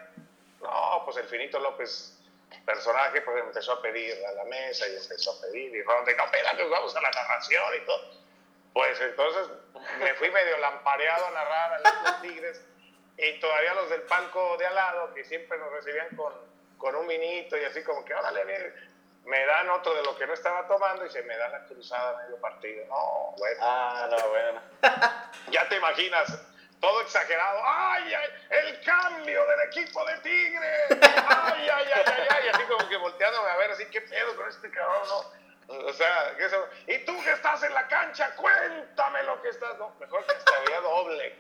no, 0.62 1.02
pues 1.04 1.18
el 1.18 1.28
Finito 1.28 1.60
López, 1.60 2.18
personaje, 2.66 3.22
pues 3.22 3.44
empezó 3.44 3.74
a 3.74 3.82
pedir 3.82 4.16
a 4.26 4.32
la 4.32 4.46
mesa 4.46 4.88
y 4.88 4.96
empezó 4.96 5.32
a 5.32 5.42
pedir 5.42 5.76
y 5.76 5.84
fueron 5.84 6.06
de, 6.06 6.16
no, 6.16 6.24
espérate, 6.24 6.64
vamos 6.64 6.96
a 6.96 7.02
la 7.02 7.12
narración 7.12 7.64
y 7.82 7.86
todo. 7.86 8.26
Pues 8.74 9.00
entonces 9.02 9.48
me 10.00 10.14
fui 10.16 10.30
medio 10.32 10.58
lampareado 10.58 11.28
a 11.28 11.32
narrar 11.32 11.74
a 11.74 11.80
los 11.80 12.22
Tigres 12.22 12.62
y 13.18 13.40
todavía 13.40 13.74
los 13.76 13.90
del 13.90 14.02
palco 14.04 14.58
de 14.58 14.66
al 14.66 14.76
lado, 14.76 15.14
que 15.14 15.24
siempre 15.24 15.58
nos 15.58 15.72
recibían 15.72 16.16
con, 16.16 16.34
con 16.78 16.96
un 16.96 17.08
vinito 17.08 17.58
y 17.58 17.64
así 17.64 17.84
como 17.84 18.04
que, 18.04 18.14
órale, 18.14 18.74
me 19.26 19.46
dan 19.46 19.70
otro 19.70 19.94
de 19.96 20.04
lo 20.04 20.16
que 20.18 20.28
no 20.28 20.34
estaba 20.34 20.68
tomando 20.68 21.06
y 21.06 21.10
se 21.10 21.24
me 21.24 21.36
da 21.38 21.50
la 21.50 21.66
cruzada 21.66 22.22
medio 22.24 22.40
partido. 22.40 22.86
No, 22.88 23.34
bueno. 23.38 23.60
Ah, 23.62 24.08
no, 24.10 24.30
bueno. 24.30 24.62
ya 25.52 25.68
te 25.68 25.78
imaginas, 25.78 26.38
todo 26.80 27.02
exagerado. 27.02 27.60
¡Ay, 27.66 28.14
ay! 28.14 28.30
¡El 28.50 28.82
cambio 28.84 29.46
del 29.48 29.62
equipo 29.70 30.06
de 30.06 30.18
Tigre! 30.18 30.74
¡Ay, 31.02 31.70
ay, 31.70 31.88
ay, 31.96 32.04
ay! 32.06 32.28
ay! 32.30 32.50
Así 32.54 32.64
como 32.64 32.88
que 32.88 32.98
volteándome 32.98 33.50
a 33.50 33.58
ver, 33.58 33.72
así, 33.72 33.86
¿qué 33.86 34.02
pedo 34.02 34.36
con 34.36 34.48
este 34.48 34.70
cabrón? 34.70 35.08
No. 35.08 35.46
O 35.68 35.94
sea, 35.94 36.36
¿qué 36.38 36.46
eso? 36.46 36.70
y 36.86 37.00
tú 37.06 37.24
que 37.24 37.32
estás 37.32 37.64
en 37.64 37.74
la 37.74 37.88
cancha, 37.88 38.36
cuéntame 38.36 39.24
lo 39.24 39.42
que 39.42 39.50
estás. 39.50 39.76
No, 39.80 39.96
mejor 40.00 40.24
que 40.28 40.34
veía 40.68 40.82
doble 40.82 41.36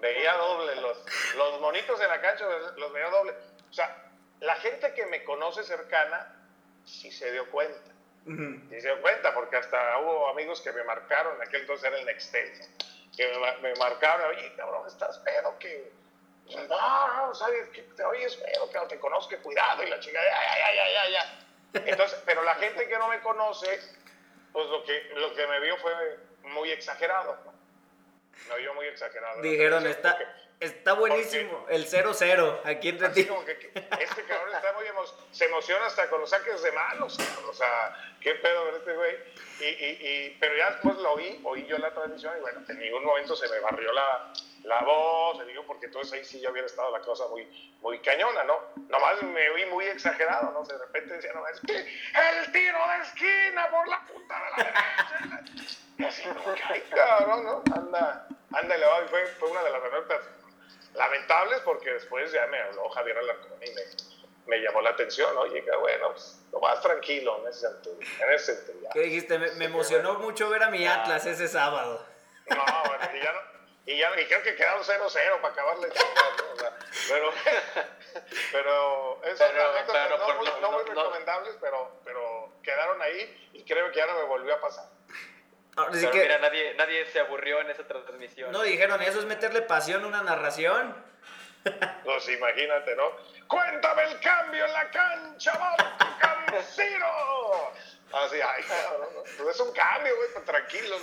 veía 0.00 0.34
doble, 0.34 0.76
los, 0.76 0.98
los 1.36 1.60
monitos 1.60 2.00
en 2.00 2.08
la 2.08 2.20
cancha 2.20 2.44
los 2.76 2.92
veía 2.92 3.10
doble. 3.10 3.34
O 3.70 3.72
sea, 3.72 4.04
la 4.40 4.56
gente 4.56 4.92
que 4.94 5.06
me 5.06 5.24
conoce 5.24 5.62
cercana 5.62 6.34
sí 6.84 7.10
se 7.10 7.30
dio 7.32 7.50
cuenta. 7.50 7.92
Sí 8.26 8.80
se 8.80 8.88
dio 8.88 9.00
cuenta, 9.00 9.32
porque 9.32 9.56
hasta 9.56 9.98
hubo 10.00 10.28
amigos 10.28 10.60
que 10.60 10.70
me 10.72 10.84
marcaron, 10.84 11.40
aquel 11.40 11.62
entonces 11.62 11.86
era 11.86 11.98
el 11.98 12.04
Nextel, 12.04 12.52
que 13.16 13.26
me, 13.62 13.74
marcaron, 13.76 14.28
oye, 14.28 14.52
cabrón, 14.54 14.86
estás 14.86 15.18
pedo, 15.20 15.58
que... 15.58 15.90
No, 16.68 17.26
no, 17.26 17.34
sabes, 17.34 17.68
que 17.70 17.82
te 17.82 18.04
oyes 18.04 18.36
pedo, 18.36 18.70
que 18.70 18.78
no 18.78 18.86
te 18.86 18.98
conozco, 18.98 19.34
cuidado, 19.42 19.82
y 19.82 19.88
la 19.88 19.98
chica, 20.00 20.18
ya, 20.22 20.58
ya, 20.58 20.74
ya, 20.74 20.88
ya, 20.92 21.10
ya. 21.10 21.90
Entonces, 21.90 22.22
pero 22.26 22.42
la 22.42 22.54
gente 22.56 22.86
que 22.86 22.98
no 22.98 23.08
me 23.08 23.20
conoce, 23.20 23.80
pues 24.52 24.66
lo 24.68 24.84
que, 24.84 25.10
lo 25.14 25.34
que 25.34 25.46
me 25.46 25.60
vio 25.60 25.76
fue 25.78 26.18
muy 26.42 26.70
exagerado, 26.70 27.38
¿no? 27.44 27.57
No, 28.48 28.58
yo 28.58 28.74
muy 28.74 28.86
exagerado. 28.86 29.40
Dijeron, 29.42 29.86
está, 29.86 30.18
está 30.60 30.92
buenísimo 30.94 31.66
el 31.68 31.86
0-0 31.86 32.60
aquí 32.64 32.88
entre 32.88 33.08
ti. 33.10 33.20
este 33.20 34.22
cabrón 34.24 34.54
está 34.54 34.72
muy 34.72 34.86
se 35.30 35.44
emociona 35.46 35.86
hasta 35.86 36.08
con 36.08 36.20
los 36.20 36.30
saques 36.30 36.62
de 36.62 36.72
manos. 36.72 37.18
O 37.48 37.52
sea, 37.52 38.14
qué 38.20 38.34
pedo 38.34 38.64
ver 38.66 38.74
este 38.74 38.94
güey. 38.94 39.16
Y, 39.60 39.64
y, 39.64 40.08
y, 40.08 40.36
pero 40.40 40.56
ya 40.56 40.70
después 40.70 40.96
lo 40.96 41.12
oí, 41.12 41.40
oí 41.44 41.66
yo 41.66 41.78
la 41.78 41.92
transmisión 41.92 42.36
y 42.36 42.40
bueno, 42.40 42.62
en 42.68 42.78
ningún 42.78 43.04
momento 43.04 43.34
se 43.34 43.48
me 43.48 43.58
barrió 43.60 43.92
la, 43.92 44.32
la 44.64 44.80
voz, 44.80 45.38
le 45.38 45.44
digo, 45.46 45.64
porque 45.66 45.86
entonces 45.86 46.12
ahí 46.12 46.24
sí 46.24 46.40
ya 46.40 46.50
hubiera 46.50 46.66
estado 46.66 46.90
la 46.90 47.00
cosa 47.00 47.26
muy, 47.28 47.44
muy 47.80 47.98
cañona, 48.00 48.44
¿no? 48.44 48.58
Nomás 48.88 49.22
me 49.22 49.50
vi 49.54 49.66
muy 49.66 49.86
exagerado, 49.86 50.50
¿no? 50.52 50.62
De 50.64 50.78
repente 50.78 51.14
decía, 51.14 51.32
no, 51.34 51.46
es 51.48 51.60
que 51.60 51.76
el 51.76 52.52
tiro 52.52 52.78
de 52.88 53.02
esquina 53.02 53.68
por 53.70 53.88
la 53.88 54.00
punta 54.06 54.34
de 54.34 54.50
la 54.50 54.56
derecha. 54.56 55.74
Y 55.98 56.04
así, 56.04 56.22
ay, 56.68 56.80
cabrón, 56.94 57.44
¿no? 57.44 57.62
Anda, 57.74 58.28
anda 58.52 58.76
y 58.76 58.78
le 58.78 58.86
va, 58.86 59.02
y 59.04 59.08
fue, 59.08 59.26
fue 59.26 59.50
una 59.50 59.64
de 59.64 59.70
las 59.70 59.82
anécdotas 59.82 60.20
lamentables 60.94 61.60
porque 61.62 61.92
después 61.92 62.30
ya 62.30 62.46
me 62.46 62.60
habló 62.60 62.88
Javier 62.90 63.18
Alarcón 63.18 63.58
y 63.60 63.70
me, 63.74 63.82
me 64.46 64.62
llamó 64.62 64.80
la 64.80 64.90
atención, 64.90 65.34
¿no? 65.34 65.44
Y 65.46 65.60
bueno, 65.60 66.12
pues, 66.12 66.40
lo 66.52 66.60
más 66.60 66.80
tranquilo 66.82 67.40
en 67.42 67.48
ese 67.48 67.68
sentido. 67.68 67.98
En 68.20 68.32
ese 68.32 68.54
sentido 68.54 68.90
¿Qué 68.92 69.00
dijiste? 69.00 69.40
Me, 69.40 69.50
me 69.52 69.64
emocionó 69.64 70.14
mucho 70.20 70.48
ver 70.48 70.62
a 70.62 70.70
mi 70.70 70.86
Atlas 70.86 71.26
ese 71.26 71.48
sábado. 71.48 72.06
No, 72.48 72.64
bueno, 72.86 73.04
y 73.16 73.20
ya 73.20 73.32
no 73.32 73.57
y 73.88 73.96
ya 73.96 74.20
y 74.20 74.26
creo 74.26 74.42
que 74.42 74.54
quedaron 74.54 74.82
0-0 74.82 75.40
para 75.40 75.54
acabarle 75.54 75.88
¿no? 75.88 76.52
o 76.52 76.56
sea, 76.58 76.78
pero 77.08 77.32
pero 78.52 79.24
esas 79.24 79.50
pero, 79.50 79.70
anécdotas 79.70 80.10
no, 80.10 80.34
muy, 80.34 80.48
no, 80.60 80.72
muy 80.72 80.84
recomendables 80.84 81.56
pero 81.58 82.00
pero 82.04 82.52
quedaron 82.62 83.00
ahí 83.00 83.50
y 83.54 83.64
creo 83.64 83.90
que 83.90 83.96
ya 83.96 84.06
no 84.06 84.14
me 84.14 84.24
volvió 84.24 84.54
a 84.54 84.60
pasar 84.60 84.84
Ahora, 85.76 85.92
pero 85.92 86.10
que, 86.10 86.22
mira, 86.22 86.38
nadie, 86.38 86.74
nadie 86.74 87.06
se 87.06 87.20
aburrió 87.20 87.60
en 87.60 87.70
esa 87.70 87.86
transmisión. 87.86 88.50
No, 88.50 88.62
dijeron, 88.62 89.00
eso 89.00 89.20
es 89.20 89.26
meterle 89.26 89.62
pasión 89.62 90.02
a 90.02 90.08
una 90.08 90.22
narración. 90.22 90.92
Pues 92.04 92.28
imagínate, 92.30 92.96
¿no? 92.96 93.12
Cuéntame 93.46 94.02
el 94.04 94.20
cambio 94.20 94.64
en 94.64 94.72
la 94.72 94.90
cancha, 94.90 95.52
vamos, 95.56 95.76
Cancino. 96.18 97.06
Así, 98.12 98.36
ay, 98.36 98.64
cabrón, 98.66 99.08
¿no? 99.14 99.50
es 99.50 99.60
un 99.60 99.72
cambio, 99.72 100.16
güey, 100.16 100.28
pues 100.32 100.44
tranquilo. 100.44 100.96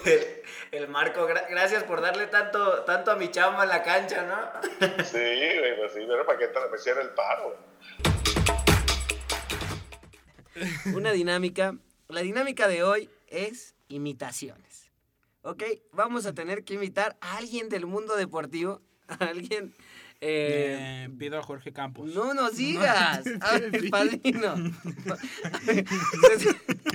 El, 0.72 0.88
Marco, 0.88 1.28
gracias 1.28 1.84
por 1.84 2.02
darle 2.02 2.28
tanto, 2.28 2.84
tanto 2.84 3.12
a 3.12 3.16
mi 3.16 3.30
chamba 3.30 3.64
en 3.64 3.70
la 3.70 3.84
cancha, 3.84 4.24
¿no? 4.24 5.04
Sí, 5.04 5.18
güey, 5.18 5.78
pues 5.78 5.94
sí, 5.94 6.00
pero 6.08 6.26
para 6.26 6.40
que 6.40 6.50
me 6.72 6.78
cierre 6.80 7.04
el 7.04 7.10
paro. 7.10 7.58
Una 10.96 11.12
dinámica. 11.12 11.76
La 12.08 12.22
dinámica 12.22 12.68
de 12.68 12.84
hoy 12.84 13.10
es 13.28 13.76
imitaciones. 13.88 14.92
¿Ok? 15.42 15.64
Vamos 15.92 16.26
a 16.26 16.34
tener 16.34 16.64
que 16.64 16.74
imitar 16.74 17.18
a 17.22 17.38
alguien 17.38 17.70
del 17.70 17.86
mundo 17.86 18.16
deportivo, 18.16 18.82
a 19.08 19.26
alguien... 19.26 19.76
Eh, 20.22 21.10
pido 21.20 21.38
a 21.38 21.44
Jorge 21.44 21.74
Campos. 21.74 22.16
No 22.16 22.34
nos 22.34 22.56
digas. 22.56 23.24
a 23.42 23.60
ver, 23.60 23.90
padrino. 23.92 24.56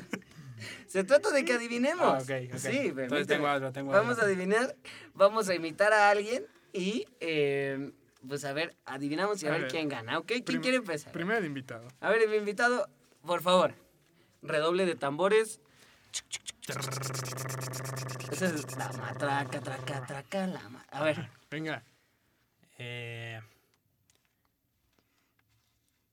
Se 0.90 1.04
trata 1.04 1.30
de 1.30 1.44
que 1.44 1.52
adivinemos. 1.52 2.02
Ah, 2.02 2.18
ok, 2.20 2.50
ok. 2.52 2.58
Sí, 2.58 2.78
Entonces 2.88 3.28
tengo 3.28 3.46
algo, 3.46 3.70
tengo 3.70 3.92
Vamos 3.92 4.18
a 4.18 4.22
adivinar, 4.22 4.74
vamos 5.14 5.48
a 5.48 5.54
imitar 5.54 5.92
a 5.92 6.10
alguien 6.10 6.44
y 6.72 7.06
eh, 7.20 7.92
pues 8.26 8.44
a 8.44 8.52
ver, 8.52 8.74
adivinamos 8.84 9.40
y 9.40 9.46
a, 9.46 9.52
ver, 9.52 9.68
quién 9.68 9.88
gana, 9.88 10.18
¿ok? 10.18 10.32
¿Quién 10.44 10.60
quiere 10.60 10.78
empezar? 10.78 11.12
Primero 11.12 11.46
invitado. 11.46 11.86
A 12.00 12.10
ver, 12.10 12.28
mi 12.28 12.34
invitado, 12.34 12.88
por 13.24 13.40
favor, 13.40 13.72
redoble 14.42 14.84
de 14.84 14.96
tambores. 14.96 15.60
Esa 18.32 18.46
es 18.46 18.76
la 18.76 18.90
matraca, 18.94 19.60
traca, 19.60 20.04
traca, 20.04 20.46
la 20.48 20.68
ma 20.70 20.84
A 20.90 21.04
ver. 21.04 21.30
Venga. 21.52 21.84
Eh... 22.78 23.40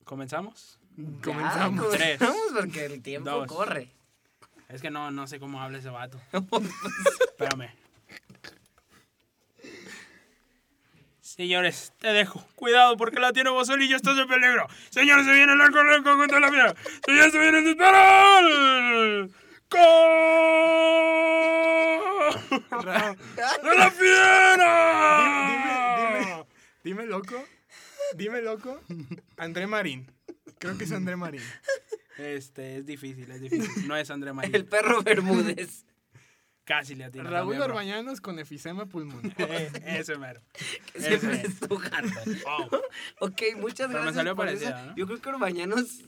¿Comenzamos? 0.04 0.78
Comenzamos. 1.24 1.90
Tres. 1.90 2.20
Comenzamos 2.20 2.54
porque 2.54 2.86
el 2.86 3.02
tiempo 3.02 3.44
corre. 3.48 3.97
Es 4.70 4.82
que 4.82 4.90
no, 4.92 5.12
no 5.12 5.28
sé 5.28 5.40
cómo 5.40 5.62
habla 5.62 5.78
ese 5.78 5.90
vato. 5.90 6.20
Espérame. 6.32 7.70
Señores, 11.22 11.94
te 12.00 12.08
dejo. 12.10 12.46
Cuidado 12.56 12.98
porque 12.98 13.20
la 13.20 13.32
tiene 13.32 13.50
Bosolillo, 13.50 13.96
estás 13.96 14.18
en 14.18 14.28
peligro. 14.28 14.68
Señores, 14.90 15.26
se 15.26 15.34
viene 15.34 15.54
el 15.54 15.62
arco 15.62 15.78
contra 16.18 16.40
la 16.40 16.50
fiera. 16.50 16.76
Señores, 17.06 17.32
se 17.32 17.40
viene 17.40 17.60
el 17.60 17.66
disparo. 17.66 19.28
¡De 23.64 23.76
la 23.78 23.92
fiera! 23.92 25.28
Dime, 25.98 26.20
dime, 26.20 26.46
dime, 26.84 27.06
loco. 27.06 27.46
Dime, 28.16 28.42
loco. 28.42 28.82
André 29.38 29.68
Marín. 29.68 30.12
Creo 30.60 30.78
que 30.78 30.86
es 30.86 30.92
André 30.92 31.16
Marín. 31.16 31.44
Este, 32.18 32.78
es 32.78 32.86
difícil, 32.86 33.30
es 33.32 33.42
difícil. 33.42 33.88
No 33.88 33.96
es 33.96 34.10
André 34.10 34.34
Marín. 34.34 34.56
El 34.56 34.66
perro 34.66 35.02
Bermúdez. 35.04 35.86
Casi 36.64 36.96
le 36.96 37.06
atina. 37.06 37.30
Raúl 37.30 37.62
Orbañanos 37.62 38.20
con 38.20 38.40
efisema 38.40 38.86
pulmonar. 38.88 39.32
Eh, 39.40 39.72
ese 40.00 40.18
mero. 40.18 40.42
Que 40.94 41.00
siempre 41.02 41.42
estuvo 41.42 41.80
wow. 41.80 42.82
Ok, 43.22 43.42
muchas 43.58 43.90
gracias. 43.90 44.06
me 44.06 44.14
salió 44.14 44.36
por 44.36 44.50
eso. 44.50 44.70
Yo 44.96 45.06
creo 45.06 45.22
que 45.22 45.30
Orbañanos 45.30 46.04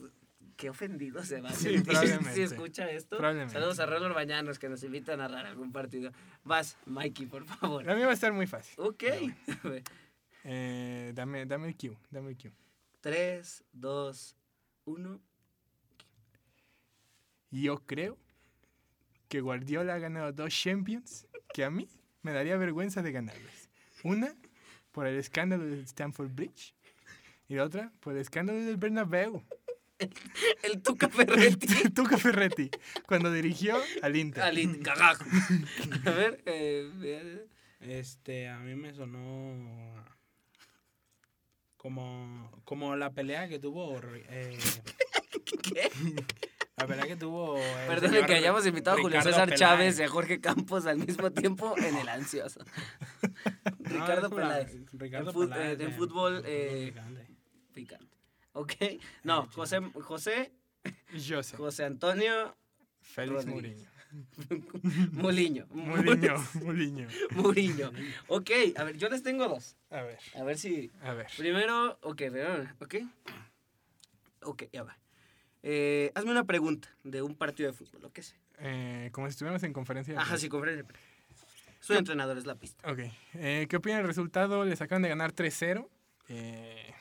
qué 0.58 0.68
ofendido 0.68 1.24
se 1.24 1.40
va 1.40 1.48
a 1.48 1.52
sí, 1.54 1.80
probablemente. 1.80 2.34
si 2.34 2.42
escucha 2.42 2.90
esto. 2.90 3.18
Saludos 3.48 3.80
a 3.80 3.86
Raúl 3.86 4.04
Orbañanos 4.04 4.58
que 4.58 4.68
nos 4.68 4.82
invita 4.82 5.14
a 5.14 5.16
narrar 5.16 5.46
algún 5.46 5.72
partido. 5.72 6.12
Vas, 6.44 6.76
Mikey, 6.84 7.24
por 7.24 7.46
favor. 7.46 7.88
A 7.88 7.94
mí 7.94 8.02
va 8.02 8.10
a 8.10 8.12
estar 8.12 8.30
muy 8.34 8.46
fácil. 8.46 8.74
Ok. 8.76 9.04
Eh, 10.44 11.12
dame, 11.14 11.46
dame 11.46 11.68
el 11.68 11.76
cue, 11.76 11.96
dame 12.10 12.30
el 12.30 12.36
cue. 12.36 12.52
3, 13.00 13.64
2, 13.72 14.36
1. 14.84 15.20
Yo 17.50 17.84
creo 17.86 18.16
que 19.28 19.40
Guardiola 19.40 19.94
ha 19.94 19.98
ganado 19.98 20.32
dos 20.32 20.52
Champions 20.54 21.26
que 21.52 21.64
a 21.64 21.70
mí 21.70 21.88
me 22.22 22.32
daría 22.32 22.56
vergüenza 22.56 23.02
de 23.02 23.12
ganarles. 23.12 23.70
Una 24.02 24.34
por 24.92 25.06
el 25.06 25.18
escándalo 25.18 25.64
del 25.64 25.84
Stamford 25.84 26.30
Bridge 26.30 26.74
y 27.48 27.54
la 27.54 27.64
otra 27.64 27.92
por 28.00 28.14
el 28.14 28.20
escándalo 28.20 28.60
del 28.60 28.76
Bernabéu. 28.76 29.42
El, 30.62 30.80
Tuca 30.80 31.08
Ferretti. 31.08 31.66
El 31.84 31.92
Tuca 31.92 32.16
Ferretti, 32.16 32.70
cuando 33.06 33.30
dirigió 33.30 33.76
al 34.00 34.16
Inter. 34.16 34.42
Al 34.42 34.58
Inter, 34.58 34.82
cagajo. 34.82 35.24
A 36.06 36.10
ver, 36.10 36.42
eh, 36.46 37.46
este, 37.80 38.48
a 38.48 38.58
mí 38.60 38.74
me 38.76 38.94
sonó 38.94 40.02
como, 41.76 42.50
como 42.64 42.96
la 42.96 43.12
pelea 43.12 43.48
que 43.48 43.58
tuvo... 43.58 44.00
Eh, 44.04 44.58
¿Qué? 45.62 45.90
La 46.80 46.86
pelea 46.86 47.06
que 47.06 47.16
tuvo. 47.16 47.56
Perdón 47.86 48.26
que 48.26 48.34
hayamos 48.34 48.66
invitado 48.66 48.96
a 48.96 49.02
Julio 49.02 49.20
César 49.20 49.54
Chávez 49.54 49.98
y 49.98 50.02
a 50.02 50.08
Jorge 50.08 50.40
Campos 50.40 50.86
al 50.86 50.96
mismo 50.96 51.30
tiempo 51.30 51.74
en 51.76 51.94
el 51.96 52.08
ansioso. 52.08 52.60
Ricardo 53.80 54.30
Peláez. 54.30 54.74
Ricardo 54.92 55.32
Peláez. 55.32 55.76
De 55.76 55.90
fútbol. 55.90 56.42
Eh, 56.46 56.94
picante. 57.74 58.16
Ok. 58.52 58.72
No, 59.24 59.46
José. 59.54 59.80
José. 59.92 60.52
José. 61.12 61.56
José 61.56 61.84
Antonio. 61.84 62.56
Félix 63.02 63.44
Muriño. 63.44 63.86
Muliño. 65.12 65.66
Muliño. 65.70 66.34
Muliño. 66.54 67.08
Muriño. 67.32 67.92
Ok, 68.28 68.50
a 68.76 68.84
ver, 68.84 68.96
yo 68.96 69.08
les 69.08 69.22
tengo 69.22 69.48
dos. 69.48 69.76
A 69.90 70.02
ver. 70.02 70.18
A 70.34 70.44
ver 70.44 70.58
si. 70.58 70.90
A 71.02 71.12
ver. 71.12 71.26
Primero, 71.36 71.98
ok, 72.02 72.22
ok. 72.80 72.94
Ok, 74.42 74.64
ya 74.72 74.82
va. 74.82 74.96
Eh, 75.62 76.10
hazme 76.14 76.30
una 76.30 76.44
pregunta 76.44 76.88
de 77.04 77.22
un 77.22 77.34
partido 77.34 77.70
de 77.70 77.76
fútbol, 77.76 78.02
lo 78.02 78.12
que 78.12 78.22
sea. 78.22 78.38
Eh, 78.58 79.10
como 79.12 79.26
si 79.26 79.30
estuviéramos 79.30 79.62
en 79.62 79.72
conferencia. 79.72 80.18
Ajá, 80.20 80.38
sí, 80.38 80.48
conferencia. 80.48 80.86
Soy 81.80 81.96
entrenador, 81.96 82.36
es 82.36 82.46
la 82.46 82.54
pista. 82.56 82.90
Ok. 82.90 83.00
Eh, 83.34 83.66
¿Qué 83.68 83.76
opina 83.76 83.96
del 83.96 84.06
resultado? 84.06 84.64
Les 84.64 84.80
acaban 84.82 85.02
de 85.02 85.08
ganar 85.08 85.32
3-0. 85.34 85.88
Eh, 86.28 86.94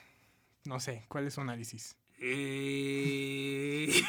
no 0.65 0.79
sé, 0.79 1.05
¿cuál 1.07 1.27
es 1.27 1.33
su 1.33 1.41
análisis? 1.41 1.97
Eh... 2.19 4.03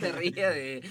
Te 0.00 0.12
ría 0.12 0.50
de... 0.50 0.82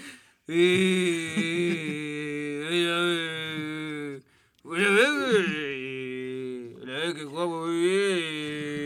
La 6.84 6.98
vez 6.98 7.14
que 7.14 7.24
jugamos 7.24 7.68
muy 7.68 7.80
bien. 7.80 8.81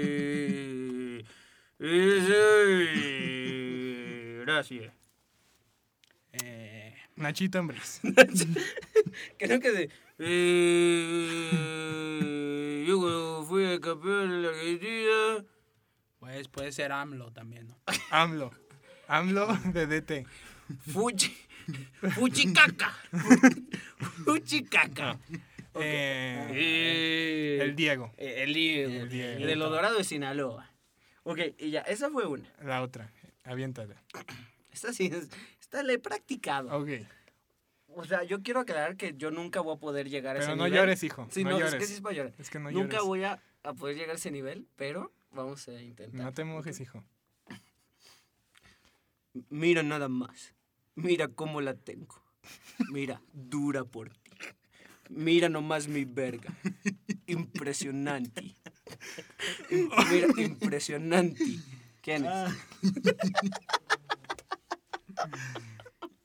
Gracias. 4.45 4.93
Eh, 6.33 6.95
Nachito 7.17 7.59
Ambris. 7.59 8.01
Creo 9.39 9.61
que 9.61 9.71
de. 9.73 9.91
Eh, 10.19 11.55
yo 12.89 12.99
cuando 12.99 13.45
fui 13.47 13.79
campeón 13.81 14.33
en 14.33 14.43
la 14.43 14.49
Argentina. 14.49 15.45
Pues 16.19 16.49
puede 16.49 16.73
ser 16.73 16.93
AMLO 16.93 17.31
también, 17.33 17.69
¿no? 17.69 17.79
AMLO. 18.11 18.51
AMLO 19.09 19.57
de 19.73 19.87
DT. 19.87 20.27
Fuchi. 20.93 21.37
Fuchicaca. 22.15 22.95
Fuchicaca. 24.25 25.19
Eh, 25.75 26.49
eh, 26.53 27.59
el 27.61 27.77
Diego. 27.77 28.13
El 28.17 28.55
Diego. 28.55 28.93
El 29.03 29.09
Diego. 29.11 29.47
De 29.47 29.57
lo 29.57 29.69
dorado 29.69 29.99
de 29.99 30.05
Sinaloa. 30.05 30.71
Ok, 31.29 31.39
y 31.59 31.71
ya, 31.71 31.81
esa 31.83 32.09
fue 32.09 32.25
una. 32.27 32.49
La 32.63 32.83
otra, 32.83 33.13
aviéntala. 33.45 34.01
Esta 34.73 34.93
sí, 34.93 35.11
esta 35.61 35.83
la 35.83 35.95
he 35.95 35.99
practicado. 35.99 36.69
Ok. 36.79 36.89
o 37.89 38.05
sea, 38.05 38.23
yo 38.25 38.43
quiero 38.43 38.61
aclarar 38.61 38.97
que 38.97 39.15
yo 39.17 39.31
nunca 39.31 39.61
voy 39.61 39.75
a 39.75 39.79
poder 39.81 40.09
llegar 40.11 40.37
a 40.37 40.41
Pero 40.41 40.53
ese 40.53 40.57
no 40.57 40.65
nivel. 40.67 40.79
llores, 40.81 41.03
hijo, 41.03 41.27
Sí, 41.31 41.45
no 41.45 41.59
no, 41.59 41.67
es 41.67 41.75
que 41.75 41.87
sí 41.87 41.95
es 41.95 42.01
para 42.03 42.15
llorar. 42.15 42.35
Es 42.39 42.51
que 42.51 42.59
no 42.61 42.71
nunca 42.71 42.99
llores. 42.99 43.07
voy 43.07 43.25
a, 43.25 43.43
a 43.63 43.73
poder 43.75 43.97
llegar 43.97 44.11
a 44.13 44.19
ese 44.19 44.31
nivel, 44.31 44.69
pero 44.77 45.13
vamos 45.31 45.67
a 45.69 45.81
intentar. 45.81 46.21
No 46.27 46.33
te 46.33 46.45
mojes, 46.45 46.79
hijo. 46.81 47.03
Mira 49.49 49.83
nada 49.83 50.09
más. 50.09 50.55
Mira 50.95 51.29
cómo 51.29 51.61
la 51.61 51.75
tengo. 51.75 52.23
Mira, 52.91 53.21
dura 53.33 53.85
por 53.85 54.11
ti. 54.11 54.31
Mira 55.09 55.49
nomás 55.49 55.89
mi 55.89 56.05
verga. 56.05 56.55
Impresionante. 57.27 58.57
Im- 59.71 59.91
Mira, 60.11 60.29
impresionante. 60.37 61.45
¿Quién 62.03 62.25
es? 62.25 62.53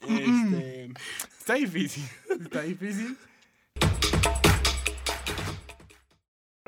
Este, 0.01 0.93
Está 1.39 1.53
difícil. 1.55 2.03
Está 2.41 2.61
difícil. 2.61 3.17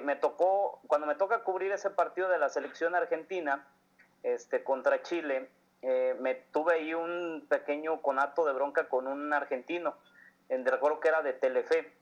me 0.04 0.16
tocó, 0.18 0.82
cuando 0.88 1.08
me 1.08 1.16
toca 1.16 1.44
cubrir 1.44 1.72
ese 1.72 1.90
partido 1.90 2.28
de 2.28 2.38
la 2.38 2.50
selección 2.50 2.94
argentina 2.94 3.66
este, 4.24 4.64
contra 4.64 5.02
Chile, 5.02 5.50
eh, 5.82 6.16
me 6.20 6.36
tuve 6.36 6.74
ahí 6.76 6.94
un 6.94 7.46
pequeño 7.48 8.02
conato 8.02 8.46
de 8.46 8.52
bronca 8.54 8.90
con 8.90 9.08
un 9.08 9.32
argentino, 9.32 9.96
en, 10.50 10.66
recuerdo 10.66 11.00
que 11.00 11.08
era 11.08 11.22
de 11.22 11.34
Telefe, 11.34 11.94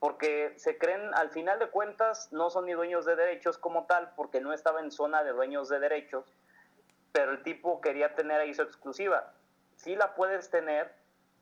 porque 0.00 0.54
se 0.56 0.78
creen, 0.78 1.14
al 1.14 1.30
final 1.30 1.58
de 1.58 1.68
cuentas, 1.68 2.32
no 2.32 2.50
son 2.50 2.66
ni 2.66 2.72
dueños 2.72 3.04
de 3.04 3.14
derechos 3.14 3.58
como 3.58 3.86
tal, 3.86 4.12
porque 4.16 4.40
no 4.40 4.52
estaba 4.52 4.80
en 4.80 4.90
zona 4.90 5.22
de 5.22 5.30
dueños 5.32 5.68
de 5.68 5.78
derechos, 5.78 6.34
pero 7.12 7.32
el 7.32 7.42
tipo 7.42 7.80
quería 7.80 8.14
tener 8.16 8.40
ahí 8.40 8.54
su 8.54 8.62
exclusiva. 8.62 9.32
Sí 9.76 9.94
la 9.94 10.14
puedes 10.14 10.50
tener, 10.50 10.92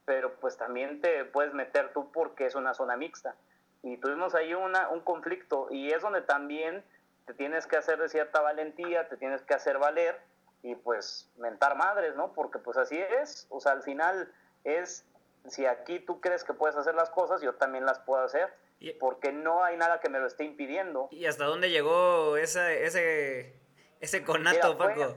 pero 0.05 0.35
pues 0.41 0.57
también 0.57 1.01
te 1.01 1.25
puedes 1.25 1.55
meter 1.55 1.93
tú 1.93 2.11
porque 2.13 2.47
es 2.47 2.55
una 2.55 2.75
zona 2.75 2.97
mixta 2.97 3.35
y 3.83 3.97
tuvimos 3.99 4.35
ahí 4.35 4.55
una, 4.55 4.89
un 4.89 5.01
conflicto 5.01 5.69
y 5.71 5.93
es 5.93 6.03
donde 6.03 6.23
también 6.23 6.85
te 7.27 7.35
tienes 7.35 7.67
que 7.67 7.77
hacer 7.77 7.99
de 7.99 8.09
cierta 8.09 8.41
valentía, 8.41 9.09
te 9.09 9.17
tienes 9.17 9.43
que 9.43 9.55
hacer 9.55 9.79
valer 9.79 10.19
y 10.63 10.75
pues 10.75 11.31
mentar 11.37 11.77
madres, 11.77 12.17
¿no? 12.17 12.33
Porque 12.33 12.59
pues 12.59 12.77
así 12.77 12.99
es, 12.99 13.47
o 13.51 13.61
sea, 13.61 13.73
al 13.73 13.83
final 13.83 14.33
es, 14.65 15.05
si 15.51 15.67
aquí 15.67 16.01
tú 16.01 16.21
crees 16.21 16.45
que 16.45 16.55
puedes 16.55 16.77
hacer 16.77 16.95
las 16.95 17.11
cosas, 17.11 17.41
yo 17.43 17.55
también 17.55 17.85
las 17.85 17.99
puedo 18.01 18.23
hacer, 18.23 18.53
porque 19.01 19.33
no 19.33 19.65
hay 19.65 19.77
nada 19.77 20.01
que 20.01 20.09
me 20.09 20.19
lo 20.19 20.27
esté 20.27 20.45
impidiendo. 20.45 21.09
¿Y 21.11 21.27
hasta 21.27 21.45
dónde 21.45 21.71
llegó 21.71 22.37
esa, 22.37 22.73
ese, 22.73 23.55
ese 24.01 24.25
conato, 24.25 24.75
Mira, 24.75 24.77
fue- 24.77 24.95
Paco? 24.95 25.17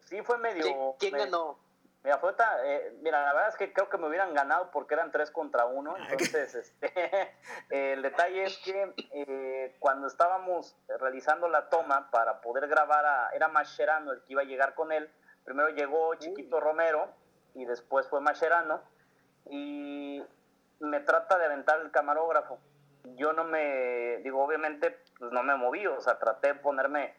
Sí 0.00 0.22
fue 0.22 0.38
medio... 0.38 0.96
¿Quién, 0.98 1.16
ganó? 1.16 1.58
Mira, 2.02 2.18
fue 2.18 2.32
ta- 2.32 2.60
eh, 2.64 2.96
mira, 3.02 3.22
la 3.22 3.32
verdad 3.34 3.50
es 3.50 3.56
que 3.56 3.72
creo 3.74 3.90
que 3.90 3.98
me 3.98 4.08
hubieran 4.08 4.32
ganado 4.32 4.70
porque 4.70 4.94
eran 4.94 5.10
tres 5.12 5.30
contra 5.30 5.66
uno. 5.66 5.94
Entonces, 5.98 6.54
este, 6.54 7.36
el 7.94 8.00
detalle 8.02 8.44
es 8.44 8.56
que 8.58 8.94
eh, 9.12 9.76
cuando 9.78 10.06
estábamos 10.06 10.76
realizando 10.98 11.46
la 11.48 11.68
toma 11.68 12.10
para 12.10 12.40
poder 12.40 12.68
grabar 12.68 13.04
a. 13.04 13.28
Era 13.34 13.48
Mascherano 13.48 14.12
el 14.12 14.22
que 14.22 14.32
iba 14.32 14.40
a 14.42 14.46
llegar 14.46 14.74
con 14.74 14.92
él. 14.92 15.10
Primero 15.44 15.68
llegó 15.68 16.14
Chiquito 16.14 16.58
Romero 16.58 17.06
y 17.54 17.66
después 17.66 18.08
fue 18.08 18.20
Mascherano. 18.22 18.82
Y 19.50 20.22
me 20.80 21.00
trata 21.00 21.38
de 21.38 21.46
aventar 21.46 21.80
el 21.80 21.90
camarógrafo. 21.90 22.58
Yo 23.16 23.32
no 23.32 23.44
me. 23.44 24.18
Digo, 24.22 24.42
obviamente, 24.42 24.98
pues 25.18 25.32
no 25.32 25.42
me 25.42 25.56
moví. 25.56 25.86
O 25.86 26.00
sea, 26.00 26.18
traté 26.18 26.48
de 26.48 26.54
ponerme. 26.54 27.14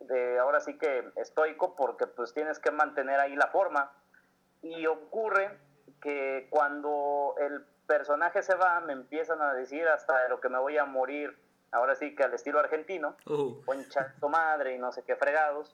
De, 0.00 0.38
ahora 0.38 0.60
sí 0.60 0.76
que 0.78 1.10
estoico 1.16 1.76
porque 1.76 2.06
pues 2.06 2.32
tienes 2.32 2.58
que 2.58 2.70
mantener 2.70 3.20
ahí 3.20 3.36
la 3.36 3.48
forma 3.48 3.92
y 4.62 4.86
ocurre 4.86 5.58
que 6.00 6.46
cuando 6.50 7.34
el 7.38 7.64
personaje 7.86 8.42
se 8.42 8.54
va 8.54 8.80
me 8.80 8.94
empiezan 8.94 9.42
a 9.42 9.52
decir 9.52 9.86
hasta 9.86 10.22
de 10.22 10.30
lo 10.30 10.40
que 10.40 10.48
me 10.48 10.58
voy 10.58 10.78
a 10.78 10.86
morir 10.86 11.38
ahora 11.70 11.94
sí 11.94 12.14
que 12.14 12.24
al 12.24 12.32
estilo 12.32 12.60
argentino 12.60 13.16
Uh. 13.26 13.62
concha 13.64 14.14
tu 14.20 14.28
madre 14.30 14.74
y 14.74 14.78
no 14.78 14.90
sé 14.90 15.02
qué 15.02 15.16
fregados 15.16 15.70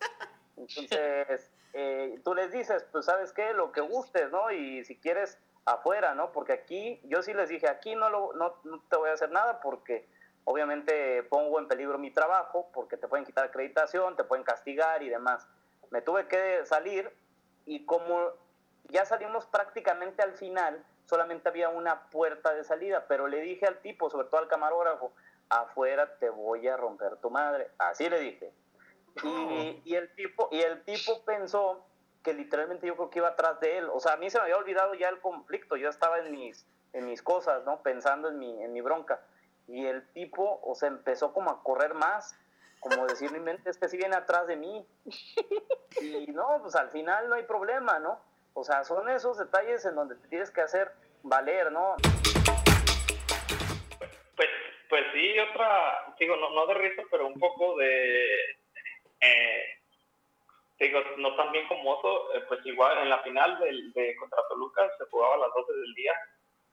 entonces 0.57 1.51
eh, 1.73 2.21
tú 2.25 2.35
les 2.35 2.51
dices 2.51 2.85
pues 2.91 3.07
sabes 3.07 3.33
qué 3.33 3.53
lo 3.55 3.71
que 3.71 3.81
gustes 3.81 4.31
no 4.33 4.51
y 4.51 4.85
si 4.85 4.97
quieres 4.99 5.39
afuera 5.73 6.15
no 6.15 6.33
porque 6.33 6.53
aquí 6.53 7.01
yo 7.05 7.23
sí 7.23 7.33
les 7.33 7.49
dije 7.49 7.69
aquí 7.69 7.95
no 7.95 8.11
lo 8.11 8.33
no, 8.35 8.55
no 8.65 8.83
te 8.89 8.97
voy 8.97 9.11
a 9.11 9.15
hacer 9.15 9.31
nada 9.31 9.61
porque 9.61 10.09
obviamente 10.45 11.23
pongo 11.25 11.59
en 11.59 11.69
peligro 11.69 11.99
mi 11.99 12.11
trabajo 12.11 12.71
porque 12.73 12.97
te 12.97 13.09
pueden 13.09 13.25
quitar 13.25 13.45
acreditación 13.45 14.17
te 14.17 14.25
pueden 14.25 14.45
castigar 14.45 15.03
y 15.03 15.09
demás. 15.09 15.47
Me 15.91 16.03
tuve 16.03 16.29
que 16.29 16.65
salir 16.65 17.13
y 17.67 17.85
como 17.85 18.33
ya 18.89 19.05
salimos 19.05 19.47
prácticamente 19.47 20.23
al 20.23 20.33
final, 20.33 20.85
solamente 21.07 21.49
había 21.49 21.69
una 21.69 22.09
puerta 22.11 22.55
de 22.55 22.65
salida, 22.65 23.07
pero 23.09 23.29
le 23.29 23.41
dije 23.41 23.67
al 23.67 23.79
tipo, 23.81 24.11
sobre 24.11 24.29
todo 24.29 24.41
al 24.41 24.49
camarógrafo, 24.49 25.13
afuera 25.49 26.17
te 26.19 26.31
voy 26.31 26.67
a 26.69 26.77
romper 26.77 27.17
tu 27.17 27.31
madre, 27.31 27.71
así 27.79 28.09
le 28.09 28.21
dije. 28.21 28.53
Y, 29.25 29.83
y 29.85 29.95
el 29.97 30.15
tipo 30.15 30.49
y 30.53 30.61
el 30.61 30.85
tipo 30.85 31.25
pensó 31.25 31.85
que 32.23 32.35
literalmente 32.35 32.87
yo 32.87 32.97
creo 32.97 33.11
que 33.11 33.19
iba 33.19 33.29
atrás 33.29 33.61
de 33.61 33.79
él, 33.79 33.89
o 33.93 34.01
sea, 34.01 34.15
a 34.15 34.17
mí 34.17 34.29
se 34.31 34.39
me 34.39 34.45
había 34.45 34.57
olvidado 34.57 34.95
ya 34.95 35.09
el 35.09 35.21
conflicto, 35.21 35.77
yo 35.77 35.89
estaba 35.89 36.19
en 36.19 36.33
mis 36.33 36.67
en 36.93 37.07
mis 37.07 37.23
cosas, 37.23 37.65
¿no? 37.65 37.83
Pensando 37.83 38.29
en 38.29 38.39
mi 38.39 38.63
en 38.63 38.73
mi 38.73 38.81
bronca. 38.81 39.21
Y 39.69 39.87
el 39.87 40.07
tipo, 40.13 40.61
o 40.65 40.75
sea, 40.75 40.89
empezó 40.89 41.33
como 41.33 41.51
a 41.51 41.63
correr 41.63 41.95
más, 41.95 42.37
como 42.81 43.07
decir, 43.07 43.31
mi 43.33 43.41
mente, 43.41 43.71
este 43.71 43.89
sí 43.89 43.97
viene 43.97 44.17
atrás 44.17 44.47
de 44.47 44.57
mí. 44.57 44.87
Y 46.01 46.29
no, 46.29 46.61
pues 46.63 46.77
al 46.77 46.89
final 46.91 47.29
no 47.29 47.35
hay 47.35 47.43
problema, 47.43 47.99
¿no? 47.99 48.21
O 48.55 48.63
sea, 48.63 48.85
son 48.85 49.09
esos 49.09 49.39
detalles 49.39 49.85
en 49.85 49.97
donde 49.97 50.15
te 50.15 50.29
tienes 50.29 50.51
que 50.53 50.61
hacer 50.61 50.93
valer, 51.25 51.73
¿no? 51.73 51.97
Pues, 54.37 54.49
pues 54.89 55.05
sí, 55.13 55.39
otra, 55.41 56.15
digo, 56.19 56.37
no, 56.37 56.51
no 56.51 56.67
de 56.69 56.75
risa, 56.75 57.03
pero 57.11 57.27
un 57.27 57.39
poco 57.41 57.77
de, 57.77 58.25
eh, 59.21 59.80
digo, 60.81 61.01
no 61.19 61.37
tan 61.37 61.53
bien 61.53 61.67
como 61.69 61.93
Oso, 61.93 62.35
eh, 62.35 62.43
pues 62.49 62.65
igual 62.65 62.99
en 62.99 63.11
la 63.11 63.19
final 63.23 63.59
del, 63.61 63.93
de 63.93 64.17
contra 64.17 64.39
Toluca 64.49 64.91
se 64.99 65.05
jugaba 65.11 65.35
a 65.35 65.39
las 65.39 65.55
12 65.55 65.73
del 65.73 65.95
día, 65.95 66.13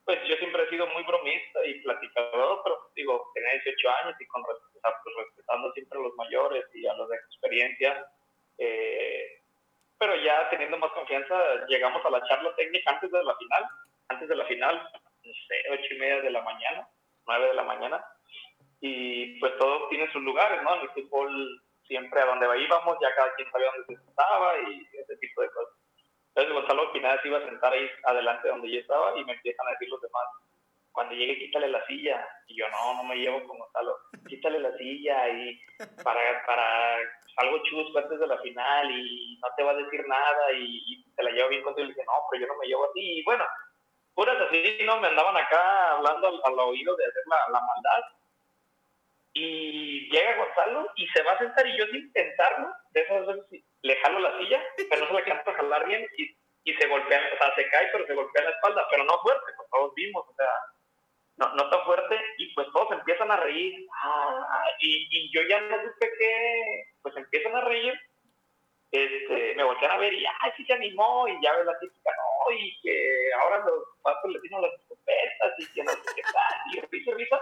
pues 0.05 0.19
yo 0.27 0.35
siempre 0.37 0.63
he 0.63 0.69
sido 0.69 0.87
muy 0.87 1.03
bromista 1.03 1.65
y 1.65 1.81
platicador, 1.81 2.61
pero 2.63 2.89
digo, 2.95 3.29
tenía 3.35 3.51
18 3.51 3.89
años 4.03 4.15
y 4.19 4.25
con 4.27 4.41
o 4.41 4.45
sea, 4.45 4.93
pues, 5.03 5.15
respetando 5.17 5.71
siempre 5.73 5.99
a 5.99 6.03
los 6.03 6.15
mayores 6.15 6.63
y 6.73 6.87
a 6.87 6.93
los 6.93 7.09
de 7.09 7.17
experiencia, 7.17 8.07
eh, 8.57 9.41
pero 9.99 10.15
ya 10.15 10.49
teniendo 10.49 10.77
más 10.77 10.91
confianza, 10.91 11.35
llegamos 11.67 12.05
a 12.05 12.09
la 12.09 12.25
charla 12.27 12.55
técnica 12.55 12.91
antes 12.91 13.11
de 13.11 13.23
la 13.23 13.35
final, 13.35 13.65
antes 14.07 14.29
de 14.29 14.35
la 14.35 14.45
final, 14.45 14.89
no 15.23 15.33
sé, 15.47 15.63
ocho 15.71 15.93
y 15.93 15.97
media 15.97 16.21
de 16.21 16.31
la 16.31 16.41
mañana, 16.41 16.87
nueve 17.25 17.47
de 17.47 17.53
la 17.55 17.63
mañana, 17.63 18.05
y 18.79 19.37
pues 19.39 19.57
todos 19.57 19.89
tienen 19.89 20.09
sus 20.13 20.21
lugares, 20.21 20.63
¿no? 20.63 20.75
En 20.75 20.81
el 20.83 20.89
fútbol 20.91 21.61
siempre 21.87 22.21
a 22.21 22.25
donde 22.25 22.45
íbamos, 22.61 22.97
ya 23.01 23.13
cada 23.15 23.33
quien 23.35 23.49
sabía 23.51 23.71
dónde 23.71 23.95
se 23.95 24.05
sentaba 24.05 24.53
y 24.59 24.87
ese 24.93 25.17
tipo 25.17 25.41
de 25.41 25.49
cosas. 25.49 25.73
Entonces 26.29 26.53
Gonzalo 26.53 26.91
Pineda 26.91 27.21
se 27.21 27.27
iba 27.29 27.39
a 27.39 27.45
sentar 27.45 27.73
ahí 27.73 27.89
adelante 28.03 28.47
donde 28.47 28.71
yo 28.71 28.79
estaba 28.79 29.17
y 29.17 29.25
me 29.25 29.33
empiezan 29.33 29.67
a 29.67 29.71
decir 29.71 29.89
los 29.89 30.01
demás, 30.01 30.23
cuando 30.91 31.15
llegue 31.15 31.39
quítale 31.39 31.67
la 31.67 31.85
silla. 31.87 32.27
Y 32.47 32.57
yo, 32.57 32.69
no, 32.69 32.95
no 32.95 33.03
me 33.03 33.15
llevo 33.15 33.43
con 33.47 33.57
Gonzalo, 33.57 33.97
quítale 34.27 34.59
la 34.59 34.77
silla 34.77 35.29
y 35.29 35.59
para, 36.03 36.45
para 36.45 36.97
algo 37.37 37.63
chusco 37.63 37.97
antes 37.97 38.19
de 38.19 38.27
la 38.27 38.37
final 38.39 38.91
y 38.91 39.39
no 39.41 39.47
te 39.55 39.63
va 39.63 39.71
a 39.71 39.75
decir 39.75 40.07
nada 40.07 40.51
y, 40.53 41.03
te 41.15 41.23
la 41.23 41.31
llevo 41.31 41.49
bien 41.49 41.63
contigo. 41.63 41.85
Y 41.85 41.87
le 41.87 41.93
dije, 41.95 42.05
no, 42.05 42.13
pero 42.29 42.41
yo 42.41 42.47
no 42.47 42.59
me 42.59 42.67
llevo 42.67 42.85
así. 42.85 43.19
Y 43.19 43.23
bueno, 43.23 43.45
puras 44.13 44.39
así, 44.41 44.79
¿no? 44.85 44.99
Me 44.99 45.07
andaban 45.07 45.37
acá 45.37 45.93
hablando 45.93 46.27
al, 46.45 46.59
oído 46.59 46.95
de 46.95 47.05
hacer 47.05 47.23
la 47.27 47.61
maldad. 47.61 48.03
Y 49.39 50.09
llega 50.09 50.35
Gonzalo 50.35 50.91
y 50.95 51.07
se 51.09 51.21
va 51.21 51.33
a 51.33 51.37
sentar 51.37 51.67
y 51.67 51.77
yo 51.77 51.85
sin 51.91 52.11
pensarlo, 52.11 52.73
de 52.89 53.01
esas 53.01 53.27
veces 53.27 53.63
le 53.83 53.95
jalo 53.97 54.17
la 54.17 54.35
silla, 54.39 54.63
pero 54.89 55.01
no 55.01 55.07
se 55.07 55.13
la 55.13 55.19
alcanza 55.19 55.51
a 55.51 55.53
jalar 55.53 55.85
bien 55.87 56.07
y, 56.17 56.35
y 56.63 56.73
se 56.73 56.87
golpea, 56.87 57.21
o 57.35 57.37
sea, 57.37 57.53
se 57.53 57.69
cae, 57.69 57.87
pero 57.91 58.07
se 58.07 58.15
golpea 58.15 58.45
la 58.45 58.49
espalda, 58.49 58.87
pero 58.89 59.03
no 59.03 59.19
fuerte, 59.19 59.51
pues 59.55 59.69
todos 59.69 59.93
vimos, 59.93 60.25
o 60.27 60.33
sea, 60.33 60.49
no, 61.37 61.53
no 61.53 61.69
tan 61.69 61.85
fuerte, 61.85 62.19
y 62.39 62.51
pues 62.55 62.67
todos 62.73 62.91
empiezan 62.93 63.29
a 63.29 63.37
reír, 63.37 63.87
ah, 64.03 64.65
y, 64.79 65.07
y 65.11 65.31
yo 65.31 65.43
ya 65.43 65.61
no 65.61 65.83
supe 65.83 66.11
qué, 66.17 66.83
pues 67.03 67.15
empiezan 67.15 67.55
a 67.57 67.61
reír, 67.61 67.93
este, 68.89 69.53
me 69.53 69.63
voltean 69.65 69.91
a 69.91 69.97
ver 69.97 70.13
y, 70.13 70.25
ay, 70.25 70.51
sí 70.57 70.65
se 70.65 70.73
animó, 70.73 71.27
y 71.27 71.39
ya 71.43 71.55
ves 71.57 71.65
la 71.67 71.77
típica, 71.77 72.09
no, 72.09 72.55
y 72.55 72.75
que 72.81 73.33
ahora 73.39 73.59
los 73.59 73.83
patos 74.01 74.31
le 74.31 74.39
tienen 74.39 74.63
las 74.63 74.73
escopetas, 74.73 75.53
y 75.59 75.73
que 75.73 75.83
no 75.83 75.91
sé 75.91 76.15
qué 76.15 76.23
tal, 76.23 76.73
y 76.73 76.79
risa, 76.91 77.11
risa, 77.15 77.39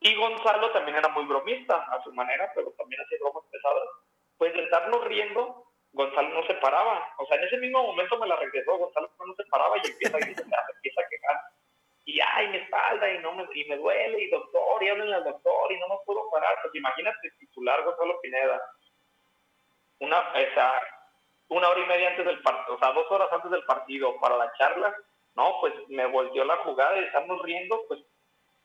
y 0.00 0.14
Gonzalo 0.14 0.70
también 0.70 0.96
era 0.96 1.08
muy 1.08 1.24
bromista 1.24 1.76
a 1.76 2.02
su 2.04 2.12
manera, 2.12 2.50
pero 2.54 2.70
también 2.72 3.00
hacía 3.02 3.18
bromas 3.20 3.44
pesadas. 3.50 3.88
Pues 4.36 4.52
de 4.52 4.62
estarnos 4.62 5.04
riendo, 5.04 5.72
Gonzalo 5.92 6.28
no 6.28 6.46
se 6.46 6.54
paraba. 6.54 7.14
O 7.18 7.26
sea, 7.26 7.36
en 7.36 7.44
ese 7.44 7.56
mismo 7.56 7.82
momento 7.82 8.18
me 8.18 8.28
la 8.28 8.36
regresó, 8.36 8.78
Gonzalo 8.78 9.10
no 9.26 9.34
se 9.34 9.44
paraba 9.46 9.76
y 9.78 9.90
empieza 9.90 10.16
a 10.16 10.20
gritar, 10.20 10.64
empieza 10.74 11.00
a 11.00 11.08
quejar. 11.08 11.40
Y 12.04 12.20
ay, 12.20 12.48
mi 12.48 12.56
espalda, 12.58 13.12
y 13.12 13.18
no 13.18 13.32
me, 13.32 13.46
y 13.52 13.64
me 13.68 13.76
duele, 13.76 14.22
y 14.22 14.30
doctor, 14.30 14.82
y 14.82 14.88
háblenle 14.88 15.14
al 15.16 15.24
doctor, 15.24 15.72
y 15.72 15.78
no 15.78 15.88
me 15.88 15.96
puedo 16.06 16.30
parar. 16.30 16.56
Pues 16.62 16.74
imagínate 16.74 17.30
titular 17.38 17.82
Gonzalo 17.82 18.20
Pineda. 18.20 18.62
Una, 20.00 20.20
o 20.20 21.54
una 21.56 21.68
hora 21.70 21.80
y 21.80 21.86
media 21.86 22.10
antes 22.10 22.24
del 22.24 22.40
partido, 22.40 22.76
o 22.76 22.78
sea, 22.78 22.92
dos 22.92 23.10
horas 23.10 23.28
antes 23.32 23.50
del 23.50 23.64
partido 23.64 24.18
para 24.20 24.36
la 24.36 24.52
charla, 24.56 24.94
no, 25.34 25.56
pues 25.60 25.74
me 25.88 26.06
volteó 26.06 26.44
la 26.44 26.56
jugada 26.58 26.98
y 26.98 27.04
estamos 27.04 27.42
riendo, 27.42 27.82
pues 27.88 28.00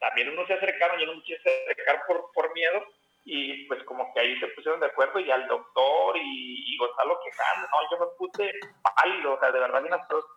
también 0.04 0.30
uno 0.30 0.45
se 0.45 0.54
acercaron, 0.54 0.99
yo 0.99 1.06
no 1.06 1.16
me 1.16 1.24
quise 1.24 1.39
acercar 1.39 2.04
por, 2.06 2.30
por 2.34 2.54
miedo, 2.54 2.84
y 3.24 3.66
pues 3.68 3.82
como 3.86 4.14
que 4.14 4.20
ahí 4.20 4.38
se 4.38 4.49
pusieron 4.49 4.82
de 4.82 4.88
acuerdo 4.88 5.18
y 5.22 5.32
al 5.32 5.47
doctor 5.47 6.18
y, 6.18 6.74
y 6.74 6.78
Gonzalo 6.78 7.18
quejando, 7.24 7.70
no, 7.70 7.89
yo 7.89 8.06
me 8.06 8.12
puse 8.18 8.51
pálido, 8.97 9.36
o 9.36 9.39
sea, 9.39 9.49
de 9.49 9.60
verdad, 9.60 9.82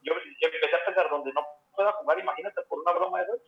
yo, 0.03 0.15
yo 0.15 0.49
empecé 0.49 0.77
a 0.77 0.85
pensar, 0.85 1.11
donde 1.11 1.33
no 1.33 1.45
pueda 1.75 1.91
jugar, 1.95 2.17
imagínate, 2.21 2.63
por 2.69 2.79
una 2.79 2.93
broma 2.93 3.19
de 3.19 3.25
eso, 3.25 3.43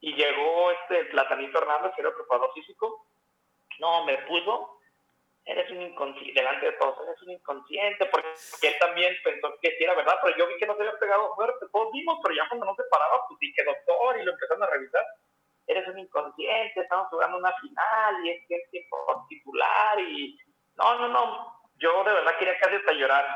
y 0.00 0.14
llegó 0.14 0.70
este 0.70 1.04
Platanito 1.06 1.58
Hernández, 1.58 1.92
que 1.94 2.00
era 2.00 2.14
preparador 2.14 2.50
físico, 2.54 3.06
no, 3.78 4.06
me 4.06 4.16
puso, 4.24 4.80
eres 5.44 5.70
un 5.70 5.82
inconsciente, 5.82 6.32
delante 6.32 6.64
de 6.64 6.72
todos, 6.78 6.96
eres 7.06 7.22
un 7.22 7.32
inconsciente, 7.32 8.06
porque 8.06 8.28
él 8.62 8.74
también 8.80 9.14
pensó 9.22 9.52
que 9.60 9.76
sí 9.76 9.84
era 9.84 9.94
verdad, 9.94 10.16
pero 10.22 10.34
yo 10.38 10.46
vi 10.46 10.56
que 10.56 10.66
no 10.66 10.74
se 10.76 10.80
había 10.80 10.98
pegado 10.98 11.34
fuerte, 11.34 11.66
todos 11.70 11.92
vimos, 11.92 12.18
pero 12.22 12.34
ya 12.34 12.48
cuando 12.48 12.64
no 12.64 12.74
se 12.74 12.84
paraba, 12.90 13.20
pues 13.28 13.38
dije, 13.38 13.62
doctor, 13.64 14.18
y 14.18 14.24
lo 14.24 14.32
empezaron 14.32 14.62
a 14.62 14.66
revisar, 14.66 15.04
eres 15.68 15.86
un 15.86 15.98
inconsciente, 15.98 16.80
estamos 16.80 17.08
jugando 17.08 17.38
una 17.38 17.52
final 17.60 18.26
y 18.26 18.30
es 18.30 18.48
que 18.48 18.56
es 18.56 18.70
tiempo 18.70 19.26
titular 19.28 20.00
y 20.00 20.36
no, 20.76 20.98
no, 20.98 21.08
no, 21.08 21.60
yo 21.76 22.02
de 22.04 22.12
verdad 22.12 22.38
quería 22.38 22.58
casi 22.58 22.76
hasta 22.76 22.92
llorar. 22.92 23.26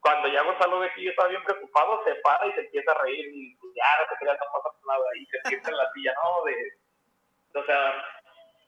Cuando 0.00 0.28
ya 0.28 0.42
Gonzalo 0.42 0.78
ve 0.78 0.92
que 0.94 1.02
yo 1.02 1.10
estaba 1.10 1.28
bien 1.28 1.42
preocupado, 1.42 2.02
se 2.04 2.14
para 2.16 2.46
y 2.46 2.52
se 2.52 2.60
empieza 2.60 2.92
a 2.92 3.02
reír 3.02 3.26
y 3.32 3.54
ya 3.74 3.84
no 4.00 4.08
se 4.08 4.18
quería 4.18 4.34
no 4.34 4.62
pasa 4.62 4.76
nada 4.86 5.04
y 5.16 5.26
se 5.26 5.48
sienta 5.48 5.70
en 5.70 5.76
la 5.76 5.92
silla, 5.92 6.14
¿no? 6.22 6.44
De, 6.44 7.60
o 7.60 7.64
sea, 7.64 8.04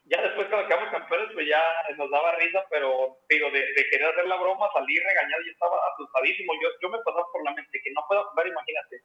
ya 0.05 0.23
después 0.23 0.49
cuando 0.49 0.69
quedamos 0.69 0.91
campeones 0.91 1.31
pues 1.33 1.47
ya 1.49 1.63
nos 1.97 2.11
daba 2.11 2.33
risa, 2.37 2.65
pero 2.71 3.19
digo, 3.29 3.51
de, 3.51 3.61
de 3.61 3.89
querer 3.91 4.09
hacer 4.09 4.27
la 4.27 4.37
broma, 4.37 4.69
salí 4.73 4.99
regañado 4.99 5.43
y 5.43 5.51
estaba 5.51 5.77
asustadísimo. 5.95 6.53
Yo, 6.61 6.69
yo 6.81 6.89
me 6.91 6.99
pasaba 6.99 7.25
por 7.33 7.45
la 7.45 7.53
mente 7.53 7.81
que 7.83 7.93
no 7.93 8.05
puedo 8.09 8.25
jugar, 8.29 8.47
imagínate. 8.47 9.01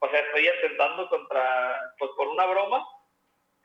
O 0.00 0.08
sea, 0.08 0.20
estoy 0.20 0.48
atentando 0.48 1.08
contra, 1.08 1.94
pues 1.98 2.10
por 2.16 2.28
una 2.28 2.46
broma 2.46 2.84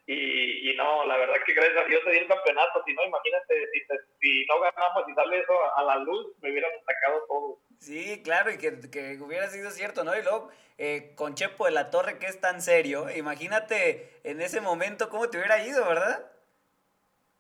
y, 0.07 0.69
y, 0.69 0.75
no, 0.75 1.05
la 1.05 1.17
verdad 1.17 1.35
que 1.45 1.53
gracias 1.53 1.83
a 1.83 1.87
Dios 1.87 2.01
se 2.03 2.11
dio 2.11 2.21
el 2.21 2.27
campeonato. 2.27 2.83
Si 2.85 2.93
no, 2.93 3.03
imagínate, 3.05 3.69
si, 3.71 3.79
si 4.21 4.45
no 4.45 4.59
ganamos 4.59 5.03
y 5.09 5.13
sale 5.15 5.39
eso 5.39 5.53
a, 5.75 5.83
la 5.83 5.97
luz, 5.97 6.27
me 6.41 6.51
hubieran 6.51 6.71
sacado 6.85 7.25
todo. 7.27 7.59
Sí, 7.79 8.21
claro, 8.23 8.51
y 8.51 8.57
que, 8.59 8.79
que 8.91 9.17
hubiera 9.19 9.47
sido 9.47 9.71
cierto, 9.71 10.03
¿no? 10.03 10.15
Y 10.15 10.21
luego, 10.21 10.49
eh, 10.77 11.13
con 11.15 11.33
Chepo 11.33 11.65
de 11.65 11.71
la 11.71 11.89
Torre, 11.89 12.19
que 12.19 12.27
es 12.27 12.39
tan 12.39 12.61
serio, 12.61 13.09
imagínate 13.15 14.19
en 14.23 14.41
ese 14.41 14.61
momento 14.61 15.09
cómo 15.09 15.29
te 15.29 15.37
hubiera 15.37 15.65
ido, 15.65 15.83
¿verdad? 15.87 16.31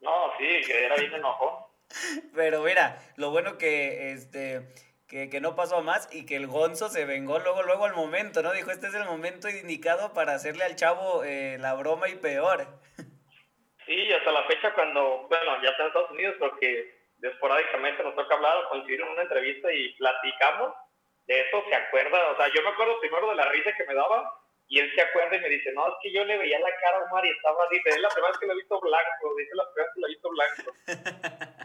No, 0.01 0.31
sí, 0.39 0.61
que 0.65 0.85
era 0.85 0.95
bien 0.95 1.13
enojón. 1.13 1.65
Pero 2.35 2.63
mira, 2.63 2.97
lo 3.15 3.29
bueno 3.29 3.59
que 3.59 4.11
este 4.11 4.73
que, 5.07 5.29
que, 5.29 5.39
no 5.39 5.55
pasó 5.55 5.81
más 5.81 6.13
y 6.13 6.25
que 6.25 6.35
el 6.35 6.47
Gonzo 6.47 6.89
se 6.89 7.05
vengó 7.05 7.39
luego, 7.39 7.63
luego 7.63 7.85
al 7.85 7.93
momento, 7.93 8.41
¿no? 8.41 8.51
Dijo, 8.53 8.71
este 8.71 8.87
es 8.87 8.95
el 8.95 9.05
momento 9.05 9.49
indicado 9.49 10.13
para 10.13 10.33
hacerle 10.33 10.63
al 10.63 10.75
chavo 10.75 11.23
eh, 11.23 11.57
la 11.59 11.73
broma 11.75 12.09
y 12.09 12.15
peor. 12.15 12.67
Sí, 13.85 14.13
hasta 14.13 14.31
la 14.31 14.43
fecha 14.45 14.73
cuando, 14.73 15.27
bueno, 15.29 15.61
ya 15.61 15.69
está 15.69 15.83
en 15.83 15.87
Estados 15.87 16.11
Unidos, 16.11 16.35
porque 16.39 16.95
esporádicamente 17.21 18.03
nos 18.03 18.15
toca 18.15 18.35
hablar 18.35 18.67
coincidir 18.69 19.01
en 19.01 19.09
una 19.09 19.23
entrevista 19.23 19.71
y 19.71 19.93
platicamos 19.93 20.73
de 21.27 21.41
eso, 21.41 21.63
se 21.67 21.75
acuerda, 21.75 22.31
o 22.31 22.37
sea, 22.37 22.47
yo 22.53 22.61
me 22.61 22.69
acuerdo 22.69 22.99
primero 22.99 23.29
de 23.29 23.35
la 23.35 23.49
risa 23.49 23.71
que 23.75 23.85
me 23.85 23.95
daba 23.95 24.31
y 24.67 24.79
él 24.79 24.91
se 24.95 25.01
acuerda 25.01 25.35
y 25.35 25.39
me 25.39 25.49
dice, 25.49 25.71
no, 25.73 25.87
es 25.87 25.93
que 26.01 26.11
yo 26.11 26.23
le 26.23 26.37
veía 26.37 26.59
la 26.59 26.75
cara 26.81 26.97
a 26.97 27.03
Omar 27.03 27.25
y 27.25 27.29
estaba, 27.29 27.67
dice, 27.71 27.89
es 27.89 27.99
la 27.99 28.09
primera 28.09 28.29
vez 28.29 28.39
que 28.39 28.45
lo 28.45 28.53
he 28.53 28.57
visto 28.57 28.79
blanco, 28.79 29.35
dice, 29.37 29.51
la 29.55 29.65
primera 29.65 29.85
vez 29.85 29.93
que 29.93 30.01
lo 30.01 30.07
he 30.07 30.09
visto 30.09 30.29
blanco. 30.29 31.64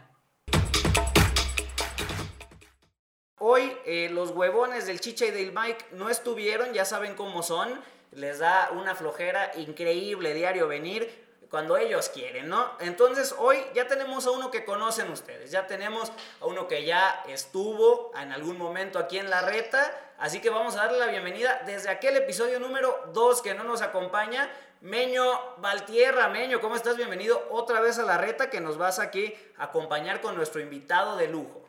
Hoy 3.43 3.75
eh, 3.85 4.07
los 4.11 4.29
huevones 4.29 4.85
del 4.85 4.99
Chicha 4.99 5.25
y 5.25 5.31
del 5.31 5.51
Mike 5.51 5.85
no 5.93 6.09
estuvieron, 6.09 6.73
ya 6.73 6.85
saben 6.85 7.15
cómo 7.15 7.41
son. 7.41 7.73
Les 8.11 8.37
da 8.37 8.69
una 8.71 8.93
flojera 8.93 9.51
increíble 9.55 10.35
diario 10.35 10.67
venir 10.67 11.11
cuando 11.49 11.75
ellos 11.75 12.09
quieren, 12.09 12.49
¿no? 12.49 12.71
Entonces 12.79 13.33
hoy 13.35 13.57
ya 13.73 13.87
tenemos 13.87 14.27
a 14.27 14.29
uno 14.29 14.51
que 14.51 14.63
conocen 14.63 15.11
ustedes, 15.11 15.49
ya 15.49 15.65
tenemos 15.65 16.11
a 16.39 16.45
uno 16.45 16.67
que 16.67 16.85
ya 16.85 17.23
estuvo 17.29 18.11
en 18.15 18.31
algún 18.31 18.59
momento 18.59 18.99
aquí 18.99 19.17
en 19.17 19.31
la 19.31 19.41
reta, 19.41 19.91
así 20.19 20.39
que 20.39 20.51
vamos 20.51 20.75
a 20.75 20.83
darle 20.83 20.99
la 20.99 21.07
bienvenida 21.07 21.63
desde 21.65 21.89
aquel 21.89 22.17
episodio 22.17 22.59
número 22.59 23.09
2 23.11 23.41
que 23.41 23.55
no 23.55 23.63
nos 23.63 23.81
acompaña, 23.81 24.51
Meño 24.81 25.23
Valtierra. 25.57 26.27
Meño, 26.27 26.61
¿cómo 26.61 26.75
estás? 26.75 26.95
Bienvenido 26.95 27.47
otra 27.49 27.81
vez 27.81 27.97
a 27.97 28.03
la 28.03 28.19
reta 28.19 28.51
que 28.51 28.61
nos 28.61 28.77
vas 28.77 28.99
aquí 28.99 29.33
a 29.57 29.63
acompañar 29.63 30.21
con 30.21 30.35
nuestro 30.35 30.61
invitado 30.61 31.17
de 31.17 31.27
lujo. 31.27 31.61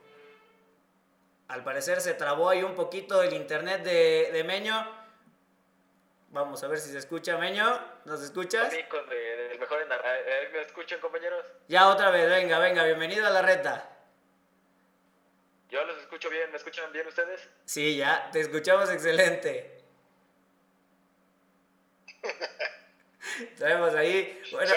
Al 1.52 1.62
parecer 1.62 2.00
se 2.00 2.14
trabó 2.14 2.48
ahí 2.48 2.62
un 2.62 2.74
poquito 2.74 3.22
el 3.22 3.34
internet 3.34 3.82
de, 3.82 4.42
Meño. 4.42 4.74
Vamos 6.30 6.64
a 6.64 6.66
ver 6.66 6.78
si 6.78 6.90
se 6.90 6.96
escucha, 6.96 7.36
Meño. 7.36 7.78
¿Nos 8.06 8.22
escuchas? 8.22 8.72
Sí, 8.72 8.82
con 8.84 9.06
de, 9.10 9.58
mejor 9.60 9.82
en 9.82 9.92
eh, 9.92 10.48
¿Me 10.50 10.62
escuchan, 10.62 10.98
compañeros? 10.98 11.44
Ya 11.68 11.90
otra 11.90 12.10
vez, 12.10 12.26
venga, 12.26 12.58
venga, 12.58 12.84
bienvenido 12.84 13.26
a 13.26 13.30
la 13.30 13.42
reta. 13.42 13.86
Yo 15.68 15.84
los 15.84 15.98
escucho 15.98 16.30
bien, 16.30 16.50
¿me 16.50 16.56
escuchan 16.56 16.90
bien 16.90 17.06
ustedes? 17.06 17.46
Sí, 17.66 17.98
ya, 17.98 18.30
te 18.32 18.40
escuchamos 18.40 18.88
excelente. 18.88 19.78
Ahí. 23.96 24.40
Bueno, 24.50 24.74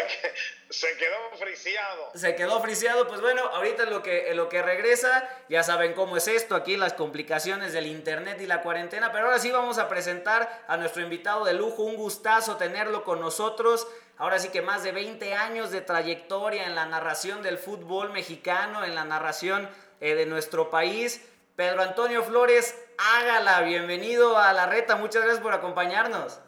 se 0.69 0.97
quedó 0.97 1.37
friciado. 1.37 2.11
Se 2.15 2.35
quedó 2.35 2.61
friciado, 2.61 3.07
pues 3.07 3.21
bueno, 3.21 3.41
ahorita 3.41 3.85
lo 3.85 4.03
que, 4.03 4.33
lo 4.35 4.49
que 4.49 4.61
regresa, 4.61 5.27
ya 5.49 5.63
saben 5.63 5.93
cómo 5.93 6.17
es 6.17 6.27
esto, 6.27 6.55
aquí 6.55 6.77
las 6.77 6.93
complicaciones 6.93 7.73
del 7.73 7.87
internet 7.87 8.39
y 8.41 8.45
la 8.45 8.61
cuarentena, 8.61 9.11
pero 9.11 9.25
ahora 9.25 9.39
sí 9.39 9.51
vamos 9.51 9.77
a 9.77 9.89
presentar 9.89 10.63
a 10.67 10.77
nuestro 10.77 11.01
invitado 11.01 11.45
de 11.45 11.53
lujo, 11.53 11.83
un 11.83 11.95
gustazo 11.95 12.57
tenerlo 12.57 13.03
con 13.03 13.19
nosotros. 13.19 13.87
Ahora 14.17 14.39
sí 14.39 14.49
que 14.49 14.61
más 14.61 14.83
de 14.83 14.91
20 14.91 15.33
años 15.33 15.71
de 15.71 15.81
trayectoria 15.81 16.65
en 16.65 16.75
la 16.75 16.85
narración 16.85 17.41
del 17.43 17.57
fútbol 17.57 18.11
mexicano, 18.11 18.85
en 18.85 18.95
la 18.95 19.03
narración 19.03 19.69
eh, 19.99 20.15
de 20.15 20.25
nuestro 20.25 20.69
país. 20.69 21.21
Pedro 21.55 21.81
Antonio 21.81 22.23
Flores, 22.23 22.75
hágala, 22.97 23.61
bienvenido 23.61 24.37
a 24.37 24.53
la 24.53 24.65
reta, 24.65 24.95
muchas 24.95 25.23
gracias 25.23 25.41
por 25.41 25.53
acompañarnos. 25.53 26.39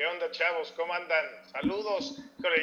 ¿Qué 0.00 0.06
onda, 0.06 0.30
chavos? 0.30 0.72
¿Cómo 0.78 0.94
andan? 0.94 1.26
Saludos. 1.52 2.16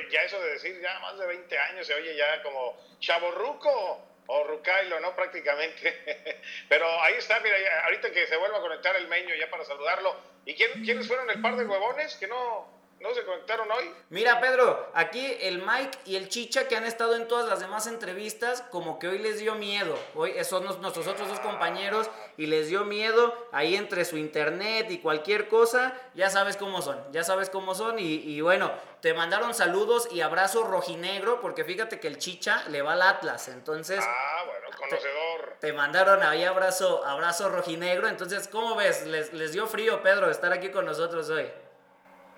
Ya 0.09 0.23
eso 0.23 0.41
de 0.41 0.53
decir 0.53 0.81
ya 0.81 0.97
más 1.01 1.19
de 1.19 1.27
20 1.27 1.55
años 1.55 1.85
se 1.85 1.93
oye 1.93 2.15
ya 2.15 2.41
como 2.41 2.75
chaborruco 2.99 4.01
o 4.25 4.43
rucailo, 4.45 4.99
¿no? 5.01 5.15
Prácticamente. 5.15 6.41
Pero 6.67 6.89
ahí 7.03 7.13
está, 7.13 7.39
mira, 7.41 7.55
ahorita 7.83 8.09
que 8.09 8.25
se 8.25 8.37
vuelva 8.37 8.57
a 8.57 8.61
conectar 8.61 8.95
el 8.95 9.07
meño 9.07 9.35
ya 9.35 9.51
para 9.51 9.63
saludarlo. 9.65 10.19
¿Y 10.45 10.55
quién, 10.55 10.83
quiénes 10.83 11.07
fueron 11.07 11.29
el 11.29 11.39
par 11.39 11.57
de 11.57 11.67
huevones 11.67 12.15
que 12.15 12.25
no, 12.25 12.76
¿No 12.99 13.13
se 13.13 13.23
conectaron 13.23 13.69
hoy? 13.71 13.93
Mira, 14.09 14.39
Pedro, 14.39 14.89
aquí 14.95 15.37
el 15.41 15.59
Mike 15.59 15.99
y 16.05 16.15
el 16.15 16.29
Chicha 16.29 16.67
que 16.67 16.75
han 16.75 16.83
estado 16.83 17.15
en 17.15 17.27
todas 17.27 17.47
las 17.47 17.59
demás 17.59 17.85
entrevistas, 17.85 18.63
como 18.71 18.97
que 18.97 19.07
hoy 19.07 19.19
les 19.19 19.37
dio 19.37 19.53
miedo. 19.53 19.95
Hoy 20.15 20.33
son 20.43 20.65
nuestros 20.65 21.05
otros 21.05 21.27
dos 21.27 21.39
compañeros 21.39 22.09
y 22.37 22.47
les 22.47 22.69
dio 22.69 22.85
miedo 22.85 23.35
ahí 23.51 23.75
entre 23.75 24.03
su 24.03 24.17
internet 24.17 24.87
y 24.89 24.97
cualquier 24.97 25.47
cosa. 25.47 25.93
Ya 26.15 26.31
sabes 26.31 26.57
cómo 26.57 26.81
son, 26.81 26.99
ya 27.11 27.23
sabes 27.23 27.51
cómo 27.51 27.75
son. 27.75 27.99
Y, 27.99 28.41
bueno, 28.41 28.71
te 29.01 29.13
mandaron 29.13 29.53
saludos 29.53 30.07
y 30.11 30.21
abrazo 30.21 30.63
rojinegro, 30.63 31.39
porque 31.39 31.63
fíjate 31.63 31.99
que 31.99 32.07
el 32.07 32.17
Chicha 32.17 32.67
le 32.69 32.81
va 32.81 32.93
al 32.93 33.03
Atlas. 33.03 33.47
Entonces. 33.47 33.99
Ah, 34.01 34.43
bueno, 34.47 34.75
conocedor. 34.75 35.57
Te, 35.59 35.71
mandaron 35.71 36.23
ahí 36.23 36.43
abrazo, 36.43 37.05
abrazo 37.05 37.49
rojinegro. 37.49 38.07
Entonces, 38.07 38.47
¿cómo 38.47 38.75
ves? 38.75 39.05
Les, 39.05 39.33
les 39.33 39.51
dio 39.51 39.67
frío, 39.67 40.01
Pedro, 40.01 40.31
estar 40.31 40.51
aquí 40.51 40.69
con 40.69 40.85
nosotros 40.85 41.29
hoy. 41.29 41.47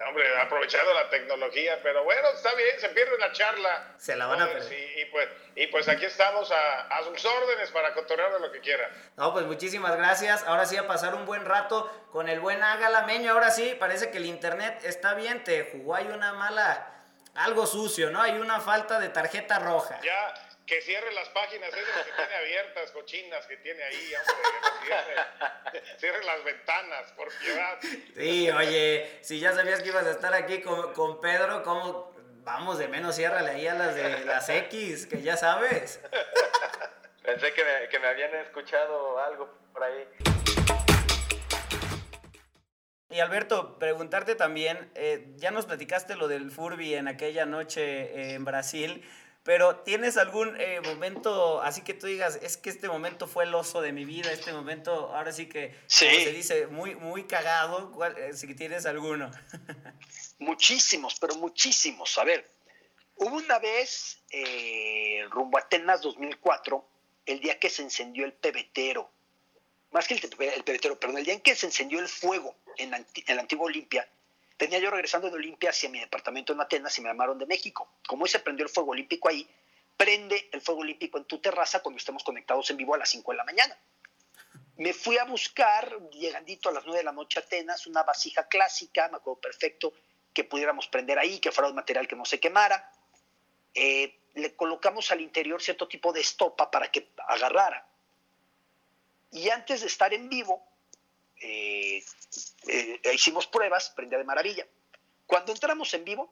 Hombre, 0.07 0.25
aprovechando 0.41 0.93
la 0.93 1.09
tecnología, 1.09 1.79
pero 1.83 2.03
bueno, 2.03 2.29
está 2.29 2.53
bien, 2.55 2.79
se 2.79 2.89
pierde 2.89 3.17
la 3.17 3.31
charla. 3.31 3.95
Se 3.97 4.15
la 4.15 4.27
van 4.27 4.41
a 4.41 4.47
perder. 4.47 4.97
y, 4.97 5.05
pues, 5.05 5.27
y 5.55 5.67
pues 5.67 5.89
aquí 5.89 6.05
estamos 6.05 6.51
a, 6.51 7.03
sus 7.03 7.25
órdenes 7.25 7.69
para 7.71 7.93
cotorrear 7.93 8.33
de 8.33 8.39
lo 8.39 8.51
que 8.51 8.61
quiera. 8.61 8.89
No, 9.17 9.33
pues 9.33 9.45
muchísimas 9.45 9.95
gracias. 9.97 10.43
Ahora 10.43 10.65
sí 10.65 10.77
a 10.77 10.87
pasar 10.87 11.15
un 11.15 11.25
buen 11.25 11.45
rato 11.45 11.91
con 12.11 12.29
el 12.29 12.39
buen 12.39 12.63
Ágalameño. 12.63 13.33
Ahora 13.33 13.51
sí, 13.51 13.75
parece 13.77 14.09
que 14.09 14.17
el 14.17 14.25
internet 14.25 14.79
está 14.83 15.15
bien, 15.15 15.43
te 15.43 15.69
jugó 15.71 15.95
ahí 15.95 16.07
una 16.07 16.33
mala, 16.33 17.03
algo 17.35 17.67
sucio, 17.67 18.09
¿no? 18.09 18.21
Hay 18.21 18.39
una 18.39 18.61
falta 18.61 18.99
de 18.99 19.09
tarjeta 19.09 19.59
roja. 19.59 19.99
Ya, 20.01 20.33
que 20.69 20.81
cierre 20.81 21.11
las 21.13 21.27
páginas 21.29 21.69
esas 21.69 22.05
que 22.05 22.11
tiene 22.11 22.35
abiertas, 22.35 22.91
cochinas 22.91 23.47
que 23.47 23.57
tiene 23.57 23.81
ahí, 23.81 24.11
hombre, 24.13 25.15
cierre, 25.97 26.23
las 26.23 26.43
ventanas, 26.43 27.11
por 27.13 27.27
piedad. 27.39 27.79
Sí, 28.15 28.51
oye, 28.51 29.17
si 29.21 29.39
ya 29.39 29.51
sabías 29.53 29.81
que 29.81 29.87
ibas 29.87 30.05
a 30.05 30.11
estar 30.11 30.31
aquí 30.35 30.61
con, 30.61 30.93
con 30.93 31.19
Pedro, 31.21 31.63
¿cómo? 31.63 32.13
Vamos, 32.43 32.77
de 32.77 32.87
menos 32.87 33.15
ciérrale 33.15 33.49
ahí 33.49 33.67
a 33.67 33.73
las 33.73 33.95
de 33.95 34.25
las 34.25 34.47
X, 34.47 35.07
que 35.07 35.23
ya 35.23 35.37
sabes. 35.37 36.01
Pensé 37.23 37.51
que 37.53 37.63
me, 37.63 37.89
que 37.89 37.99
me 37.99 38.07
habían 38.07 38.35
escuchado 38.35 39.19
algo 39.19 39.51
por 39.73 39.83
ahí. 39.83 40.07
Y 43.11 43.21
Alberto, 43.21 43.79
preguntarte 43.79 44.35
también, 44.35 44.91
eh, 44.93 45.33
ya 45.37 45.49
nos 45.49 45.65
platicaste 45.65 46.15
lo 46.15 46.27
del 46.27 46.51
Furby 46.51 46.93
en 46.93 47.07
aquella 47.07 47.47
noche 47.47 48.35
en 48.35 48.45
Brasil, 48.45 49.03
Pero 49.49 49.77
¿tienes 49.77 50.15
algún 50.17 50.55
eh, 50.61 50.79
momento 50.79 51.59
así 51.63 51.81
que 51.81 51.95
tú 51.95 52.05
digas, 52.05 52.37
es 52.43 52.55
que 52.55 52.69
este 52.69 52.87
momento 52.87 53.25
fue 53.25 53.45
el 53.45 53.55
oso 53.55 53.81
de 53.81 53.91
mi 53.91 54.05
vida, 54.05 54.31
este 54.31 54.53
momento, 54.53 55.11
ahora 55.15 55.31
sí 55.31 55.49
que, 55.49 55.69
como 55.71 55.89
se 55.89 56.31
dice, 56.31 56.67
muy, 56.67 56.93
muy 56.93 57.23
cagado, 57.23 57.91
¿cuál, 57.91 58.15
eh, 58.19 58.33
si 58.33 58.53
tienes 58.53 58.85
alguno? 58.85 59.31
muchísimos, 60.37 61.17
pero 61.19 61.33
muchísimos. 61.33 62.15
A 62.19 62.25
ver, 62.25 62.47
hubo 63.15 63.37
una 63.37 63.57
vez, 63.57 64.19
eh, 64.29 65.25
rumbo 65.31 65.57
a 65.57 65.61
Atenas 65.61 66.01
2004, 66.01 66.87
el 67.25 67.39
día 67.39 67.57
que 67.57 67.71
se 67.71 67.81
encendió 67.81 68.25
el 68.25 68.33
pebetero, 68.33 69.09
más 69.89 70.07
que 70.07 70.13
el, 70.13 70.21
el 70.21 70.63
pebetero, 70.63 70.99
perdón, 70.99 71.17
el 71.17 71.25
día 71.25 71.33
en 71.33 71.41
que 71.41 71.55
se 71.55 71.65
encendió 71.65 71.99
el 71.99 72.07
fuego 72.07 72.55
en, 72.77 72.93
en 72.93 73.35
la 73.35 73.41
antigua 73.41 73.65
Olimpia, 73.65 74.07
Tenía 74.59 74.79
yo 74.79 74.91
regresando 74.91 75.29
de 75.29 75.37
Olimpia 75.37 75.69
hacia 75.69 75.87
mi 75.87 76.01
departamento 76.01 76.51
en 76.51 76.59
Atenas 76.59 76.97
y 76.97 77.01
me 77.01 77.07
llamaron 77.07 77.39
de 77.39 77.45
México. 77.45 77.93
Como 78.05 78.27
se 78.27 78.39
prendió 78.39 78.65
el 78.65 78.69
fuego 78.69 78.91
olímpico 78.91 79.29
ahí, 79.29 79.49
prende 79.95 80.49
el 80.51 80.59
fuego 80.59 80.81
olímpico 80.81 81.17
en 81.17 81.23
tu 81.23 81.39
terraza 81.39 81.81
cuando 81.81 81.97
estemos 81.97 82.25
conectados 82.25 82.69
en 82.69 82.75
vivo 82.75 82.93
a 82.93 82.97
las 82.97 83.07
5 83.07 83.31
de 83.31 83.37
la 83.37 83.45
mañana. 83.45 83.77
Me 84.75 84.91
fui 84.93 85.17
a 85.17 85.23
buscar, 85.23 85.97
llegandito 86.11 86.67
a 86.67 86.73
las 86.73 86.83
9 86.83 86.97
de 86.97 87.05
la 87.05 87.13
noche 87.13 87.39
a 87.39 87.43
Atenas, 87.43 87.87
una 87.87 88.03
vasija 88.03 88.49
clásica, 88.49 89.07
me 89.07 89.15
acuerdo 89.15 89.39
perfecto, 89.39 89.93
que 90.33 90.43
pudiéramos 90.43 90.89
prender 90.89 91.17
ahí, 91.19 91.39
que 91.39 91.53
fuera 91.53 91.69
un 91.69 91.75
material 91.75 92.05
que 92.05 92.17
no 92.17 92.25
se 92.25 92.41
quemara. 92.41 92.91
Eh, 93.73 94.13
le 94.33 94.55
colocamos 94.57 95.09
al 95.11 95.21
interior 95.21 95.61
cierto 95.61 95.87
tipo 95.87 96.11
de 96.11 96.19
estopa 96.19 96.69
para 96.69 96.91
que 96.91 97.07
agarrara. 97.29 97.87
Y 99.31 99.49
antes 99.51 99.79
de 99.79 99.87
estar 99.87 100.13
en 100.13 100.27
vivo, 100.27 100.68
eh, 101.39 102.03
eh, 102.67 103.01
hicimos 103.13 103.47
pruebas, 103.47 103.89
prendía 103.91 104.17
de 104.17 104.23
maravilla. 104.23 104.65
Cuando 105.25 105.51
entramos 105.51 105.93
en 105.93 106.03
vivo, 106.03 106.31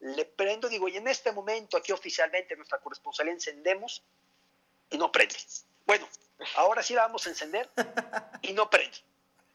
le 0.00 0.24
prendo, 0.24 0.68
digo, 0.68 0.88
y 0.88 0.96
en 0.96 1.08
este 1.08 1.32
momento 1.32 1.76
aquí 1.76 1.92
oficialmente 1.92 2.56
nuestra 2.56 2.78
corresponsalía 2.78 3.32
encendemos 3.32 4.02
y 4.90 4.98
no 4.98 5.12
prende. 5.12 5.36
Bueno, 5.86 6.08
ahora 6.56 6.82
sí 6.82 6.94
la 6.94 7.02
vamos 7.02 7.26
a 7.26 7.30
encender 7.30 7.68
y 8.42 8.52
no 8.52 8.70
prende. 8.70 8.96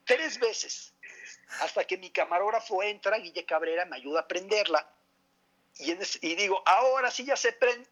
Tres 0.05 0.39
veces, 0.39 0.93
hasta 1.61 1.85
que 1.85 1.97
mi 1.97 2.11
camarógrafo 2.11 2.83
entra, 2.83 3.17
Guille 3.17 3.45
Cabrera, 3.45 3.85
me 3.85 3.95
ayuda 3.95 4.21
a 4.21 4.27
prenderla 4.27 4.87
y, 5.77 5.91
y 5.91 6.35
digo, 6.35 6.61
ahora 6.65 7.09
sí 7.09 7.25
ya 7.25 7.35
se 7.35 7.51
prende. 7.51 7.89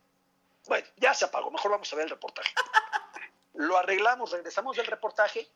Bueno, 0.65 0.87
ya 0.97 1.13
se 1.13 1.25
apagó, 1.25 1.51
mejor 1.51 1.71
vamos 1.71 1.91
a 1.91 1.95
ver 1.95 2.05
el 2.05 2.11
reportaje. 2.11 2.53
Lo 3.55 3.77
arreglamos, 3.77 4.31
regresamos 4.31 4.77
del 4.77 4.85
reportaje 4.85 5.47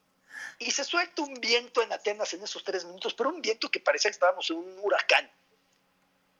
y 0.60 0.72
se 0.72 0.84
suelta 0.84 1.22
un 1.22 1.34
viento 1.36 1.82
en 1.82 1.92
Atenas 1.92 2.34
en 2.34 2.44
esos 2.44 2.64
tres 2.64 2.86
minutos, 2.86 3.14
pero 3.14 3.30
un 3.30 3.42
viento 3.42 3.70
que 3.70 3.80
parecía 3.80 4.10
que 4.10 4.16
estábamos 4.16 4.50
en 4.50 4.58
un 4.58 4.80
huracán. 4.82 5.30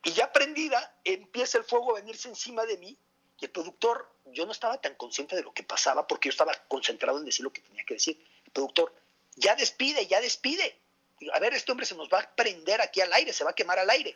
Y 0.04 0.12
ya 0.12 0.32
prendida, 0.32 0.96
empieza 1.04 1.58
el 1.58 1.64
fuego 1.64 1.92
a 1.92 2.00
venirse 2.00 2.30
encima 2.30 2.66
de 2.66 2.78
mí. 2.78 2.98
Y 3.40 3.46
el 3.46 3.52
productor, 3.52 4.10
yo 4.26 4.46
no 4.46 4.52
estaba 4.52 4.80
tan 4.80 4.96
consciente 4.96 5.36
de 5.36 5.44
lo 5.44 5.54
que 5.54 5.64
pasaba 5.64 6.08
porque 6.08 6.30
yo 6.30 6.32
estaba 6.32 6.54
concentrado 6.68 7.20
en 7.20 7.26
decir 7.26 7.44
lo 7.44 7.54
que 7.54 7.62
tenía 7.62 7.84
que 7.86 7.96
decir. 7.96 8.26
El 8.46 8.52
productor, 8.52 8.94
ya 9.36 9.56
despide, 9.56 10.08
ya 10.08 10.22
despide. 10.22 10.80
A 11.34 11.40
ver, 11.40 11.54
este 11.54 11.72
hombre 11.72 11.86
se 11.86 11.96
nos 11.96 12.10
va 12.10 12.20
a 12.20 12.36
prender 12.36 12.82
aquí 12.82 13.02
al 13.02 13.14
aire, 13.14 13.34
se 13.34 13.44
va 13.44 13.52
a 13.52 13.56
quemar 13.56 13.80
al 13.80 13.90
aire. 13.90 14.16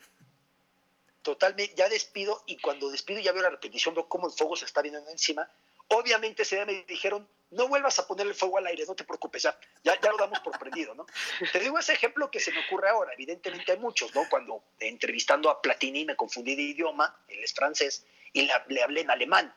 Totalmente, 1.21 1.75
ya 1.75 1.87
despido 1.87 2.41
y 2.47 2.57
cuando 2.57 2.89
despido 2.89 3.19
ya 3.19 3.31
veo 3.31 3.43
la 3.43 3.49
repetición, 3.49 3.93
veo 3.93 4.07
cómo 4.07 4.27
el 4.27 4.33
fuego 4.33 4.55
se 4.55 4.65
está 4.65 4.81
viniendo 4.81 5.09
encima. 5.11 5.49
Obviamente 5.89 6.43
día 6.43 6.65
me 6.65 6.83
dijeron, 6.83 7.27
no 7.51 7.67
vuelvas 7.67 7.99
a 7.99 8.07
poner 8.07 8.27
el 8.27 8.33
fuego 8.33 8.57
al 8.57 8.67
aire, 8.67 8.85
no 8.87 8.95
te 8.95 9.03
preocupes, 9.03 9.43
ya, 9.43 9.57
ya, 9.83 9.95
lo 10.09 10.17
damos 10.17 10.39
por 10.39 10.57
prendido, 10.57 10.95
¿no? 10.95 11.05
Te 11.51 11.59
digo 11.59 11.77
ese 11.77 11.93
ejemplo 11.93 12.31
que 12.31 12.39
se 12.39 12.51
me 12.51 12.65
ocurre 12.65 12.89
ahora, 12.89 13.13
evidentemente 13.13 13.73
hay 13.73 13.77
muchos, 13.77 14.15
¿no? 14.15 14.27
Cuando 14.29 14.63
entrevistando 14.79 15.49
a 15.49 15.61
Platini 15.61 16.05
me 16.05 16.15
confundí 16.15 16.55
de 16.55 16.61
idioma, 16.63 17.23
él 17.27 17.43
es 17.43 17.53
francés, 17.53 18.05
y 18.33 18.43
le, 18.43 18.53
hablé 18.53 19.01
en 19.01 19.11
alemán. 19.11 19.53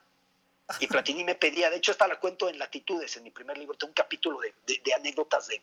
Y 0.80 0.86
Platini 0.86 1.24
me 1.24 1.34
pedía, 1.34 1.70
de 1.70 1.76
hecho 1.76 1.92
esta 1.92 2.08
la 2.08 2.18
cuento 2.18 2.48
en 2.48 2.58
Latitudes, 2.58 3.16
en 3.16 3.22
mi 3.22 3.30
primer 3.30 3.56
libro, 3.58 3.76
tengo 3.76 3.90
un 3.90 3.94
capítulo 3.94 4.40
de, 4.40 4.94
anécdotas 4.94 5.46
de, 5.46 5.62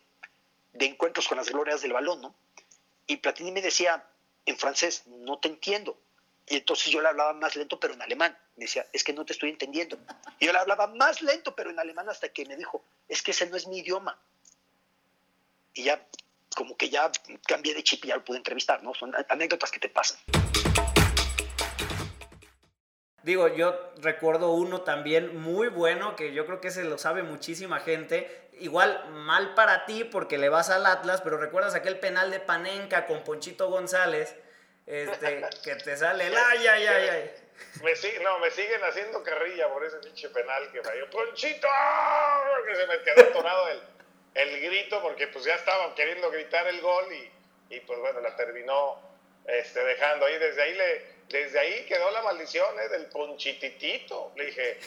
de 0.74 0.86
encuentros 0.86 1.28
con 1.28 1.38
las 1.38 1.50
glorias 1.50 1.82
del 1.82 1.94
balón, 1.94 2.22
¿no? 2.22 2.36
Y 3.08 3.18
Platini 3.18 3.52
me 3.52 3.62
decía 3.62 4.06
en 4.46 4.58
francés, 4.58 5.04
no 5.08 5.40
te 5.40 5.50
entiendo. 5.50 5.98
Y 6.48 6.58
entonces 6.58 6.92
yo 6.92 7.02
le 7.02 7.10
hablaba 7.10 7.34
más 7.34 7.56
lento, 7.56 7.80
pero 7.80 7.94
en 7.94 8.02
alemán. 8.02 8.38
Me 8.62 8.66
decía, 8.66 8.86
es 8.93 9.03
que 9.03 9.12
no 9.12 9.26
te 9.26 9.34
estoy 9.34 9.49
entendiendo. 9.49 9.97
Y 10.38 10.45
yo 10.45 10.53
le 10.53 10.59
hablaba 10.59 10.86
más 10.86 11.24
lento, 11.24 11.55
pero 11.55 11.72
en 11.72 11.80
alemán, 11.80 12.07
hasta 12.09 12.30
que 12.30 12.45
me 12.45 12.55
dijo, 12.55 12.86
es 13.09 13.24
que 13.24 13.32
ese 13.32 13.47
no 13.47 13.57
es 13.57 13.66
mi 13.66 13.80
idioma. 13.80 14.22
Y 15.74 15.86
ya, 15.86 16.07
como 16.55 16.78
que 16.78 16.91
ya 16.91 17.12
cambié 17.47 17.74
de 17.74 17.82
chip 17.82 18.05
y 18.05 18.09
ya 18.09 18.18
lo 18.18 18.24
pude 18.24 18.38
entrevistar, 18.38 18.84
¿no? 18.84 18.93
Son 18.93 19.14
anécdotas 19.30 19.72
que 19.72 19.80
te 19.80 19.89
pasan. 19.89 20.20
Digo, 23.24 23.47
yo 23.47 23.93
recuerdo 23.97 24.51
uno 24.51 24.82
también 24.82 25.41
muy 25.41 25.68
bueno 25.68 26.16
que 26.16 26.32
yo 26.32 26.45
creo 26.45 26.62
que 26.62 26.70
se 26.70 26.84
lo 26.84 26.99
sabe 26.99 27.24
muchísima 27.24 27.80
gente. 27.80 28.51
Igual 28.59 29.09
mal 29.09 29.55
para 29.55 29.88
ti 29.88 30.03
porque 30.03 30.38
le 30.38 30.49
vas 30.49 30.70
al 30.70 30.86
Atlas, 30.86 31.22
pero 31.22 31.38
recuerdas 31.38 31.74
aquel 31.74 31.99
penal 31.99 32.30
de 32.30 32.39
Panenka 32.39 33.07
con 33.07 33.24
Ponchito 33.24 33.72
González 33.72 34.36
este, 34.86 35.49
que 35.64 35.76
te 35.78 35.97
sale 35.97 36.28
el 36.28 36.36
ay, 36.36 36.68
ay, 36.68 36.86
ay, 36.86 37.09
ay. 37.09 37.32
Me 37.84 37.93
no, 38.24 38.39
me 38.39 38.52
siguen 38.52 38.84
haciendo 38.84 39.24
carrilla 39.24 39.68
por 39.70 39.84
ese 39.84 39.97
pinche 39.97 40.30
penal 40.30 40.72
que 40.72 40.84
falló. 40.84 41.10
¡Ponchito! 41.10 41.68
Que 42.68 42.76
se 42.76 42.88
me 42.88 43.02
quedó 43.02 43.22
atorado 43.30 43.70
el, 43.70 43.82
el 44.36 44.62
grito 44.62 45.02
porque 45.02 45.28
pues 45.28 45.45
ya 45.45 45.56
estaba 45.56 45.93
queriendo 45.95 46.30
gritar 46.30 46.68
el 46.68 46.80
gol 46.82 47.06
y, 47.12 47.76
y 47.76 47.80
pues 47.82 47.99
bueno, 47.99 48.20
la 48.22 48.36
terminó 48.36 48.99
este, 49.45 49.84
dejando 49.84 50.26
ahí. 50.26 50.38
Desde 50.38 50.62
ahí, 50.62 50.76
le, 50.76 51.06
desde 51.30 51.60
ahí 51.60 51.86
quedó 51.88 52.12
la 52.12 52.22
maldición 52.22 52.68
¿eh? 52.80 52.89
del 52.89 53.08
ponchititito. 53.08 54.32
Le 54.36 54.45
dije, 54.45 54.80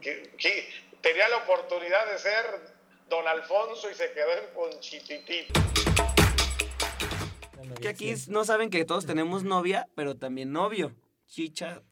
que, 0.00 0.68
tenía 1.00 1.28
la 1.28 1.38
oportunidad 1.38 2.10
de 2.10 2.18
ser 2.18 2.44
don 3.08 3.26
Alfonso 3.26 3.90
y 3.90 3.94
se 3.94 4.12
quedó 4.12 4.32
en 4.32 4.46
ponchititito. 4.54 5.60
Que 7.80 7.88
aquí 7.88 8.14
no 8.28 8.44
saben 8.44 8.70
que 8.70 8.84
todos 8.84 9.06
tenemos 9.06 9.42
novia, 9.42 9.88
pero 9.94 10.16
también 10.16 10.52
novio. 10.52 10.94
Chicha 11.26 11.82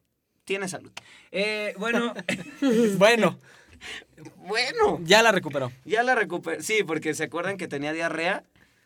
tiene 0.50 0.66
salud. 0.66 0.90
Eh, 1.30 1.74
bueno. 1.78 2.12
bueno. 2.98 3.38
Bueno. 4.34 4.98
Ya 5.04 5.22
la 5.22 5.30
recuperó. 5.30 5.70
Ya 5.84 6.02
la 6.02 6.16
recuperó. 6.16 6.60
Sí, 6.60 6.82
porque 6.82 7.14
se 7.14 7.22
acuerdan 7.22 7.56
que 7.56 7.68
tenía 7.68 7.92
diarrea 7.92 8.42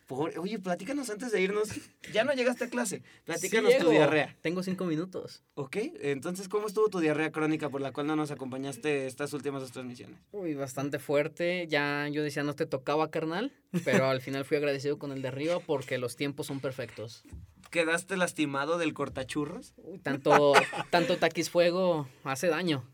oye, 0.08 0.58
platícanos 0.58 1.10
antes 1.10 1.32
de 1.32 1.40
irnos. 1.40 1.68
Ya 2.12 2.22
no 2.22 2.32
llegaste 2.32 2.64
a 2.64 2.68
clase. 2.68 3.02
Platícanos 3.24 3.76
tu 3.78 3.88
diarrea. 3.88 4.36
Tengo 4.42 4.62
cinco 4.62 4.84
minutos. 4.84 5.42
Ok, 5.54 5.76
entonces, 6.00 6.48
¿cómo 6.48 6.66
estuvo 6.66 6.88
tu 6.88 7.00
diarrea 7.00 7.32
crónica 7.32 7.70
por 7.70 7.80
la 7.80 7.92
cual 7.92 8.06
no 8.06 8.14
nos 8.14 8.30
acompañaste 8.30 9.06
estas 9.06 9.32
últimas 9.32 9.62
dos 9.62 9.72
transmisiones? 9.72 10.18
Uy, 10.30 10.54
bastante 10.54 10.98
fuerte. 10.98 11.66
Ya 11.66 12.06
yo 12.08 12.22
decía, 12.22 12.42
no 12.42 12.54
te 12.54 12.66
tocaba, 12.66 13.10
carnal. 13.10 13.52
Pero 13.84 14.06
al 14.06 14.20
final 14.20 14.44
fui 14.44 14.58
agradecido 14.58 14.98
con 14.98 15.12
el 15.12 15.22
de 15.22 15.28
arriba 15.28 15.58
porque 15.60 15.98
los 15.98 16.14
tiempos 16.14 16.46
son 16.46 16.60
perfectos. 16.60 17.24
¿Quedaste 17.70 18.16
lastimado 18.16 18.78
del 18.78 18.94
cortachurros? 18.94 19.72
Uy, 19.78 19.98
tanto, 19.98 20.52
tanto 20.90 21.16
taquis 21.16 21.50
fuego 21.50 22.06
hace 22.22 22.46
daño. 22.48 22.84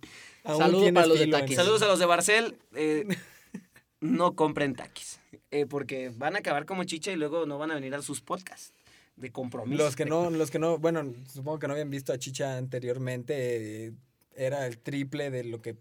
Saludos 0.44 0.90
para 0.92 1.06
los 1.06 1.18
de 1.18 1.26
taquis. 1.26 1.56
Saludos 1.56 1.82
a 1.82 1.86
los 1.86 1.98
de 1.98 2.06
Barcel. 2.06 2.58
Eh, 2.74 3.06
no 4.00 4.34
compren 4.34 4.74
taquis. 4.74 5.19
Eh, 5.50 5.66
porque 5.66 6.12
van 6.16 6.36
a 6.36 6.40
acabar 6.40 6.64
como 6.64 6.84
chicha 6.84 7.10
y 7.10 7.16
luego 7.16 7.44
no 7.44 7.58
van 7.58 7.72
a 7.72 7.74
venir 7.74 7.94
a 7.94 8.02
sus 8.02 8.20
podcasts 8.20 8.72
de 9.16 9.32
compromiso. 9.32 9.82
Los 9.82 9.96
que 9.96 10.04
no, 10.04 10.30
los 10.40 10.50
que 10.50 10.58
no, 10.58 10.78
bueno, 10.78 11.12
supongo 11.32 11.58
que 11.58 11.66
no 11.66 11.72
habían 11.72 11.90
visto 11.90 12.12
a 12.12 12.18
Chicha 12.18 12.56
anteriormente, 12.56 13.86
eh, 13.86 13.92
era 14.36 14.66
el 14.66 14.78
triple 14.78 15.30
de 15.30 15.44
lo 15.44 15.60
que 15.60 15.76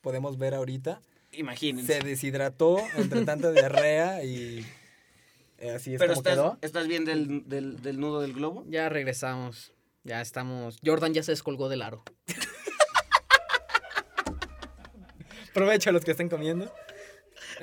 podemos 0.00 0.38
ver 0.38 0.54
ahorita. 0.54 1.00
Imagínense. 1.32 1.94
Se 1.94 2.06
deshidrató 2.06 2.78
entre 2.96 3.24
tanta 3.24 3.50
diarrea 3.50 4.24
y 4.24 4.64
eh, 5.58 5.70
así 5.70 5.94
es 5.94 5.98
Pero 5.98 6.14
como 6.14 6.20
estás, 6.20 6.34
quedó. 6.34 6.58
¿Estás 6.62 6.86
bien 6.86 7.04
del, 7.04 7.48
del, 7.48 7.82
del 7.82 7.98
nudo 7.98 8.20
del 8.20 8.32
globo? 8.32 8.64
Ya 8.68 8.88
regresamos. 8.88 9.72
Ya 10.04 10.20
estamos. 10.20 10.78
Jordan 10.84 11.14
ya 11.14 11.22
se 11.22 11.32
descolgó 11.32 11.68
del 11.68 11.82
aro. 11.82 12.04
Aprovecho 15.50 15.90
a 15.90 15.92
los 15.92 16.04
que 16.04 16.12
estén 16.12 16.28
comiendo. 16.28 16.72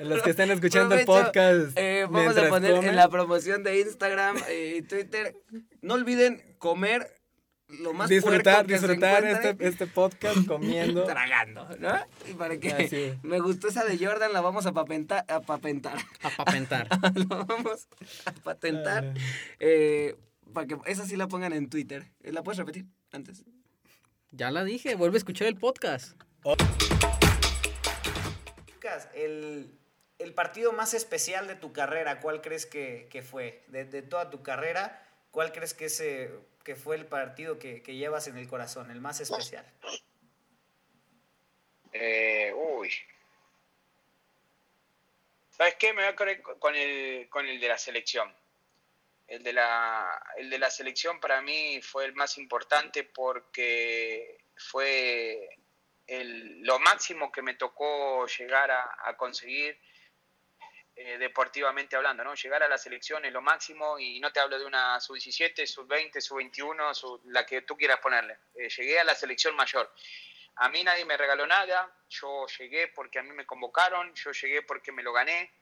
Los 0.00 0.22
que 0.22 0.30
estén 0.30 0.50
escuchando 0.50 0.94
el 0.94 1.04
podcast. 1.04 1.76
Eh, 1.76 2.06
vamos 2.08 2.36
a 2.36 2.48
poner 2.48 2.84
en 2.84 2.96
la 2.96 3.08
promoción 3.08 3.62
de 3.62 3.80
Instagram 3.80 4.36
y 4.52 4.82
Twitter. 4.82 5.36
No 5.82 5.94
olviden 5.94 6.56
comer 6.58 7.14
lo 7.68 7.92
más 7.92 8.08
disfrutar, 8.08 8.66
disfrutar 8.66 9.24
este, 9.24 9.56
este, 9.66 9.86
podcast 9.86 10.46
comiendo. 10.46 11.04
Tragando, 11.06 11.68
¿no? 11.78 11.94
Y 12.28 12.34
para 12.34 12.58
que 12.58 13.16
me 13.22 13.40
gustó 13.40 13.68
esa 13.68 13.84
de 13.84 13.98
Jordan, 13.98 14.32
la 14.32 14.40
vamos 14.40 14.66
a 14.66 14.72
papentar. 14.72 15.24
A 15.28 15.40
papentar. 15.40 15.98
A 16.22 16.30
papentar. 16.30 16.88
la 17.14 17.24
vamos 17.24 17.88
a 18.26 18.32
patentar. 18.32 19.14
Eh, 19.60 20.16
para 20.52 20.66
que 20.66 20.76
esa 20.86 21.06
sí 21.06 21.16
la 21.16 21.28
pongan 21.28 21.52
en 21.52 21.68
Twitter. 21.68 22.04
¿La 22.20 22.42
puedes 22.42 22.58
repetir 22.58 22.86
antes? 23.12 23.44
Ya 24.30 24.50
la 24.50 24.64
dije, 24.64 24.94
vuelve 24.94 25.16
a 25.16 25.18
escuchar 25.18 25.48
el 25.48 25.56
podcast. 25.56 26.14
El, 29.14 29.70
el 30.18 30.34
partido 30.34 30.72
más 30.72 30.94
especial 30.94 31.46
de 31.46 31.56
tu 31.56 31.72
carrera, 31.72 32.20
¿cuál 32.20 32.40
crees 32.40 32.66
que, 32.66 33.08
que 33.10 33.22
fue? 33.22 33.62
De, 33.68 34.02
toda 34.02 34.30
tu 34.30 34.42
carrera, 34.42 35.06
¿cuál 35.30 35.52
crees 35.52 35.74
que, 35.74 35.86
ese, 35.86 36.30
que 36.62 36.76
fue 36.76 36.96
el 36.96 37.06
partido 37.06 37.58
que, 37.58 37.82
que, 37.82 37.96
llevas 37.96 38.28
en 38.28 38.36
el 38.36 38.48
corazón, 38.48 38.90
el 38.90 39.00
más 39.00 39.20
especial? 39.20 39.66
Eh, 41.92 42.52
uy. 42.54 42.90
¿Sabes 45.50 45.76
qué? 45.76 45.92
Me 45.92 46.02
voy 46.02 46.12
a 46.12 46.16
correr 46.16 46.42
con 46.42 46.74
el, 46.74 47.28
con 47.28 47.46
el 47.46 47.60
de 47.60 47.68
la 47.68 47.78
selección. 47.78 48.34
El 49.28 49.42
de 49.42 49.52
la, 49.52 50.22
el 50.36 50.50
de 50.50 50.58
la 50.58 50.68
selección 50.68 51.20
para 51.20 51.40
mí 51.40 51.80
fue 51.80 52.04
el 52.04 52.14
más 52.14 52.36
importante 52.36 53.04
porque 53.04 54.38
fue 54.56 55.48
el, 56.06 56.60
lo 56.62 56.78
máximo 56.80 57.30
que 57.30 57.40
me 57.40 57.54
tocó 57.54 58.26
llegar 58.26 58.70
a, 58.70 59.16
conseguir 59.16 59.80
eh, 60.96 61.18
deportivamente 61.18 61.96
hablando, 61.96 62.22
¿no? 62.22 62.34
Llegar 62.34 62.62
a 62.62 62.68
la 62.68 62.78
selección 62.78 63.24
es 63.24 63.32
lo 63.32 63.42
máximo 63.42 63.98
y 63.98 64.20
no 64.20 64.32
te 64.32 64.38
hablo 64.38 64.58
de 64.58 64.64
una 64.64 65.00
sub-17, 65.00 65.66
sub-20, 65.66 66.20
sub-21, 66.20 67.20
la 67.24 67.44
que 67.44 67.62
tú 67.62 67.76
quieras 67.76 67.98
ponerle. 67.98 68.38
Eh, 68.54 68.68
llegué 68.68 69.00
a 69.00 69.04
la 69.04 69.16
selección 69.16 69.56
mayor. 69.56 69.92
A 70.56 70.68
mí 70.68 70.84
nadie 70.84 71.04
me 71.04 71.16
regaló 71.16 71.48
nada, 71.48 71.92
yo 72.08 72.46
llegué 72.46 72.88
porque 72.88 73.18
a 73.18 73.24
mí 73.24 73.32
me 73.32 73.44
convocaron, 73.44 74.14
yo 74.14 74.30
llegué 74.30 74.62
porque 74.62 74.92
me 74.92 75.02
lo 75.02 75.12
gané. 75.12 75.52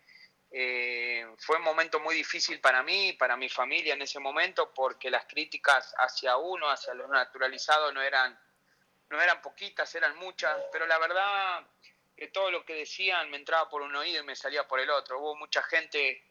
Eh, 0.51 1.27
fue 1.39 1.57
un 1.57 1.63
momento 1.63 1.99
muy 1.99 2.15
difícil 2.15 2.61
para 2.61 2.83
mí 2.83 3.15
para 3.15 3.39
mi 3.39 3.49
familia 3.49 3.95
en 3.95 4.03
ese 4.03 4.19
momento 4.19 4.75
porque 4.75 5.11
las 5.11 5.25
críticas 5.25 5.95
hacia 5.97 6.37
uno, 6.37 6.69
hacia 6.69 6.93
los 6.93 7.09
naturalizados 7.09 7.95
no 7.95 8.03
eran, 8.03 8.39
no 9.09 9.19
eran 9.19 9.41
poquitas, 9.41 9.95
eran 9.95 10.15
muchas, 10.17 10.55
pero 10.71 10.87
la 10.87 10.99
verdad 10.99 11.67
que 12.17 12.29
todo 12.29 12.51
lo 12.51 12.65
que 12.65 12.75
decían 12.75 13.31
me 13.31 13.37
entraba 13.37 13.69
por 13.69 13.83
un 13.83 13.95
oído 13.97 14.23
y 14.23 14.27
me 14.27 14.37
salía 14.37 14.67
por 14.67 14.81
el 14.81 14.91
otro. 14.91 15.19
Hubo 15.19 15.37
mucha 15.37 15.63
gente 15.63 16.23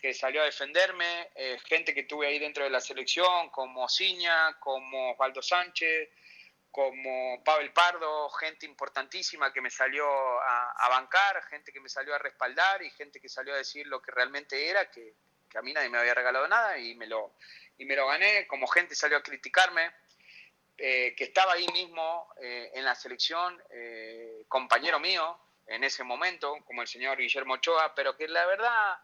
que 0.00 0.12
salió 0.12 0.42
a 0.42 0.44
defenderme, 0.44 1.30
eh, 1.34 1.58
gente 1.64 1.94
que 1.94 2.04
tuve 2.04 2.26
ahí 2.26 2.38
dentro 2.38 2.64
de 2.64 2.70
la 2.70 2.80
selección, 2.80 3.50
como 3.50 3.88
Ciña, 3.88 4.58
como 4.60 5.12
Osvaldo 5.12 5.42
Sánchez, 5.42 6.10
como 6.70 7.42
Pavel 7.42 7.72
Pardo, 7.72 8.28
gente 8.30 8.66
importantísima 8.66 9.50
que 9.50 9.62
me 9.62 9.70
salió 9.70 10.06
a, 10.06 10.88
bancar, 10.90 11.42
gente 11.44 11.72
que 11.72 11.80
me 11.80 11.88
salió 11.88 12.14
a 12.14 12.18
respaldar 12.18 12.82
y 12.82 12.90
gente 12.90 13.18
que 13.18 13.30
salió 13.30 13.54
a 13.54 13.56
decir 13.56 13.86
lo 13.86 14.02
que 14.02 14.12
realmente 14.12 14.68
era, 14.68 14.90
que, 14.90 15.14
a 15.54 15.62
mí 15.62 15.72
nadie 15.72 15.88
me 15.88 15.96
había 15.96 16.12
regalado 16.12 16.46
nada 16.46 16.76
y 16.76 16.94
me 16.94 17.06
lo, 17.06 17.32
y 17.78 17.86
me 17.86 17.96
lo 17.96 18.06
gané, 18.06 18.46
como 18.46 18.66
gente 18.66 18.94
salió 18.94 19.16
a 19.16 19.22
criticarme, 19.22 19.90
eh, 20.78 21.14
que 21.16 21.24
estaba 21.24 21.54
ahí 21.54 21.66
mismo 21.68 22.28
eh, 22.38 22.70
en 22.74 22.84
la 22.84 22.94
selección, 22.94 23.62
eh, 23.70 24.44
compañero 24.46 25.00
mío 25.00 25.40
en 25.66 25.84
ese 25.84 26.04
momento, 26.04 26.54
como 26.64 26.82
el 26.82 26.88
señor 26.88 27.16
Guillermo 27.16 27.54
Ochoa, 27.54 27.94
pero 27.94 28.16
que 28.16 28.28
la 28.28 28.46
verdad 28.46 28.98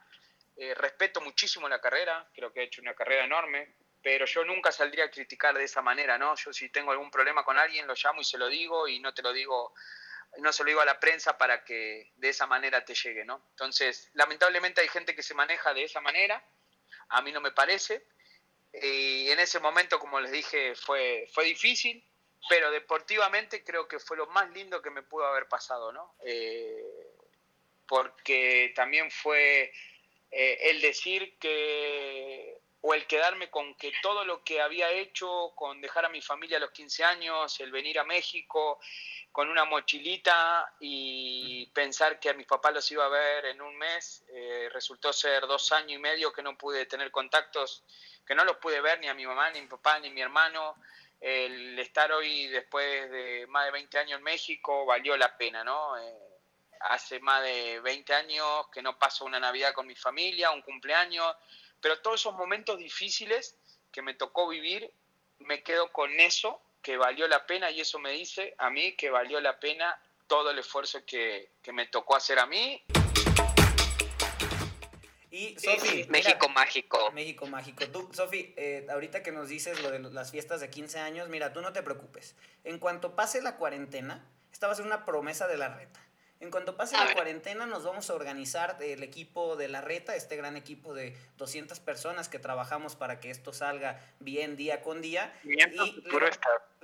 respeto 0.76 1.20
muchísimo 1.22 1.66
la 1.66 1.80
carrera, 1.80 2.28
creo 2.34 2.52
que 2.52 2.60
ha 2.60 2.62
hecho 2.64 2.82
una 2.82 2.94
carrera 2.94 3.24
enorme, 3.24 3.74
pero 4.02 4.26
yo 4.26 4.44
nunca 4.44 4.70
saldría 4.70 5.06
a 5.06 5.10
criticar 5.10 5.56
de 5.56 5.64
esa 5.64 5.80
manera, 5.80 6.18
¿no? 6.18 6.36
Yo 6.36 6.52
si 6.52 6.68
tengo 6.68 6.92
algún 6.92 7.10
problema 7.10 7.42
con 7.42 7.58
alguien 7.58 7.86
lo 7.86 7.94
llamo 7.94 8.20
y 8.20 8.24
se 8.24 8.36
lo 8.36 8.48
digo 8.48 8.86
y 8.86 9.00
no 9.00 9.14
te 9.14 9.22
lo 9.22 9.32
digo, 9.32 9.72
no 10.38 10.52
se 10.52 10.62
lo 10.62 10.68
digo 10.68 10.82
a 10.82 10.84
la 10.84 11.00
prensa 11.00 11.38
para 11.38 11.64
que 11.64 12.12
de 12.16 12.28
esa 12.28 12.46
manera 12.46 12.84
te 12.84 12.94
llegue, 12.94 13.24
¿no? 13.24 13.46
Entonces, 13.50 14.10
lamentablemente 14.12 14.82
hay 14.82 14.88
gente 14.88 15.16
que 15.16 15.22
se 15.22 15.34
maneja 15.34 15.72
de 15.72 15.84
esa 15.84 16.00
manera, 16.00 16.44
a 17.08 17.22
mí 17.22 17.32
no 17.32 17.40
me 17.40 17.50
parece, 17.50 18.06
y 18.72 19.30
en 19.30 19.38
ese 19.38 19.60
momento, 19.60 19.98
como 19.98 20.20
les 20.20 20.32
dije, 20.32 20.74
fue, 20.74 21.28
fue 21.32 21.44
difícil, 21.44 22.04
pero 22.48 22.70
deportivamente 22.70 23.62
creo 23.62 23.86
que 23.86 23.98
fue 23.98 24.16
lo 24.16 24.26
más 24.28 24.50
lindo 24.50 24.80
que 24.80 24.90
me 24.90 25.02
pudo 25.02 25.26
haber 25.26 25.46
pasado, 25.46 25.92
¿no? 25.92 26.14
Eh, 26.24 27.12
porque 27.86 28.72
también 28.74 29.10
fue 29.10 29.72
eh, 30.30 30.58
el 30.70 30.80
decir 30.80 31.36
que 31.38 32.61
o 32.85 32.95
el 32.95 33.07
quedarme 33.07 33.49
con 33.49 33.76
que 33.76 33.93
todo 34.03 34.24
lo 34.24 34.43
que 34.43 34.61
había 34.61 34.91
hecho, 34.91 35.53
con 35.55 35.80
dejar 35.80 36.05
a 36.05 36.09
mi 36.09 36.20
familia 36.20 36.57
a 36.57 36.61
los 36.61 36.72
15 36.72 37.05
años, 37.05 37.61
el 37.61 37.70
venir 37.70 37.99
a 38.01 38.05
México 38.05 38.80
con 39.30 39.49
una 39.49 39.64
mochilita 39.64 40.74
y 40.80 41.66
pensar 41.66 42.18
que 42.18 42.30
a 42.30 42.35
mis 42.35 42.47
papás 42.47 42.74
los 42.74 42.91
iba 42.91 43.07
a 43.07 43.09
ver 43.09 43.47
en 43.47 43.62
un 43.62 43.76
mes, 43.78 44.24
eh, 44.35 44.68
resultó 44.72 45.12
ser 45.12 45.47
dos 45.47 45.70
años 45.70 45.93
y 45.93 45.99
medio 45.99 46.33
que 46.33 46.43
no 46.43 46.59
pude 46.59 46.85
tener 46.87 47.12
contactos, 47.12 47.85
que 48.26 48.35
no 48.35 48.45
los 48.45 48.57
pude 48.57 48.80
ver 48.80 48.99
ni 48.99 49.07
a 49.07 49.14
mi 49.14 49.26
mamá, 49.26 49.51
ni 49.51 49.61
a 49.61 49.62
mi 49.62 49.68
papá, 49.68 50.01
ni 50.01 50.09
a 50.09 50.12
mi 50.12 50.20
hermano. 50.20 50.74
El 51.20 51.78
estar 51.78 52.11
hoy 52.11 52.49
después 52.49 53.09
de 53.12 53.47
más 53.47 53.64
de 53.66 53.70
20 53.70 53.99
años 53.99 54.18
en 54.18 54.24
México 54.24 54.85
valió 54.85 55.16
la 55.16 55.37
pena, 55.37 55.62
¿no? 55.62 55.97
Eh, 55.99 56.33
hace 56.80 57.20
más 57.20 57.43
de 57.45 57.78
20 57.80 58.12
años 58.12 58.66
que 58.72 58.83
no 58.83 58.99
paso 58.99 59.24
una 59.24 59.39
Navidad 59.39 59.72
con 59.72 59.87
mi 59.87 59.95
familia, 59.95 60.51
un 60.51 60.62
cumpleaños, 60.62 61.37
pero 61.83 61.99
todos 61.99 62.20
esos 62.20 62.35
momentos 62.35 62.78
difíciles 62.78 63.57
que 63.91 64.01
me 64.01 64.14
tocó 64.14 64.49
vivir, 64.49 64.91
me 65.41 65.62
quedo 65.62 65.93
con 65.93 66.11
eso, 66.20 66.62
que 66.80 66.97
valió 66.97 67.26
la 67.26 67.45
pena, 67.45 67.70
y 67.70 67.80
eso 67.80 67.99
me 67.99 68.12
dice 68.12 68.55
a 68.57 68.70
mí 68.70 68.93
que 68.93 69.11
valió 69.11 69.41
la 69.41 69.59
pena 69.59 70.01
todo 70.28 70.53
el 70.53 70.59
esfuerzo 70.61 71.05
que, 71.05 71.51
me 71.72 71.87
tocó 71.87 72.16
hacer 72.16 72.39
a 72.39 72.47
mí. 72.47 72.83
Y 75.30 75.59
Sofi, 75.59 76.05
México 76.09 76.49
mágico. 76.49 77.11
México 77.12 77.47
mágico. 77.47 77.87
Tú, 77.89 78.09
Sofi, 78.12 78.55
eh, 78.57 78.87
ahorita 78.89 79.22
que 79.22 79.33
nos 79.33 79.49
dices 79.49 79.83
lo 79.83 79.91
de 79.91 79.99
las 79.99 80.30
fiestas 80.30 80.61
de 80.61 80.70
15 80.70 81.01
años, 81.01 81.28
mira, 81.28 81.53
tú 81.53 81.61
no 81.62 81.72
te 81.72 81.83
preocupes. 81.83 82.37
En 82.64 82.78
cuanto 82.78 83.16
pase 83.16 83.43
la 83.43 83.57
cuarentena, 83.57 84.24
esta 84.53 84.68
va 84.68 84.74
a 84.74 84.76
ser 84.76 84.87
una 84.87 85.05
promesa 85.05 85.49
de 85.49 85.57
la 85.57 85.74
reta. 85.74 86.01
En 86.43 86.51
cuanto 86.51 86.76
pase 86.76 86.97
la 86.97 87.14
cuarentena, 87.14 87.66
nos 87.66 87.84
vamos 87.84 88.11
a 88.11 88.14
organizar 88.14 88.76
el 88.80 89.05
equipo 89.05 89.55
de 89.55 89.68
la 89.68 89.80
reta, 89.80 90.16
este 90.16 90.34
gran 90.34 90.57
equipo 90.57 90.93
de 90.93 91.16
200 91.38 91.78
personas 91.78 92.28
que 92.28 92.40
trabajamos 92.40 92.97
para 92.97 93.20
que 93.20 93.30
esto 93.30 93.53
salga 93.53 94.01
bien 94.18 94.57
día 94.57 94.82
con 94.82 95.01
día. 95.01 95.32
y 95.45 95.55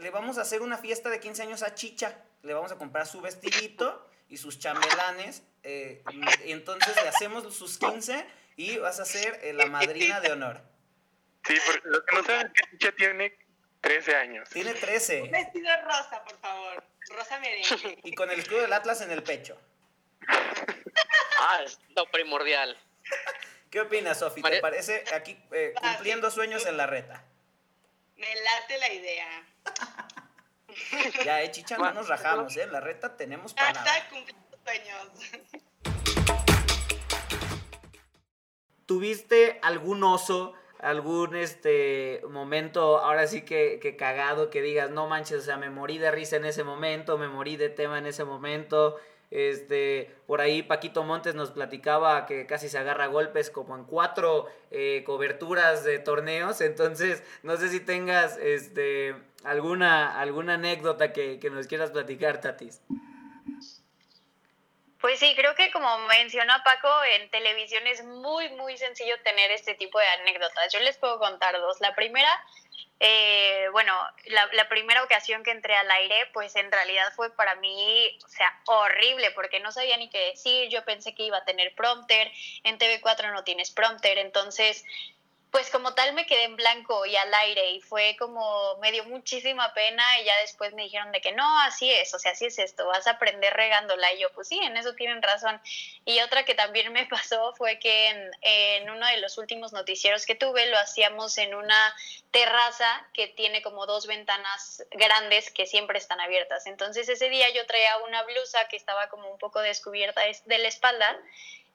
le, 0.01 0.11
vamos 0.11 0.39
a 0.39 0.43
hacer 0.43 0.63
una 0.63 0.79
fiesta 0.79 1.11
de 1.11 1.19
15 1.19 1.43
años 1.43 1.65
a 1.65 1.75
Chicha. 1.75 2.23
Le 2.45 2.55
vamos 2.55 2.71
a 2.71 2.77
comprar 2.77 3.09
su 3.09 3.21
vestidito 3.21 4.09
y 4.29 4.37
sus 4.37 4.61
chambelanes. 4.61 5.43
Eh, 5.65 6.05
y 6.47 6.53
entonces 6.53 6.95
le 7.03 7.09
hacemos 7.09 7.53
sus 7.53 7.79
15 7.79 8.25
y 8.55 8.79
vas 8.79 9.01
a 9.01 9.05
ser 9.05 9.41
eh, 9.43 9.53
la 9.55 9.67
madrina 9.67 10.21
de 10.21 10.31
honor. 10.31 10.63
Sí, 11.45 11.57
porque 11.67 11.89
lo 11.89 12.05
que 12.05 12.15
no 12.15 12.23
saben 12.23 12.47
es 12.47 12.53
que 12.53 12.71
Chicha 12.77 12.93
tiene 12.93 13.37
13 13.81 14.15
años. 14.15 14.49
Tiene 14.51 14.75
13. 14.75 15.23
Un 15.23 15.31
vestido 15.33 15.69
rosa, 15.85 16.23
por 16.23 16.39
favor. 16.39 16.85
Rosa 17.11 17.39
merengue. 17.39 17.99
Y 18.05 18.15
con 18.15 18.31
el 18.31 18.41
escudo 18.41 18.63
del 18.63 18.73
Atlas 18.73 19.01
en 19.01 19.11
el 19.11 19.23
pecho. 19.23 19.59
Ah, 21.41 21.63
es 21.65 21.79
lo 21.95 22.05
primordial. 22.11 22.77
¿Qué 23.71 23.81
opinas, 23.81 24.19
Sofi? 24.19 24.43
¿Te 24.43 24.61
parece 24.61 25.05
aquí 25.15 25.39
eh, 25.53 25.73
cumpliendo 25.81 26.33
sueños 26.33 26.67
en 26.67 26.77
la 26.77 26.89
reta? 26.89 27.25
Me 28.17 28.27
late 28.27 28.79
la 28.79 28.93
idea. 28.93 29.47
Ya, 31.25 31.43
eh, 31.43 31.51
chicha, 31.53 31.79
no 31.79 31.93
nos 31.93 32.09
rajamos, 32.09 32.57
¿eh? 32.57 32.63
En 32.63 32.73
la 32.73 32.81
reta 32.81 33.17
tenemos 33.17 33.55
para 33.55 33.69
Hasta 33.69 34.09
cumpliendo 34.09 34.59
sueños. 34.65 35.09
¿Tuviste 38.85 39.61
algún 39.63 40.03
oso 40.03 40.55
algún 40.79 41.37
este 41.37 42.22
momento 42.31 42.99
ahora 42.99 43.26
sí 43.26 43.43
que, 43.43 43.79
que, 43.81 43.97
cagado 43.97 44.51
que 44.51 44.62
digas, 44.62 44.91
no 44.91 45.09
manches, 45.09 45.39
o 45.39 45.43
sea, 45.43 45.57
me 45.57 45.70
morí 45.70 45.99
de 45.99 46.11
risa 46.11 46.37
en 46.37 46.45
ese 46.45 46.64
momento, 46.64 47.18
me 47.18 47.29
morí 47.29 47.57
de 47.57 47.68
tema 47.68 47.99
en 47.99 48.07
ese 48.07 48.24
momento. 48.24 48.97
Este, 49.31 50.11
por 50.26 50.41
ahí 50.41 50.62
Paquito 50.62 51.05
Montes 51.05 51.35
nos 51.35 51.51
platicaba 51.51 52.24
que 52.24 52.47
casi 52.47 52.70
se 52.70 52.79
agarra 52.79 53.09
golpes 53.09 53.51
como 53.51 53.76
en 53.76 53.85
cuatro 53.85 54.47
eh, 54.70 55.03
coberturas 55.05 55.85
de 55.85 55.99
torneos. 55.99 56.61
Entonces, 56.61 57.22
no 57.43 57.57
sé 57.57 57.68
si 57.68 57.81
tengas 57.81 58.39
este, 58.39 59.14
alguna, 59.45 60.18
alguna 60.18 60.55
anécdota 60.55 61.12
que, 61.12 61.39
que 61.39 61.51
nos 61.51 61.66
quieras 61.66 61.91
platicar, 61.91 62.41
Tatis. 62.41 62.81
Pues 65.01 65.21
sí, 65.21 65.33
creo 65.37 65.55
que 65.55 65.71
como 65.71 65.99
menciona 66.09 66.63
Paco, 66.65 66.89
en 67.05 67.31
televisión 67.31 67.87
es 67.87 68.05
muy, 68.05 68.49
muy 68.51 68.77
sencillo 68.77 69.15
tener 69.23 69.51
este 69.53 69.75
tipo 69.75 69.99
de 69.99 70.07
anécdotas. 70.09 70.73
Yo 70.73 70.81
les 70.81 70.99
puedo 70.99 71.21
contar 71.21 71.57
dos. 71.61 71.81
La 71.81 71.95
primera, 71.95 72.29
eh, 72.99 73.69
bueno, 73.71 73.93
la, 74.27 74.69
primera 74.69 75.05
ocasión 75.05 75.45
que 75.45 75.53
entré 75.53 75.77
al 75.77 75.89
aire, 75.89 76.29
pues 76.33 76.57
en 76.57 76.73
realidad 76.73 77.13
fue 77.15 77.33
para 77.37 77.55
mí, 77.55 78.19
o 78.25 78.29
sea, 78.29 78.53
horrible, 78.67 79.31
porque 79.33 79.61
no 79.61 79.71
sabía 79.71 79.97
ni 79.97 80.11
qué 80.11 80.31
decir. 80.31 80.69
Yo 80.69 80.85
pensé 80.85 81.15
que 81.15 81.23
iba 81.23 81.39
a 81.39 81.45
tener 81.45 81.77
prompter. 81.77 82.33
En 82.65 82.77
TV4 82.77 83.33
no 83.33 83.45
tienes 83.45 83.71
prompter, 83.71 84.19
entonces 84.19 84.85
pues 85.51 85.71
como 85.71 85.95
tal 85.95 86.13
me 86.13 86.27
quedé 86.27 86.45
en 86.45 86.57
blanco 86.57 87.07
y 87.07 87.17
al 87.17 87.33
aire 87.33 87.71
y 87.71 87.81
fue 87.81 88.17
como, 88.19 88.77
me 88.79 88.93
dio 88.93 89.05
muchísima 89.05 89.73
pena 89.73 90.21
y 90.21 90.25
ya 90.25 90.39
después 90.41 90.75
me 90.75 90.83
dijeron 90.83 91.11
de 91.11 91.23
que 91.23 91.33
no, 91.33 91.61
así 91.61 91.91
es, 91.91 92.13
o 92.13 92.19
sea, 92.19 92.33
así 92.33 92.47
es 92.47 92.59
esto, 92.59 92.87
vas 92.87 93.07
a 93.07 93.13
aprender 93.13 93.55
regándola 93.55 94.13
y 94.13 94.21
yo, 94.21 94.31
pues 94.33 94.49
sí, 94.49 94.59
en 94.63 94.77
eso 94.77 94.95
tienen 94.95 95.23
razón. 95.23 95.59
Y 96.05 96.21
otra 96.21 96.45
que 96.45 96.55
también 96.55 96.93
me 96.93 97.07
pasó 97.11 97.55
fue 97.57 97.79
que 97.79 98.09
en, 98.09 98.31
en 98.43 98.91
uno 98.91 99.07
de 99.07 99.19
los 99.19 99.39
últimos 99.39 99.73
noticieros 99.73 100.27
que 100.27 100.35
tuve 100.35 100.67
lo 100.67 100.79
hacíamos 100.79 101.39
en 101.39 101.55
una 101.55 101.95
terraza 102.31 103.07
que 103.15 103.29
tiene 103.29 103.63
como 103.63 103.87
dos 103.87 104.07
ventanas 104.07 104.85
grandes 104.91 105.51
que 105.51 105.67
siempre 105.67 105.99
están 105.99 106.21
abiertas. 106.21 106.67
Entonces 106.67 107.09
ese 107.09 107.31
día 107.31 107.49
yo 107.51 107.65
traía 107.67 107.97
una 108.07 108.23
blusa 108.25 108.69
que 108.69 108.77
estaba 108.77 109.09
como 109.09 109.31
un 109.31 109.39
poco 109.39 109.61
descubierta 109.61 110.21
de 110.45 110.59
la 110.59 110.69
espalda 110.69 111.19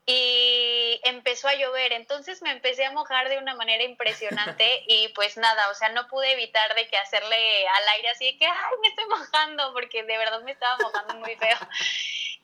y 0.06 1.00
empezó 1.04 1.48
a 1.48 1.56
llover, 1.56 1.94
entonces 1.94 2.42
me 2.42 2.52
empecé 2.52 2.86
a 2.86 2.92
mojar 2.92 3.30
de 3.30 3.38
una 3.38 3.56
manera 3.56 3.84
impresionante 3.84 4.84
y 4.88 5.08
pues 5.10 5.38
nada, 5.38 5.70
o 5.70 5.74
sea, 5.76 5.90
no 5.90 6.08
pude 6.08 6.34
evitar 6.34 6.76
de 6.76 6.88
que 6.88 6.98
hacerle 6.98 7.68
al 7.68 7.88
aire 7.96 8.10
así 8.10 8.26
de 8.26 8.38
que, 8.38 8.46
ay, 8.46 8.74
me 8.82 8.90
estoy 8.90 9.06
mojando, 9.08 9.74
porque 9.74 10.04
de 10.04 10.18
verdad 10.18 10.42
me 10.42 10.52
estaba 10.52 10.78
mojando 10.78 11.16
muy 11.16 11.36
feo. 11.36 11.58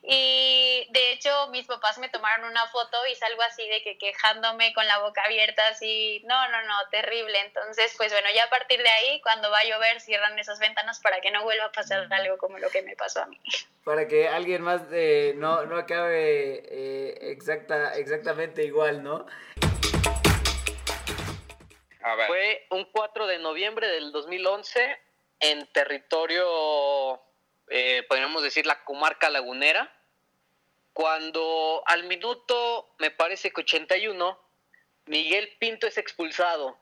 Y 0.02 0.88
de 0.90 1.12
hecho 1.12 1.30
mis 1.50 1.66
papás 1.66 1.98
me 1.98 2.08
tomaron 2.08 2.48
una 2.48 2.66
foto 2.68 2.96
y 3.06 3.14
salgo 3.16 3.42
así 3.42 3.68
de 3.68 3.82
que 3.82 3.98
quejándome 3.98 4.72
con 4.72 4.86
la 4.86 4.98
boca 4.98 5.22
abierta, 5.24 5.68
así, 5.68 6.22
no, 6.24 6.48
no, 6.48 6.62
no, 6.62 6.74
terrible. 6.90 7.38
Entonces, 7.40 7.92
pues 7.98 8.10
bueno, 8.10 8.28
ya 8.34 8.44
a 8.44 8.50
partir 8.50 8.82
de 8.82 8.88
ahí, 8.88 9.20
cuando 9.20 9.50
va 9.50 9.58
a 9.58 9.64
llover, 9.64 10.00
cierran 10.00 10.38
esas 10.38 10.58
ventanas 10.58 11.00
para 11.00 11.20
que 11.20 11.30
no 11.30 11.42
vuelva 11.42 11.66
a 11.66 11.72
pasar 11.72 12.10
algo 12.10 12.38
como 12.38 12.58
lo 12.58 12.70
que 12.70 12.80
me 12.82 12.96
pasó 12.96 13.20
a 13.22 13.26
mí. 13.26 13.38
Para 13.84 14.08
que 14.08 14.28
alguien 14.28 14.62
más 14.62 14.82
eh, 14.90 15.34
no, 15.36 15.66
no 15.66 15.76
acabe 15.76 16.62
eh, 16.64 17.32
exacta, 17.52 17.94
exactamente 17.96 18.64
igual, 18.64 19.02
¿no? 19.02 19.26
Fue 22.26 22.66
un 22.70 22.86
4 22.86 23.26
de 23.26 23.38
noviembre 23.38 23.88
del 23.88 24.10
2011 24.12 24.98
en 25.40 25.66
territorio 25.72 27.20
eh, 27.70 28.04
podríamos 28.08 28.42
decir, 28.42 28.66
la 28.66 28.82
comarca 28.82 29.30
lagunera, 29.30 29.96
cuando 30.92 31.84
al 31.86 32.02
minuto, 32.04 32.92
me 32.98 33.12
parece 33.12 33.52
que 33.52 33.60
81, 33.60 34.38
Miguel 35.06 35.56
Pinto 35.60 35.86
es 35.86 35.96
expulsado. 35.96 36.76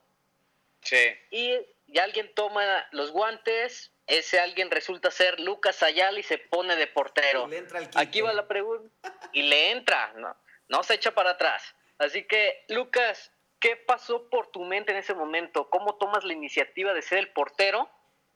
Sí. 0.80 1.14
Y, 1.30 1.54
y 1.86 1.98
alguien 1.98 2.32
toma 2.34 2.88
los 2.92 3.12
guantes, 3.12 3.92
ese 4.06 4.40
alguien 4.40 4.70
resulta 4.70 5.10
ser 5.10 5.38
Lucas 5.40 5.82
Ayala 5.82 6.18
y 6.18 6.22
se 6.22 6.38
pone 6.38 6.74
de 6.74 6.86
portero. 6.86 7.46
Le 7.46 7.58
entra 7.58 7.80
el 7.80 7.90
Aquí 7.94 8.22
va 8.22 8.32
la 8.32 8.48
pregunta. 8.48 8.90
Y 9.34 9.42
le 9.42 9.70
entra, 9.70 10.14
no, 10.16 10.34
no 10.68 10.82
se 10.82 10.94
echa 10.94 11.12
para 11.12 11.30
atrás. 11.30 11.74
Así 11.98 12.24
que, 12.24 12.64
Lucas, 12.68 13.32
¿qué 13.60 13.76
pasó 13.76 14.28
por 14.30 14.50
tu 14.50 14.64
mente 14.64 14.92
en 14.92 14.98
ese 14.98 15.14
momento? 15.14 15.68
¿Cómo 15.70 15.96
tomas 15.96 16.24
la 16.24 16.32
iniciativa 16.32 16.94
de 16.94 17.02
ser 17.02 17.18
el 17.18 17.32
portero? 17.32 17.90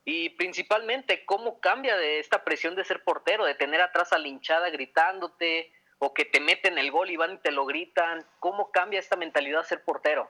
Y 0.04 0.30
principalmente, 0.30 1.24
¿cómo 1.24 1.60
cambia 1.60 1.96
de 1.96 2.18
esta 2.18 2.42
presión 2.42 2.74
de 2.74 2.84
ser 2.84 3.04
portero, 3.04 3.44
de 3.44 3.54
tener 3.54 3.80
atrás 3.80 4.12
a 4.12 4.18
la 4.18 4.26
hinchada 4.26 4.70
gritándote, 4.70 5.72
o 5.98 6.12
que 6.12 6.24
te 6.24 6.40
meten 6.40 6.78
el 6.78 6.90
gol 6.90 7.10
y 7.10 7.16
van 7.16 7.34
y 7.34 7.38
te 7.38 7.52
lo 7.52 7.64
gritan? 7.64 8.26
¿Cómo 8.40 8.72
cambia 8.72 8.98
esta 8.98 9.16
mentalidad 9.16 9.60
de 9.60 9.68
ser 9.68 9.84
portero? 9.84 10.28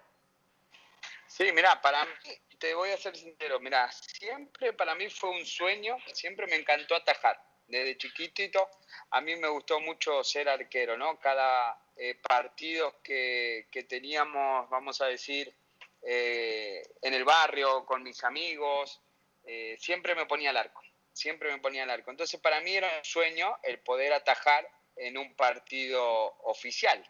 Sí, 1.26 1.50
mira, 1.52 1.80
para 1.80 2.04
mí, 2.04 2.12
te 2.58 2.74
voy 2.74 2.90
a 2.90 2.98
ser 2.98 3.16
sincero, 3.16 3.58
mira, 3.58 3.90
siempre 3.90 4.74
para 4.74 4.94
mí 4.94 5.08
fue 5.08 5.30
un 5.30 5.46
sueño, 5.46 5.96
siempre 6.12 6.46
me 6.46 6.56
encantó 6.56 6.94
atajar. 6.94 7.42
Desde 7.72 7.96
chiquitito 7.96 8.68
a 9.12 9.22
mí 9.22 9.34
me 9.36 9.48
gustó 9.48 9.80
mucho 9.80 10.22
ser 10.22 10.46
arquero, 10.46 10.98
¿no? 10.98 11.18
Cada 11.18 11.82
eh, 11.96 12.16
partido 12.16 13.00
que, 13.02 13.66
que, 13.70 13.84
teníamos, 13.84 14.68
vamos 14.68 15.00
a 15.00 15.06
decir, 15.06 15.54
eh, 16.02 16.82
en 17.00 17.14
el 17.14 17.24
barrio, 17.24 17.86
con 17.86 18.02
mis 18.02 18.22
amigos, 18.24 19.00
eh, 19.46 19.78
siempre 19.80 20.14
me 20.14 20.26
ponía 20.26 20.50
al 20.50 20.58
arco, 20.58 20.82
siempre 21.14 21.50
me 21.50 21.60
ponía 21.60 21.84
al 21.84 21.90
arco. 21.90 22.10
Entonces 22.10 22.38
para 22.40 22.60
mí 22.60 22.76
era 22.76 22.94
un 22.98 23.04
sueño 23.06 23.58
el 23.62 23.78
poder 23.78 24.12
atajar 24.12 24.68
en 24.94 25.16
un 25.16 25.34
partido 25.34 26.04
oficial. 26.42 27.02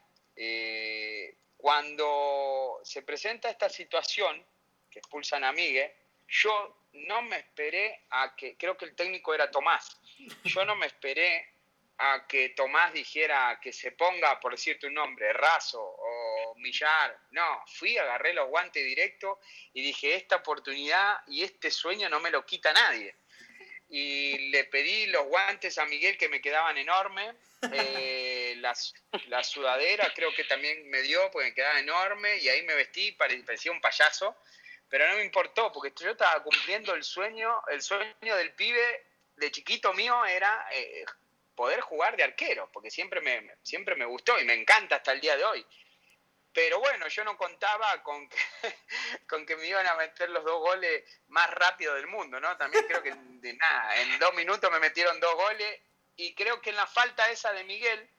Cuando 1.56 2.78
se 2.84 3.02
presenta 3.02 3.50
esta 3.50 3.68
situación, 3.68 4.46
que 4.88 5.00
expulsan 5.00 5.42
a 5.42 5.50
Miguel, 5.50 5.90
yo 6.28 6.81
no 6.92 7.22
me 7.22 7.38
esperé 7.38 8.04
a 8.10 8.34
que, 8.36 8.56
creo 8.56 8.76
que 8.76 8.84
el 8.84 8.94
técnico 8.94 9.34
era 9.34 9.50
Tomás, 9.50 10.00
yo 10.44 10.64
no 10.64 10.76
me 10.76 10.86
esperé 10.86 11.52
a 11.98 12.26
que 12.26 12.50
Tomás 12.50 12.92
dijera 12.92 13.60
que 13.62 13.72
se 13.72 13.92
ponga, 13.92 14.40
por 14.40 14.52
decirte 14.52 14.86
un 14.86 14.94
nombre, 14.94 15.32
Razo 15.32 15.80
o 15.80 16.54
Millar. 16.56 17.16
No, 17.30 17.64
fui, 17.66 17.96
agarré 17.96 18.34
los 18.34 18.48
guantes 18.48 18.84
directo 18.84 19.40
y 19.72 19.82
dije, 19.82 20.14
esta 20.14 20.36
oportunidad 20.36 21.20
y 21.28 21.42
este 21.42 21.70
sueño 21.70 22.08
no 22.08 22.20
me 22.20 22.30
lo 22.30 22.44
quita 22.44 22.72
nadie. 22.72 23.14
Y 23.88 24.50
le 24.50 24.64
pedí 24.64 25.06
los 25.06 25.26
guantes 25.26 25.76
a 25.78 25.84
Miguel 25.84 26.16
que 26.16 26.28
me 26.28 26.40
quedaban 26.40 26.78
enormes. 26.78 27.34
Eh, 27.72 28.56
la, 28.56 29.44
sudadera 29.44 30.12
creo 30.14 30.34
que 30.34 30.44
también 30.44 30.88
me 30.88 31.02
dio 31.02 31.30
porque 31.30 31.50
me 31.50 31.54
quedaba 31.54 31.78
enorme 31.78 32.38
y 32.38 32.48
ahí 32.48 32.62
me 32.62 32.74
vestí, 32.74 33.12
parecía 33.12 33.70
un 33.70 33.80
payaso. 33.80 34.36
Pero 34.92 35.08
no 35.08 35.16
me 35.16 35.24
importó 35.24 35.72
porque 35.72 35.90
yo 36.04 36.10
estaba 36.10 36.42
cumpliendo 36.42 36.94
el 36.94 37.02
sueño, 37.02 37.62
el 37.68 37.80
sueño 37.80 38.36
del 38.36 38.52
pibe 38.52 39.06
de 39.36 39.50
chiquito 39.50 39.94
mío 39.94 40.22
era 40.26 40.66
eh, 40.70 41.06
poder 41.54 41.80
jugar 41.80 42.14
de 42.14 42.24
arquero, 42.24 42.68
porque 42.70 42.90
siempre 42.90 43.22
me, 43.22 43.56
siempre 43.62 43.94
me 43.96 44.04
gustó 44.04 44.38
y 44.38 44.44
me 44.44 44.52
encanta 44.52 44.96
hasta 44.96 45.12
el 45.12 45.22
día 45.22 45.34
de 45.38 45.46
hoy. 45.46 45.66
Pero 46.52 46.78
bueno, 46.78 47.08
yo 47.08 47.24
no 47.24 47.38
contaba 47.38 48.02
con 48.02 48.28
que, 48.28 48.36
con 49.26 49.46
que 49.46 49.56
me 49.56 49.66
iban 49.66 49.86
a 49.86 49.94
meter 49.94 50.28
los 50.28 50.44
dos 50.44 50.60
goles 50.60 51.02
más 51.28 51.48
rápido 51.54 51.94
del 51.94 52.06
mundo, 52.06 52.38
¿no? 52.38 52.54
También 52.58 52.84
creo 52.86 53.02
que 53.02 53.14
de 53.16 53.54
nada, 53.54 53.96
en 53.96 54.18
dos 54.18 54.34
minutos 54.34 54.70
me 54.70 54.78
metieron 54.78 55.18
dos 55.20 55.34
goles 55.36 55.80
y 56.16 56.34
creo 56.34 56.60
que 56.60 56.68
en 56.68 56.76
la 56.76 56.86
falta 56.86 57.30
esa 57.30 57.50
de 57.54 57.64
Miguel 57.64 58.10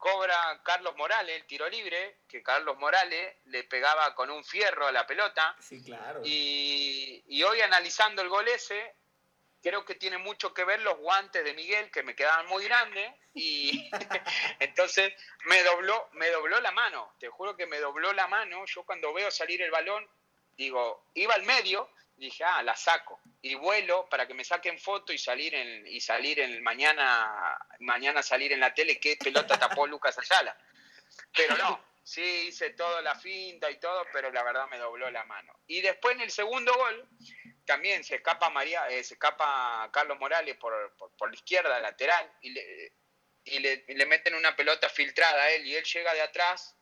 cobra 0.00 0.60
Carlos 0.64 0.96
Morales 0.96 1.36
el 1.36 1.46
tiro 1.46 1.68
libre, 1.68 2.22
que 2.26 2.42
Carlos 2.42 2.76
Morales 2.78 3.36
le 3.44 3.62
pegaba 3.64 4.14
con 4.14 4.30
un 4.30 4.42
fierro 4.42 4.88
a 4.88 4.92
la 4.92 5.06
pelota. 5.06 5.54
Sí, 5.60 5.84
claro. 5.84 6.22
Y, 6.24 7.22
y 7.28 7.42
hoy 7.44 7.60
analizando 7.60 8.22
el 8.22 8.28
gol 8.28 8.48
ese, 8.48 8.96
creo 9.62 9.84
que 9.84 9.94
tiene 9.94 10.18
mucho 10.18 10.52
que 10.54 10.64
ver 10.64 10.80
los 10.80 10.98
guantes 10.98 11.44
de 11.44 11.54
Miguel 11.54 11.90
que 11.90 12.02
me 12.02 12.16
quedaban 12.16 12.46
muy 12.46 12.64
grandes 12.64 13.14
y 13.34 13.90
entonces 14.58 15.12
me 15.44 15.62
dobló, 15.62 16.08
me 16.12 16.30
dobló 16.30 16.60
la 16.60 16.72
mano, 16.72 17.14
te 17.18 17.28
juro 17.28 17.56
que 17.56 17.66
me 17.66 17.78
dobló 17.78 18.12
la 18.12 18.26
mano, 18.26 18.64
yo 18.66 18.84
cuando 18.84 19.12
veo 19.12 19.30
salir 19.30 19.60
el 19.62 19.70
balón, 19.70 20.08
digo, 20.56 21.04
iba 21.14 21.34
al 21.34 21.42
medio, 21.42 21.90
dije, 22.26 22.44
ah, 22.44 22.62
la 22.62 22.76
saco 22.76 23.20
y 23.42 23.54
vuelo 23.54 24.08
para 24.08 24.26
que 24.26 24.34
me 24.34 24.44
saquen 24.44 24.78
foto 24.78 25.12
y 25.12 25.18
salir 25.18 25.54
en 25.54 25.86
y 25.86 26.00
salir 26.00 26.40
en 26.40 26.62
mañana 26.62 27.58
mañana 27.80 28.22
salir 28.22 28.52
en 28.52 28.60
la 28.60 28.74
tele 28.74 29.00
qué 29.00 29.16
pelota 29.16 29.58
tapó 29.58 29.86
Lucas 29.86 30.18
Ayala. 30.18 30.56
Pero 31.34 31.56
no, 31.56 31.82
sí 32.02 32.22
hice 32.48 32.70
toda 32.70 33.00
la 33.02 33.14
finta 33.14 33.70
y 33.70 33.78
todo, 33.78 34.06
pero 34.12 34.30
la 34.30 34.42
verdad 34.42 34.68
me 34.68 34.78
dobló 34.78 35.10
la 35.10 35.24
mano. 35.24 35.60
Y 35.66 35.80
después 35.80 36.14
en 36.14 36.22
el 36.22 36.30
segundo 36.30 36.72
gol 36.74 37.08
también 37.64 38.04
se 38.04 38.16
escapa 38.16 38.50
María, 38.50 38.88
eh, 38.88 39.02
se 39.04 39.14
escapa 39.14 39.88
Carlos 39.92 40.18
Morales 40.18 40.56
por, 40.56 40.96
por, 40.96 41.28
la 41.28 41.34
izquierda, 41.34 41.78
lateral, 41.80 42.30
y, 42.40 42.50
le, 42.50 42.92
y 43.44 43.58
le, 43.60 43.84
le, 43.86 44.06
meten 44.06 44.34
una 44.34 44.56
pelota 44.56 44.88
filtrada 44.88 45.42
a 45.42 45.50
él, 45.50 45.66
y 45.66 45.76
él 45.76 45.84
llega 45.84 46.12
de 46.12 46.22
atrás, 46.22 46.76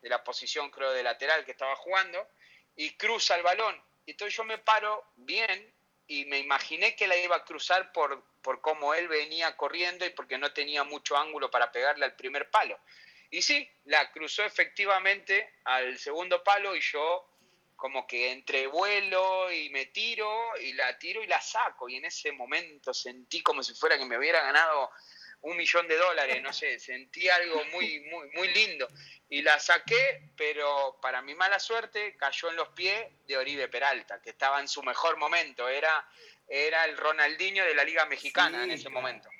de 0.00 0.08
la 0.08 0.22
posición 0.22 0.70
creo 0.70 0.92
de 0.92 1.02
lateral 1.02 1.44
que 1.44 1.50
estaba 1.50 1.74
jugando, 1.76 2.28
y 2.76 2.96
cruza 2.96 3.34
el 3.34 3.42
balón. 3.42 3.89
Entonces 4.10 4.36
yo 4.36 4.44
me 4.44 4.58
paro 4.58 5.04
bien 5.16 5.72
y 6.06 6.24
me 6.24 6.38
imaginé 6.38 6.96
que 6.96 7.06
la 7.06 7.16
iba 7.16 7.36
a 7.36 7.44
cruzar 7.44 7.92
por, 7.92 8.22
por 8.42 8.60
cómo 8.60 8.94
él 8.94 9.08
venía 9.08 9.56
corriendo 9.56 10.04
y 10.04 10.10
porque 10.10 10.38
no 10.38 10.52
tenía 10.52 10.82
mucho 10.84 11.16
ángulo 11.16 11.50
para 11.50 11.70
pegarle 11.70 12.04
al 12.04 12.16
primer 12.16 12.50
palo. 12.50 12.78
Y 13.30 13.42
sí, 13.42 13.68
la 13.84 14.10
cruzó 14.10 14.42
efectivamente 14.44 15.54
al 15.64 15.98
segundo 15.98 16.42
palo 16.42 16.74
y 16.74 16.80
yo 16.80 17.26
como 17.76 18.06
que 18.06 18.32
entre 18.32 18.66
vuelo 18.66 19.50
y 19.50 19.70
me 19.70 19.86
tiro 19.86 20.28
y 20.60 20.74
la 20.74 20.98
tiro 20.98 21.22
y 21.22 21.26
la 21.26 21.40
saco 21.40 21.88
y 21.88 21.96
en 21.96 22.04
ese 22.04 22.30
momento 22.32 22.92
sentí 22.92 23.42
como 23.42 23.62
si 23.62 23.74
fuera 23.74 23.96
que 23.96 24.04
me 24.04 24.18
hubiera 24.18 24.42
ganado 24.42 24.90
un 25.42 25.56
millón 25.56 25.88
de 25.88 25.96
dólares, 25.96 26.42
no 26.42 26.52
sé, 26.52 26.78
sentí 26.78 27.28
algo 27.28 27.64
muy, 27.66 28.00
muy, 28.00 28.28
muy 28.30 28.48
lindo. 28.48 28.88
Y 29.28 29.42
la 29.42 29.58
saqué, 29.58 30.30
pero 30.36 30.98
para 31.00 31.22
mi 31.22 31.34
mala 31.34 31.58
suerte 31.58 32.16
cayó 32.16 32.50
en 32.50 32.56
los 32.56 32.68
pies 32.70 33.06
de 33.26 33.36
Oribe 33.36 33.68
Peralta, 33.68 34.20
que 34.20 34.30
estaba 34.30 34.60
en 34.60 34.68
su 34.68 34.82
mejor 34.82 35.16
momento, 35.16 35.68
era, 35.68 36.06
era 36.48 36.84
el 36.84 36.96
Ronaldinho 36.96 37.64
de 37.64 37.74
la 37.74 37.84
Liga 37.84 38.04
Mexicana 38.06 38.64
en 38.64 38.72
ese 38.72 38.88
momento. 38.88 39.30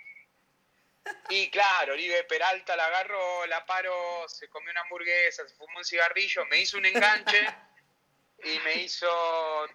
Y 1.28 1.50
claro, 1.50 1.94
Oribe 1.94 2.24
Peralta 2.24 2.76
la 2.76 2.86
agarró, 2.86 3.46
la 3.46 3.64
paró, 3.66 4.28
se 4.28 4.48
comió 4.48 4.70
una 4.70 4.82
hamburguesa, 4.82 5.46
se 5.46 5.54
fumó 5.54 5.78
un 5.78 5.84
cigarrillo, 5.84 6.44
me 6.46 6.58
hizo 6.58 6.78
un 6.78 6.86
enganche 6.86 7.46
y 8.44 8.58
me 8.60 8.74
hizo, 8.82 9.66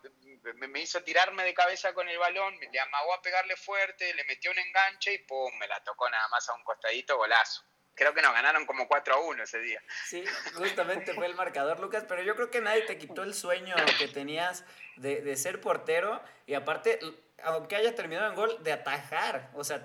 me 0.53 0.79
hizo 0.79 1.01
tirarme 1.03 1.43
de 1.43 1.53
cabeza 1.53 1.93
con 1.93 2.07
el 2.07 2.17
balón, 2.17 2.55
le 2.71 2.79
amagó 2.79 3.13
a 3.13 3.21
pegarle 3.21 3.55
fuerte, 3.55 4.13
le 4.13 4.23
metió 4.25 4.51
un 4.51 4.59
enganche 4.59 5.13
y 5.13 5.17
pum, 5.19 5.51
me 5.59 5.67
la 5.67 5.83
tocó 5.83 6.09
nada 6.09 6.27
más 6.29 6.47
a 6.49 6.53
un 6.53 6.63
costadito, 6.63 7.17
golazo. 7.17 7.63
Creo 7.95 8.13
que 8.13 8.21
nos 8.21 8.33
ganaron 8.33 8.65
como 8.65 8.89
4 8.89 9.15
a 9.15 9.19
1 9.21 9.43
ese 9.43 9.59
día. 9.59 9.81
Sí, 10.05 10.23
justamente 10.53 11.13
fue 11.13 11.27
el 11.27 11.35
marcador, 11.35 11.79
Lucas, 11.79 12.03
pero 12.07 12.21
yo 12.23 12.35
creo 12.35 12.51
que 12.51 12.59
nadie 12.59 12.81
te 12.81 12.97
quitó 12.97 13.23
el 13.23 13.33
sueño 13.33 13.73
que 13.97 14.09
tenías 14.09 14.65
de, 14.97 15.21
de 15.21 15.37
ser 15.37 15.61
portero 15.61 16.21
y 16.45 16.55
aparte, 16.55 16.99
aunque 17.43 17.77
haya 17.77 17.95
terminado 17.95 18.29
en 18.29 18.35
gol, 18.35 18.63
de 18.63 18.73
atajar. 18.73 19.49
O 19.53 19.63
sea, 19.63 19.81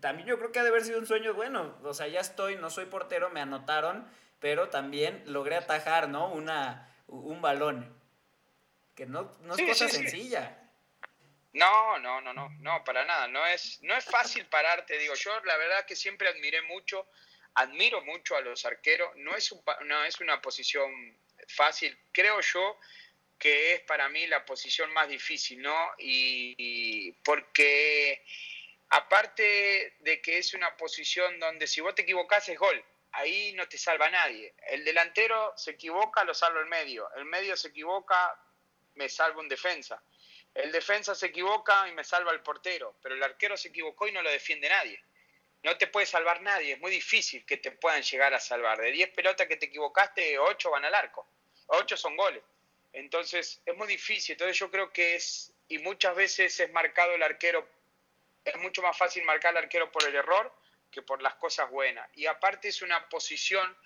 también 0.00 0.28
yo 0.28 0.38
creo 0.38 0.52
que 0.52 0.58
ha 0.58 0.62
de 0.62 0.68
haber 0.68 0.84
sido 0.84 0.98
un 0.98 1.06
sueño 1.06 1.32
bueno. 1.32 1.78
O 1.84 1.94
sea, 1.94 2.06
ya 2.06 2.20
estoy, 2.20 2.56
no 2.56 2.68
soy 2.68 2.84
portero, 2.84 3.30
me 3.30 3.40
anotaron, 3.40 4.06
pero 4.40 4.68
también 4.68 5.22
logré 5.24 5.56
atajar, 5.56 6.10
¿no? 6.10 6.30
Una, 6.30 6.94
un 7.06 7.40
balón 7.40 7.98
que 8.94 9.06
no, 9.06 9.36
no 9.42 9.54
es 9.54 9.62
cosa 9.66 9.88
sencilla. 9.88 10.60
No, 11.52 11.98
no, 11.98 12.20
no, 12.20 12.32
no, 12.32 12.48
no, 12.60 12.84
para 12.84 13.04
nada. 13.04 13.28
No 13.28 13.46
es, 13.46 13.80
no 13.82 13.96
es 13.96 14.04
fácil 14.04 14.46
pararte, 14.46 14.98
digo 14.98 15.14
yo. 15.14 15.38
La 15.44 15.56
verdad 15.56 15.86
que 15.86 15.94
siempre 15.94 16.28
admiré 16.28 16.62
mucho 16.62 17.06
admiro 17.54 18.02
mucho 18.02 18.36
a 18.36 18.40
los 18.40 18.64
arqueros, 18.64 19.10
no 19.16 19.34
es, 19.36 19.54
no 19.84 20.04
es 20.04 20.20
una 20.20 20.40
posición 20.40 21.16
fácil, 21.48 21.96
creo 22.12 22.40
yo 22.40 22.78
que 23.38 23.74
es 23.74 23.80
para 23.80 24.08
mí 24.08 24.26
la 24.26 24.44
posición 24.44 24.92
más 24.92 25.08
difícil, 25.08 25.60
¿no? 25.60 25.90
Y, 25.98 27.12
porque 27.24 28.24
aparte 28.90 29.96
de 30.00 30.20
que 30.20 30.38
es 30.38 30.54
una 30.54 30.76
posición 30.76 31.38
donde 31.40 31.66
si 31.66 31.80
vos 31.80 31.94
te 31.94 32.02
equivocás 32.02 32.48
es 32.48 32.58
gol, 32.58 32.82
ahí 33.12 33.52
no 33.52 33.68
te 33.68 33.76
salva 33.76 34.08
nadie. 34.08 34.54
El 34.68 34.84
delantero 34.84 35.52
se 35.56 35.72
equivoca, 35.72 36.24
lo 36.24 36.32
salvo 36.32 36.60
el 36.60 36.66
medio. 36.66 37.08
El 37.16 37.24
medio 37.26 37.56
se 37.56 37.68
equivoca, 37.68 38.38
me 38.94 39.08
salva 39.08 39.40
un 39.40 39.48
defensa. 39.48 40.02
El 40.54 40.70
defensa 40.70 41.14
se 41.14 41.26
equivoca 41.26 41.88
y 41.88 41.92
me 41.92 42.04
salva 42.04 42.32
el 42.32 42.40
portero, 42.40 42.96
pero 43.02 43.14
el 43.14 43.22
arquero 43.22 43.56
se 43.56 43.68
equivocó 43.68 44.06
y 44.06 44.12
no 44.12 44.22
lo 44.22 44.30
defiende 44.30 44.68
nadie. 44.68 45.02
No 45.62 45.76
te 45.76 45.86
puede 45.86 46.06
salvar 46.06 46.42
nadie, 46.42 46.74
es 46.74 46.80
muy 46.80 46.90
difícil 46.90 47.44
que 47.44 47.56
te 47.56 47.72
puedan 47.72 48.02
llegar 48.02 48.34
a 48.34 48.40
salvar. 48.40 48.78
De 48.80 48.92
10 48.92 49.10
pelotas 49.10 49.48
que 49.48 49.56
te 49.56 49.66
equivocaste, 49.66 50.38
8 50.38 50.70
van 50.70 50.84
al 50.84 50.94
arco, 50.94 51.26
8 51.66 51.96
son 51.96 52.16
goles. 52.16 52.42
Entonces 52.92 53.60
es 53.64 53.76
muy 53.76 53.88
difícil, 53.88 54.34
entonces 54.34 54.58
yo 54.58 54.70
creo 54.70 54.92
que 54.92 55.16
es, 55.16 55.52
y 55.68 55.78
muchas 55.78 56.14
veces 56.14 56.60
es 56.60 56.70
marcado 56.70 57.12
el 57.12 57.22
arquero, 57.22 57.66
es 58.44 58.56
mucho 58.58 58.82
más 58.82 58.96
fácil 58.96 59.24
marcar 59.24 59.56
al 59.56 59.64
arquero 59.64 59.90
por 59.90 60.04
el 60.04 60.14
error 60.14 60.54
que 60.92 61.02
por 61.02 61.20
las 61.20 61.34
cosas 61.36 61.68
buenas. 61.70 62.08
Y 62.14 62.26
aparte 62.26 62.68
es 62.68 62.82
una 62.82 63.08
posición... 63.08 63.76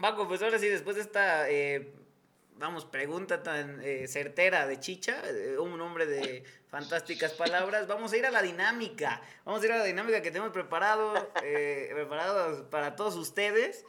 Paco, 0.00 0.28
pues 0.28 0.42
ahora 0.42 0.58
sí, 0.58 0.68
después 0.68 0.96
de 0.96 1.02
esta 1.02 1.48
eh, 1.48 1.90
vamos, 2.56 2.84
pregunta 2.84 3.42
tan 3.42 3.80
eh, 3.82 4.06
certera 4.08 4.66
de 4.66 4.78
Chicha, 4.78 5.22
eh, 5.24 5.56
un 5.58 5.80
hombre 5.80 6.04
de 6.04 6.44
fantásticas 6.68 7.32
palabras. 7.32 7.86
Vamos 7.86 8.12
a 8.12 8.16
ir 8.18 8.26
a 8.26 8.30
la 8.30 8.42
dinámica. 8.42 9.22
Vamos 9.46 9.62
a 9.62 9.66
ir 9.66 9.72
a 9.72 9.78
la 9.78 9.84
dinámica 9.84 10.20
que 10.20 10.30
tenemos 10.30 10.52
preparado, 10.52 11.14
preparado 11.34 12.68
para 12.68 12.94
todos 12.94 13.16
ustedes. 13.16 13.86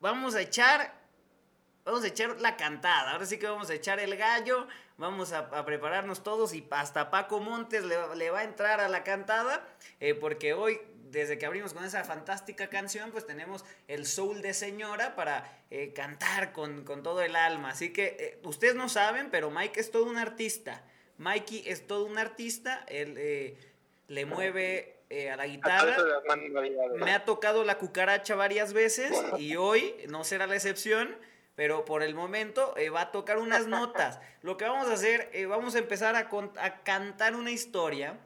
vamos 0.00 0.34
a 0.34 0.40
echar, 0.40 0.92
vamos 1.84 2.02
a 2.02 2.08
echar 2.08 2.40
la 2.40 2.56
cantada. 2.56 3.12
Ahora 3.12 3.26
sí 3.26 3.38
que 3.38 3.46
vamos 3.46 3.70
a 3.70 3.74
echar 3.74 4.00
el 4.00 4.16
gallo. 4.16 4.66
Vamos 4.98 5.32
a, 5.32 5.64
prepararnos 5.64 6.22
todos 6.24 6.54
y 6.54 6.66
hasta 6.70 7.10
Paco 7.10 7.38
Montes 7.38 7.84
le 7.84 8.30
va 8.30 8.38
a 8.40 8.44
entrar 8.44 8.80
a 8.80 8.88
la 8.88 9.04
cantada, 9.04 9.62
porque 10.20 10.54
hoy 10.54 10.80
desde 11.10 11.38
que 11.38 11.46
abrimos 11.46 11.72
con 11.74 11.84
esa 11.84 12.04
fantástica 12.04 12.68
canción, 12.68 13.10
pues 13.10 13.26
tenemos 13.26 13.64
el 13.88 14.06
soul 14.06 14.42
de 14.42 14.54
señora 14.54 15.14
para 15.14 15.60
eh, 15.70 15.92
cantar 15.92 16.52
con, 16.52 16.84
todo 16.84 17.22
el 17.22 17.36
alma. 17.36 17.70
Así 17.70 17.92
que 17.92 18.16
eh, 18.18 18.38
ustedes 18.44 18.74
no 18.74 18.88
saben, 18.88 19.30
pero 19.30 19.50
Mike 19.50 19.80
es 19.80 19.90
todo 19.90 20.04
un 20.04 20.16
artista. 20.16 20.82
Mikey 21.18 21.64
es 21.66 21.86
todo 21.86 22.04
un 22.04 22.18
artista. 22.18 22.84
Él 22.88 23.14
eh, 23.16 23.56
le 24.08 24.26
mueve 24.26 24.96
a 25.32 25.36
la 25.36 25.46
guitarra. 25.46 25.96
Me 26.96 27.12
ha 27.12 27.24
tocado 27.24 27.64
la 27.64 27.78
cucaracha 27.78 28.34
varias 28.34 28.72
veces 28.72 29.12
y 29.38 29.56
hoy 29.56 29.94
no 30.08 30.24
será 30.24 30.46
la 30.46 30.56
excepción. 30.56 31.16
Pero 31.54 31.86
por 31.86 32.02
el 32.02 32.14
momento 32.14 32.74
va 32.94 33.00
a 33.00 33.12
tocar 33.12 33.38
unas 33.38 33.66
notas. 33.66 34.20
Lo 34.42 34.58
que 34.58 34.66
vamos 34.66 34.88
a 34.88 34.92
hacer, 34.92 35.30
vamos 35.48 35.74
a 35.74 35.78
empezar 35.78 36.14
a, 36.16 36.28
a 36.62 36.82
cantar 36.82 37.34
una 37.34 37.50
historia 37.50 38.18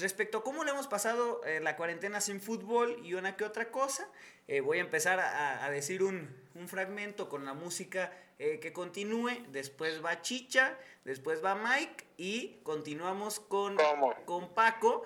respecto 0.00 0.38
a 0.38 0.42
cómo 0.42 0.64
le 0.64 0.70
hemos 0.70 0.86
pasado 0.86 1.42
eh, 1.44 1.60
la 1.60 1.76
cuarentena 1.76 2.20
sin 2.20 2.40
fútbol 2.40 2.98
y 3.04 3.14
una 3.14 3.36
que 3.36 3.44
otra 3.44 3.70
cosa, 3.70 4.08
eh, 4.48 4.60
voy 4.60 4.78
a 4.78 4.80
empezar 4.80 5.20
a, 5.20 5.68
decir 5.70 6.02
un, 6.02 6.28
fragmento 6.66 7.28
con 7.28 7.46
la 7.46 7.54
música 7.54 8.12
eh, 8.38 8.60
que 8.60 8.72
continúe, 8.72 9.30
después 9.48 10.04
va 10.04 10.20
Chicha, 10.20 10.76
después 11.04 11.42
va 11.42 11.54
Mike 11.54 12.04
y 12.18 12.60
continuamos 12.62 13.40
con, 13.40 13.78
con 14.26 14.52
Paco 14.52 15.04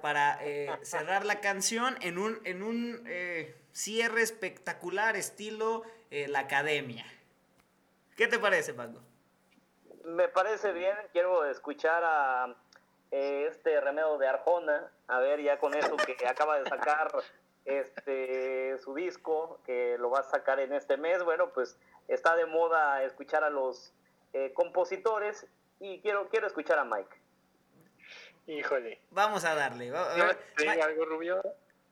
para 0.00 0.38
cerrar 0.82 1.24
la 1.24 1.40
canción 1.40 1.96
en 2.00 2.18
un, 2.18 2.40
en 2.44 2.62
un 2.62 3.04
cierre 3.72 4.22
espectacular 4.22 5.16
estilo 5.16 5.82
La 6.10 6.40
Academia. 6.40 7.04
¿Qué 8.16 8.28
te 8.28 8.38
parece, 8.38 8.72
Paco? 8.72 9.00
Me 10.04 10.28
parece 10.28 10.72
bien, 10.72 10.94
quiero 11.12 11.44
escuchar 11.46 12.02
a 12.04 12.54
este 13.10 13.80
remedio 13.80 14.18
de 14.18 14.28
Arjona, 14.28 14.90
a 15.06 15.18
ver 15.20 15.40
ya 15.42 15.58
con 15.58 15.74
eso 15.74 15.96
que 15.96 16.16
acaba 16.26 16.58
de 16.58 16.68
sacar 16.68 17.10
este 17.64 18.78
su 18.78 18.94
disco, 18.94 19.60
que 19.64 19.96
lo 19.98 20.10
va 20.10 20.20
a 20.20 20.24
sacar 20.24 20.60
en 20.60 20.72
este 20.72 20.96
mes, 20.96 21.22
bueno, 21.22 21.50
pues 21.52 21.78
está 22.08 22.36
de 22.36 22.46
moda 22.46 23.02
escuchar 23.04 23.44
a 23.44 23.50
los 23.50 23.92
eh, 24.32 24.52
compositores 24.52 25.46
y 25.80 26.00
quiero, 26.00 26.28
quiero 26.28 26.46
escuchar 26.46 26.78
a 26.78 26.84
Mike. 26.84 27.16
Híjole. 28.46 29.00
Vamos 29.10 29.44
a 29.44 29.54
darle. 29.54 29.92
¿Te 30.56 30.64
digo 30.70 30.84
algo, 30.84 31.04
Rubio? 31.06 31.42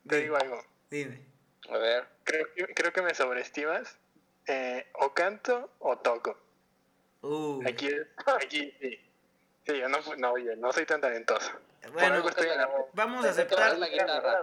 Te 0.07 0.17
digo 0.17 0.37
algo. 0.37 0.63
Dime. 0.91 1.23
A 1.71 1.79
ver. 1.79 2.07
Creo, 2.25 2.47
creo 2.75 2.93
que 2.93 3.03
me 3.03 3.15
sobreestimas. 3.15 3.99
Eh, 4.47 4.87
o 4.95 5.15
canto 5.15 5.71
o 5.79 5.97
toco. 5.99 6.37
Uh. 7.23 7.63
Aquí, 7.67 7.89
aquí 8.27 8.75
sí. 8.81 9.12
Sí, 9.67 9.79
yo 9.79 9.89
no, 9.89 9.99
no, 10.19 10.35
no 10.59 10.73
soy 10.73 10.87
tan 10.87 11.01
talentoso. 11.01 11.51
Bueno, 11.93 12.23
vamos 12.93 13.25
a 13.25 13.31
aceptar, 13.31 13.77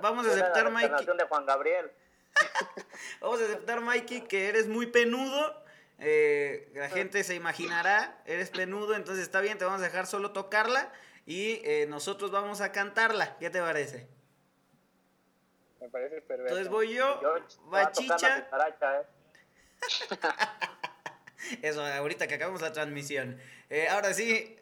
vamos 0.02 0.28
a 0.28 0.32
aceptar, 0.32 0.72
Mikey. 0.72 1.06
de 1.06 1.24
Juan 1.24 1.46
Gabriel. 1.46 1.92
vamos 3.22 3.42
a 3.42 3.46
aceptar, 3.46 3.82
Mikey, 3.82 4.22
que 4.28 4.50
eres 4.50 4.68
muy 4.68 4.88
penudo. 4.88 5.64
Eh, 6.00 6.72
la 6.76 6.90
gente 6.90 7.24
se 7.24 7.36
imaginará, 7.36 8.22
eres 8.26 8.50
penudo, 8.50 8.96
entonces 8.96 9.24
está 9.24 9.42
bien, 9.42 9.58
te 9.58 9.66
vamos 9.66 9.82
a 9.82 9.84
dejar 9.84 10.08
solo 10.08 10.32
tocarla 10.32 10.92
y 11.26 11.62
eh, 11.66 11.88
nosotros 11.90 12.32
vamos 12.32 12.62
a 12.62 12.72
cantarla. 12.72 13.38
¿Qué 13.38 13.50
te 13.50 13.60
parece? 13.60 14.08
Me 15.82 15.90
parece 15.90 16.22
perfecto. 16.22 16.44
Entonces 16.44 16.70
voy 16.70 16.94
yo, 16.94 17.22
va 17.74 17.92
Chicha. 17.92 18.48
¿eh? 18.48 19.04
Eso, 21.62 21.86
ahorita 21.86 22.28
que 22.28 22.36
acabamos 22.36 22.62
la 22.62 22.72
transmisión. 22.72 23.40
ahora 23.90 24.14
sí, 24.14 24.59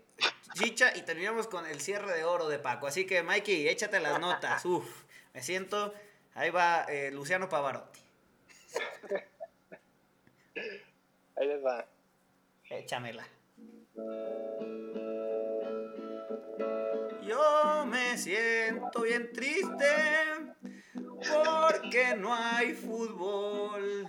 Chicha 0.54 0.96
y 0.96 1.02
terminamos 1.02 1.48
con 1.48 1.66
el 1.66 1.82
cierre 1.82 2.14
de 2.14 2.24
oro 2.24 2.48
de 2.48 2.60
Paco. 2.60 2.88
Así 2.88 3.06
que, 3.06 3.24
Mikey, 3.24 3.68
échate 3.68 4.00
las 4.00 4.20
notas. 4.20 4.66
Uf, 4.66 5.04
me 5.34 5.42
siento. 5.44 5.94
Ahí 6.34 6.50
va 6.50 6.84
eh, 6.84 7.12
Luciano 7.12 7.50
Pavarotti. 7.50 8.00
Ahí 11.36 11.48
les 11.48 11.64
va. 11.64 11.86
Échamela. 12.70 13.28
Yo 17.24 17.86
me 17.86 18.18
siento 18.18 19.02
bien 19.02 19.32
triste 19.34 19.86
porque 21.20 22.16
no 22.16 22.34
hay 22.34 22.74
fútbol. 22.74 24.08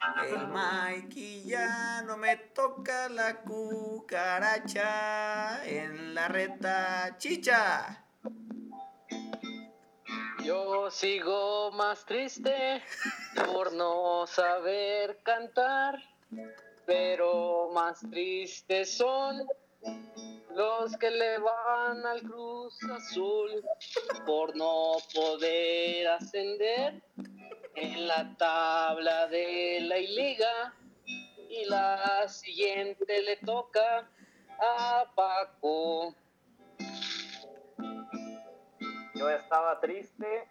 El 0.00 0.48
Mikey 0.48 1.44
ya 1.44 2.00
no 2.06 2.16
me 2.16 2.36
toca 2.54 3.10
la 3.10 3.42
cucaracha 3.42 4.82
en 5.66 6.14
la 6.14 6.26
reta 6.28 7.16
chicha. 7.18 8.06
Yo 10.42 10.90
sigo 10.90 11.70
más 11.72 12.06
triste 12.06 12.82
por 13.44 13.74
no 13.74 14.26
saber 14.26 15.22
cantar, 15.22 16.02
pero 16.86 17.70
más 17.74 18.00
tristes 18.10 18.96
son 18.96 19.46
los 20.54 20.96
que 20.96 21.10
le 21.10 21.38
van 21.38 22.06
al 22.06 22.22
Cruz 22.22 22.78
Azul 22.84 23.62
por 24.24 24.56
no 24.56 24.94
poder 25.14 26.08
ascender 26.08 27.02
en 27.74 28.06
la 28.06 28.36
tabla 28.36 29.26
de 29.28 29.80
la 29.82 29.98
liga 29.98 30.74
y 31.48 31.64
la 31.66 32.28
siguiente 32.28 33.22
le 33.22 33.36
toca 33.36 34.08
a 34.58 35.04
Paco. 35.14 36.14
Yo 39.14 39.30
estaba 39.30 39.80
triste 39.80 40.48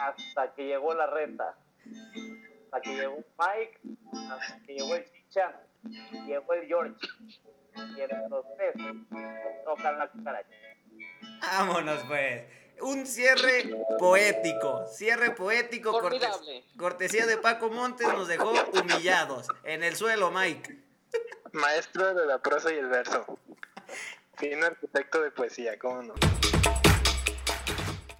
hasta 0.00 0.54
que 0.54 0.66
llegó 0.66 0.94
la 0.94 1.06
reta, 1.06 1.56
hasta 2.64 2.80
que 2.80 2.94
llegó 2.94 3.24
Mike, 3.38 3.80
hasta 4.30 4.62
que 4.62 4.74
llegó 4.74 4.94
el 4.94 5.04
Chicha, 5.10 5.60
llegó 6.26 6.52
el 6.54 6.66
George. 6.66 7.06
Y 7.96 8.00
en 8.00 8.30
los 8.30 8.44
tres 8.56 8.74
tocan 9.64 9.98
la 9.98 10.08
cucaracha. 10.08 10.48
Vámonos 11.40 12.04
pues 12.04 12.44
un 12.80 13.06
cierre 13.06 13.74
poético, 13.98 14.86
cierre 14.92 15.30
poético, 15.30 16.00
cortesía 16.76 17.26
de 17.26 17.36
Paco 17.36 17.70
Montes 17.70 18.06
nos 18.08 18.28
dejó 18.28 18.52
humillados 18.72 19.46
en 19.64 19.82
el 19.82 19.96
suelo, 19.96 20.30
Mike. 20.30 20.78
Maestro 21.52 22.14
de 22.14 22.26
la 22.26 22.38
prosa 22.38 22.72
y 22.72 22.76
el 22.76 22.88
verso. 22.88 23.38
Fino 24.36 24.66
arquitecto 24.66 25.22
de 25.22 25.30
poesía, 25.30 25.78
¿cómo 25.78 26.02
no? 26.02 26.14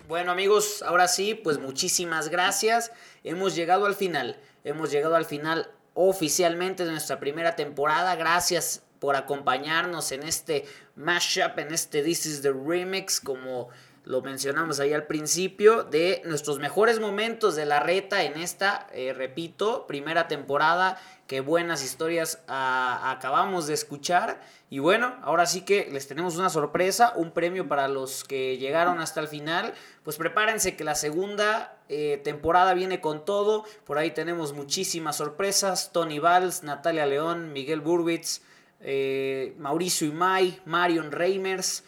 Bueno 0.06 0.32
amigos, 0.32 0.82
ahora 0.82 1.09
sí, 1.09 1.35
pues 1.35 1.59
muchísimas 1.59 2.28
gracias. 2.28 2.93
Hemos 3.24 3.55
llegado 3.55 3.86
al 3.86 3.94
final, 3.94 4.39
hemos 4.62 4.90
llegado 4.90 5.16
al 5.16 5.24
final 5.24 5.70
oficialmente 5.94 6.85
de 6.85 6.93
nuestra 6.93 7.18
primera 7.18 7.56
temporada. 7.56 8.14
Gracias 8.14 8.82
por 9.01 9.16
acompañarnos 9.16 10.12
en 10.12 10.22
este 10.22 10.66
mashup, 10.94 11.59
en 11.59 11.72
este 11.72 12.02
This 12.02 12.26
is 12.26 12.43
the 12.43 12.52
Remix, 12.52 13.20
como 13.20 13.70
lo 14.05 14.20
mencionamos 14.20 14.81
ahí 14.81 14.93
al 14.93 15.06
principio, 15.06 15.82
de 15.82 16.20
nuestros 16.26 16.59
mejores 16.59 17.01
momentos 17.01 17.56
de 17.56 17.64
la 17.64 17.81
reta 17.81 18.22
en 18.22 18.39
esta, 18.39 18.86
eh, 18.93 19.14
repito, 19.14 19.86
primera 19.86 20.28
temporada. 20.28 21.01
Qué 21.26 21.40
buenas 21.40 21.82
historias 21.82 22.43
ah, 22.47 23.10
acabamos 23.10 23.66
de 23.66 23.72
escuchar. 23.72 24.43
Y 24.68 24.78
bueno, 24.78 25.16
ahora 25.22 25.47
sí 25.47 25.62
que 25.62 25.89
les 25.90 26.06
tenemos 26.06 26.36
una 26.36 26.51
sorpresa, 26.51 27.14
un 27.16 27.31
premio 27.31 27.66
para 27.66 27.89
los 27.89 28.24
que 28.24 28.59
llegaron 28.59 29.01
hasta 29.01 29.20
el 29.20 29.28
final. 29.28 29.72
Pues 30.02 30.18
prepárense 30.18 30.76
que 30.76 30.85
la 30.85 30.97
segunda 30.97 31.78
eh, 31.89 32.20
temporada 32.22 32.74
viene 32.74 33.01
con 33.01 33.24
todo. 33.24 33.64
Por 33.86 33.97
ahí 33.97 34.10
tenemos 34.10 34.52
muchísimas 34.52 35.16
sorpresas. 35.16 35.93
Tony 35.93 36.18
Valls, 36.18 36.62
Natalia 36.62 37.06
León, 37.06 37.55
Miguel 37.55 37.81
Burwitz, 37.81 38.43
eh, 38.81 39.55
Mauricio 39.59 40.06
Imay, 40.09 40.60
Marion 40.66 41.10
Reimers. 41.10 41.85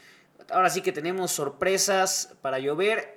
Ahora 0.51 0.71
sí 0.71 0.83
que 0.83 0.93
tenemos 0.93 1.33
sorpresas 1.33 2.35
para 2.43 2.59
llover. 2.59 3.17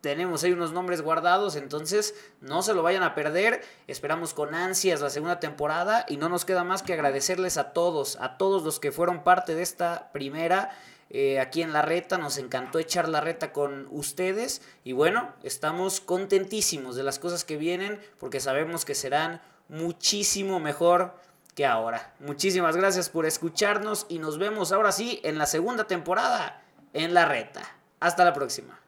Tenemos 0.00 0.42
ahí 0.44 0.52
unos 0.52 0.72
nombres 0.72 1.02
guardados, 1.02 1.56
entonces 1.56 2.14
no 2.40 2.62
se 2.62 2.72
lo 2.72 2.82
vayan 2.82 3.02
a 3.02 3.14
perder. 3.14 3.62
Esperamos 3.86 4.32
con 4.32 4.54
ansias 4.54 5.02
la 5.02 5.10
segunda 5.10 5.40
temporada 5.40 6.06
y 6.08 6.16
no 6.16 6.28
nos 6.30 6.46
queda 6.46 6.64
más 6.64 6.82
que 6.82 6.94
agradecerles 6.94 7.58
a 7.58 7.72
todos, 7.72 8.16
a 8.20 8.38
todos 8.38 8.62
los 8.62 8.80
que 8.80 8.92
fueron 8.92 9.24
parte 9.24 9.54
de 9.54 9.62
esta 9.62 10.10
primera. 10.12 10.70
Eh, 11.12 11.40
aquí 11.40 11.60
en 11.60 11.72
la 11.72 11.82
reta. 11.82 12.18
Nos 12.18 12.38
encantó 12.38 12.78
echar 12.78 13.08
la 13.08 13.20
reta 13.20 13.52
con 13.52 13.88
ustedes. 13.90 14.62
Y 14.84 14.92
bueno, 14.92 15.34
estamos 15.42 16.00
contentísimos 16.00 16.96
de 16.96 17.02
las 17.02 17.18
cosas 17.18 17.44
que 17.44 17.56
vienen 17.56 18.00
porque 18.18 18.40
sabemos 18.40 18.84
que 18.84 18.94
serán 18.94 19.42
muchísimo 19.68 20.60
mejor 20.60 21.14
que 21.60 21.66
ahora. 21.66 22.14
Muchísimas 22.20 22.74
gracias 22.74 23.10
por 23.10 23.26
escucharnos 23.26 24.06
y 24.08 24.18
nos 24.18 24.38
vemos 24.38 24.72
ahora 24.72 24.92
sí 24.92 25.20
en 25.24 25.36
la 25.36 25.44
segunda 25.44 25.84
temporada 25.86 26.62
en 26.94 27.12
la 27.12 27.26
reta. 27.26 27.60
Hasta 28.00 28.24
la 28.24 28.32
próxima. 28.32 28.80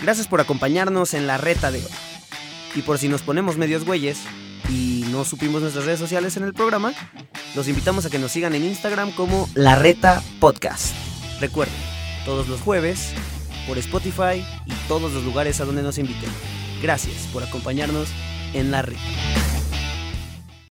Gracias 0.00 0.28
por 0.28 0.40
acompañarnos 0.40 1.14
en 1.14 1.26
la 1.26 1.36
reta 1.36 1.72
de 1.72 1.78
hoy. 1.78 1.90
Y 2.76 2.82
por 2.82 2.98
si 2.98 3.08
nos 3.08 3.22
ponemos 3.22 3.56
medios 3.56 3.84
güeyes 3.84 4.20
y 4.68 5.04
no 5.10 5.24
supimos 5.24 5.62
nuestras 5.62 5.84
redes 5.84 5.98
sociales 5.98 6.36
en 6.36 6.44
el 6.44 6.54
programa, 6.54 6.92
los 7.56 7.66
invitamos 7.66 8.06
a 8.06 8.10
que 8.10 8.20
nos 8.20 8.30
sigan 8.30 8.54
en 8.54 8.62
Instagram 8.62 9.10
como 9.10 9.48
La 9.54 9.74
Reta 9.74 10.22
Podcast. 10.38 10.94
Recuerden, 11.40 11.74
todos 12.24 12.46
los 12.46 12.60
jueves, 12.60 13.12
por 13.66 13.78
Spotify 13.78 14.46
y 14.64 14.72
todos 14.86 15.12
los 15.12 15.24
lugares 15.24 15.60
a 15.60 15.64
donde 15.64 15.82
nos 15.82 15.98
inviten. 15.98 16.30
Gracias 16.80 17.26
por 17.32 17.42
acompañarnos 17.42 18.10
en 18.54 18.70
La 18.70 18.82
Reta. 18.82 19.55